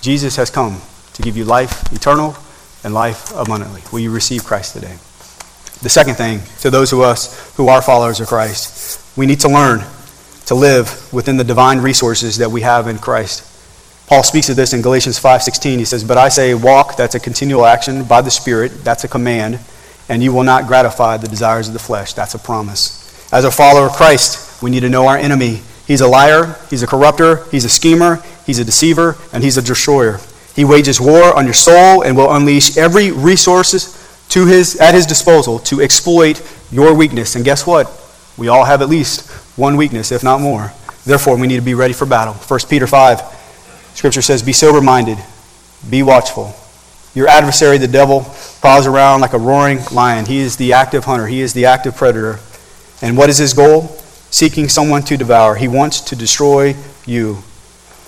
Jesus 0.02 0.36
has 0.38 0.50
come 0.50 0.82
to 1.14 1.22
give 1.22 1.38
you 1.38 1.46
life 1.46 1.92
eternal 1.92 2.36
and 2.86 2.94
life 2.94 3.34
abundantly. 3.36 3.82
Will 3.92 4.00
you 4.00 4.12
receive 4.12 4.46
Christ 4.46 4.74
today? 4.74 4.96
The 5.82 5.90
second 5.90 6.16
thing, 6.16 6.42
to 6.62 6.70
those 6.70 6.94
of 6.94 7.02
us 7.02 7.52
who 7.58 7.68
are 7.68 7.82
followers 7.82 8.22
of 8.22 8.28
Christ, 8.28 9.02
we 9.18 9.26
need 9.26 9.42
to 9.42 9.50
learn 9.50 9.84
to 10.46 10.56
live 10.56 11.12
within 11.12 11.38
the 11.38 11.44
divine 11.44 11.80
resources 11.80 12.38
that 12.38 12.52
we 12.52 12.62
have 12.62 12.88
in 12.88 13.00
Christ. 13.00 13.44
Paul 14.08 14.22
speaks 14.22 14.50
of 14.50 14.56
this 14.56 14.72
in 14.72 14.84
Galatians 14.84 15.18
5:16. 15.18 15.80
He 15.80 15.86
says, 15.86 16.04
"But 16.04 16.20
I 16.20 16.30
say 16.30 16.54
walk, 16.54 16.96
that's 16.96 17.16
a 17.16 17.20
continual 17.20 17.66
action 17.66 18.04
by 18.04 18.22
the 18.22 18.30
Spirit, 18.30 18.84
that's 18.84 19.04
a 19.04 19.08
command, 19.08 19.60
and 20.08 20.24
you 20.24 20.32
will 20.32 20.44
not 20.44 20.68
gratify 20.68 21.18
the 21.18 21.28
desires 21.28 21.68
of 21.68 21.74
the 21.74 21.80
flesh." 21.80 22.14
That's 22.14 22.36
a 22.36 22.40
promise. 22.40 23.00
As 23.32 23.44
a 23.44 23.52
follower 23.52 23.88
of 23.88 23.94
Christ, 23.94 24.38
we 24.62 24.70
need 24.70 24.82
to 24.82 24.90
know 24.90 25.08
our 25.08 25.18
enemy. 25.18 25.64
He's 25.88 26.02
a 26.02 26.08
liar, 26.08 26.56
he's 26.70 26.84
a 26.84 26.88
corrupter, 26.88 27.42
he's 27.50 27.66
a 27.66 27.70
schemer, 27.70 28.22
he's 28.46 28.60
a 28.60 28.64
deceiver, 28.64 29.18
and 29.34 29.44
he's 29.44 29.58
a 29.58 29.62
destroyer. 29.62 30.20
He 30.56 30.64
wages 30.64 31.02
war 31.02 31.36
on 31.36 31.46
your 31.46 31.54
soul 31.54 32.02
and 32.02 32.16
will 32.16 32.34
unleash 32.34 32.78
every 32.78 33.12
resources 33.12 34.02
to 34.30 34.46
his, 34.46 34.78
at 34.78 34.94
his 34.94 35.06
disposal 35.06 35.60
to 35.60 35.82
exploit 35.82 36.42
your 36.72 36.94
weakness. 36.94 37.36
And 37.36 37.44
guess 37.44 37.68
what? 37.68 37.92
We 38.38 38.48
all 38.48 38.66
have 38.66 38.82
at 38.82 38.90
least 38.90 39.30
one 39.58 39.78
weakness, 39.78 40.12
if 40.12 40.24
not 40.24 40.42
more. 40.42 40.72
Therefore, 41.06 41.38
we 41.38 41.48
need 41.48 41.58
to 41.58 41.62
be 41.62 41.74
ready 41.74 41.94
for 41.94 42.06
battle. 42.06 42.34
1 42.34 42.60
Peter 42.70 42.88
5, 42.88 43.22
Scripture 43.94 44.22
says, 44.22 44.42
Be 44.42 44.54
sober 44.54 44.82
minded, 44.82 45.18
be 45.90 46.04
watchful. 46.04 46.56
Your 47.14 47.28
adversary, 47.28 47.78
the 47.78 47.88
devil, 47.88 48.26
prowls 48.60 48.88
around 48.88 49.22
like 49.22 49.34
a 49.34 49.38
roaring 49.38 49.80
lion. 49.92 50.26
He 50.26 50.40
is 50.40 50.58
the 50.58 50.74
active 50.74 51.06
hunter, 51.06 51.28
he 51.28 51.42
is 51.42 51.54
the 51.54 51.66
active 51.66 51.96
predator. 51.96 52.40
And 53.02 53.18
what 53.18 53.30
is 53.30 53.38
his 53.38 53.54
goal? 53.54 53.88
Seeking 54.32 54.68
someone 54.68 55.04
to 55.04 55.16
devour. 55.16 55.56
He 55.56 55.68
wants 55.68 56.02
to 56.02 56.16
destroy 56.16 56.76
you. 57.06 57.44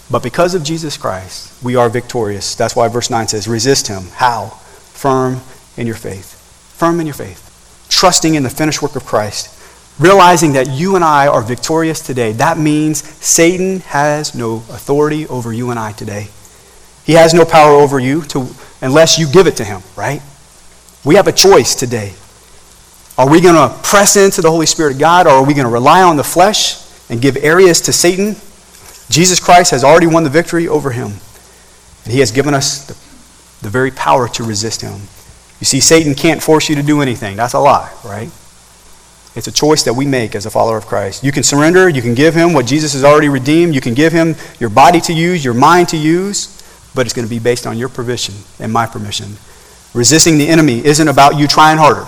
But 0.09 0.23
because 0.23 0.55
of 0.55 0.63
Jesus 0.63 0.95
Christ, 0.95 1.61
we 1.61 1.75
are 1.75 1.89
victorious. 1.89 2.55
That's 2.55 2.75
why 2.75 2.87
verse 2.87 3.09
9 3.09 3.27
says, 3.27 3.47
resist 3.47 3.87
him. 3.87 4.03
How? 4.13 4.47
Firm 4.93 5.41
in 5.75 5.85
your 5.85 5.95
faith. 5.95 6.33
Firm 6.77 6.99
in 6.99 7.07
your 7.07 7.13
faith. 7.13 7.43
Trusting 7.89 8.35
in 8.35 8.43
the 8.43 8.49
finished 8.49 8.81
work 8.81 8.95
of 8.95 9.05
Christ. 9.05 9.53
Realizing 9.99 10.53
that 10.53 10.69
you 10.69 10.95
and 10.95 11.03
I 11.03 11.27
are 11.27 11.41
victorious 11.41 11.99
today. 11.99 12.31
That 12.33 12.57
means 12.57 13.03
Satan 13.03 13.81
has 13.81 14.33
no 14.33 14.57
authority 14.69 15.27
over 15.27 15.51
you 15.51 15.71
and 15.71 15.79
I 15.79 15.91
today. 15.91 16.27
He 17.03 17.13
has 17.13 17.33
no 17.33 17.45
power 17.45 17.71
over 17.71 17.99
you 17.99 18.21
to, 18.25 18.47
unless 18.81 19.17
you 19.17 19.29
give 19.31 19.47
it 19.47 19.57
to 19.57 19.63
him, 19.63 19.81
right? 19.95 20.21
We 21.03 21.15
have 21.15 21.27
a 21.27 21.31
choice 21.31 21.73
today. 21.73 22.13
Are 23.17 23.29
we 23.29 23.41
going 23.41 23.55
to 23.55 23.75
press 23.81 24.15
into 24.15 24.41
the 24.41 24.51
Holy 24.51 24.67
Spirit 24.67 24.93
of 24.93 24.99
God 24.99 25.25
or 25.25 25.31
are 25.31 25.45
we 25.45 25.53
going 25.53 25.65
to 25.65 25.71
rely 25.71 26.03
on 26.03 26.17
the 26.17 26.23
flesh 26.23 26.77
and 27.09 27.21
give 27.21 27.35
areas 27.37 27.81
to 27.81 27.93
Satan? 27.93 28.35
Jesus 29.09 29.39
Christ 29.39 29.71
has 29.71 29.83
already 29.83 30.07
won 30.07 30.23
the 30.23 30.29
victory 30.29 30.67
over 30.67 30.91
him. 30.91 31.13
And 32.03 32.13
he 32.13 32.19
has 32.19 32.31
given 32.31 32.53
us 32.53 32.85
the, 32.85 32.93
the 33.63 33.69
very 33.69 33.91
power 33.91 34.27
to 34.29 34.43
resist 34.43 34.81
him. 34.81 35.01
You 35.59 35.65
see, 35.65 35.79
Satan 35.79 36.13
can't 36.13 36.41
force 36.41 36.69
you 36.69 36.75
to 36.75 36.83
do 36.83 37.01
anything. 37.01 37.35
That's 37.35 37.53
a 37.53 37.59
lie, 37.59 37.91
right? 38.05 38.29
It's 39.35 39.47
a 39.47 39.51
choice 39.51 39.83
that 39.83 39.93
we 39.93 40.05
make 40.05 40.35
as 40.35 40.45
a 40.45 40.49
follower 40.49 40.77
of 40.77 40.87
Christ. 40.87 41.23
You 41.23 41.31
can 41.31 41.43
surrender, 41.43 41.87
you 41.89 42.01
can 42.01 42.15
give 42.15 42.33
him 42.33 42.53
what 42.53 42.65
Jesus 42.65 42.93
has 42.93 43.03
already 43.03 43.29
redeemed, 43.29 43.75
you 43.75 43.81
can 43.81 43.93
give 43.93 44.11
him 44.11 44.35
your 44.59 44.69
body 44.69 44.99
to 45.01 45.13
use, 45.13 45.45
your 45.45 45.53
mind 45.53 45.89
to 45.89 45.97
use, 45.97 46.53
but 46.95 47.05
it's 47.05 47.13
going 47.13 47.27
to 47.27 47.29
be 47.29 47.37
based 47.37 47.67
on 47.67 47.77
your 47.77 47.89
permission 47.89 48.33
and 48.59 48.73
my 48.73 48.87
permission. 48.87 49.37
Resisting 49.93 50.37
the 50.37 50.47
enemy 50.47 50.83
isn't 50.83 51.07
about 51.07 51.37
you 51.37 51.47
trying 51.47 51.77
harder, 51.77 52.05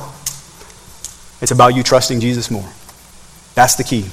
it's 1.42 1.52
about 1.52 1.76
you 1.76 1.84
trusting 1.84 2.20
Jesus 2.20 2.50
more. 2.50 2.70
That's 3.54 3.76
the 3.76 3.84
key. 3.84 4.06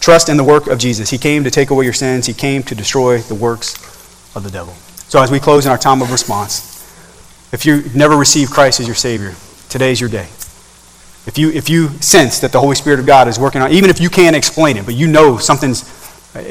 Trust 0.00 0.28
in 0.28 0.36
the 0.36 0.44
work 0.44 0.66
of 0.66 0.78
Jesus. 0.78 1.10
He 1.10 1.18
came 1.18 1.44
to 1.44 1.50
take 1.50 1.70
away 1.70 1.84
your 1.84 1.92
sins, 1.92 2.26
He 2.26 2.34
came 2.34 2.62
to 2.64 2.74
destroy 2.74 3.18
the 3.18 3.34
works 3.34 3.76
of 4.34 4.42
the 4.42 4.50
devil. 4.50 4.74
So, 5.08 5.22
as 5.22 5.30
we 5.30 5.38
close 5.38 5.66
in 5.66 5.72
our 5.72 5.78
time 5.78 6.02
of 6.02 6.10
response, 6.10 6.70
if 7.52 7.66
you've 7.66 7.94
never 7.94 8.16
received 8.16 8.50
Christ 8.50 8.80
as 8.80 8.86
your 8.86 8.94
Savior, 8.94 9.34
today's 9.68 10.00
your 10.00 10.10
day. 10.10 10.28
If 11.26 11.36
you, 11.36 11.50
if 11.50 11.68
you 11.68 11.88
sense 12.00 12.38
that 12.40 12.52
the 12.52 12.60
Holy 12.60 12.74
Spirit 12.76 12.98
of 12.98 13.06
God 13.06 13.28
is 13.28 13.38
working 13.38 13.60
on, 13.60 13.72
even 13.72 13.90
if 13.90 14.00
you 14.00 14.08
can't 14.08 14.34
explain 14.34 14.76
it, 14.76 14.86
but 14.86 14.94
you 14.94 15.06
know 15.06 15.36
something's 15.36 15.84
uh, 16.34 16.42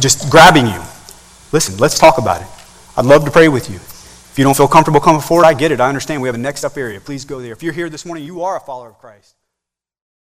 just 0.00 0.28
grabbing 0.30 0.66
you, 0.66 0.80
listen, 1.52 1.76
let's 1.78 1.98
talk 1.98 2.18
about 2.18 2.42
it. 2.42 2.48
I'd 2.96 3.06
love 3.06 3.24
to 3.24 3.30
pray 3.30 3.48
with 3.48 3.70
you. 3.70 3.76
If 3.76 4.34
you 4.36 4.44
don't 4.44 4.56
feel 4.56 4.68
comfortable 4.68 5.00
coming 5.00 5.22
forward, 5.22 5.46
I 5.46 5.54
get 5.54 5.72
it. 5.72 5.80
I 5.80 5.88
understand. 5.88 6.20
We 6.20 6.28
have 6.28 6.34
a 6.34 6.38
next 6.38 6.62
up 6.62 6.76
area. 6.76 7.00
Please 7.00 7.24
go 7.24 7.40
there. 7.40 7.52
If 7.52 7.62
you're 7.62 7.72
here 7.72 7.88
this 7.88 8.04
morning, 8.04 8.24
you 8.24 8.42
are 8.42 8.56
a 8.56 8.60
follower 8.60 8.90
of 8.90 8.98
Christ. 8.98 9.34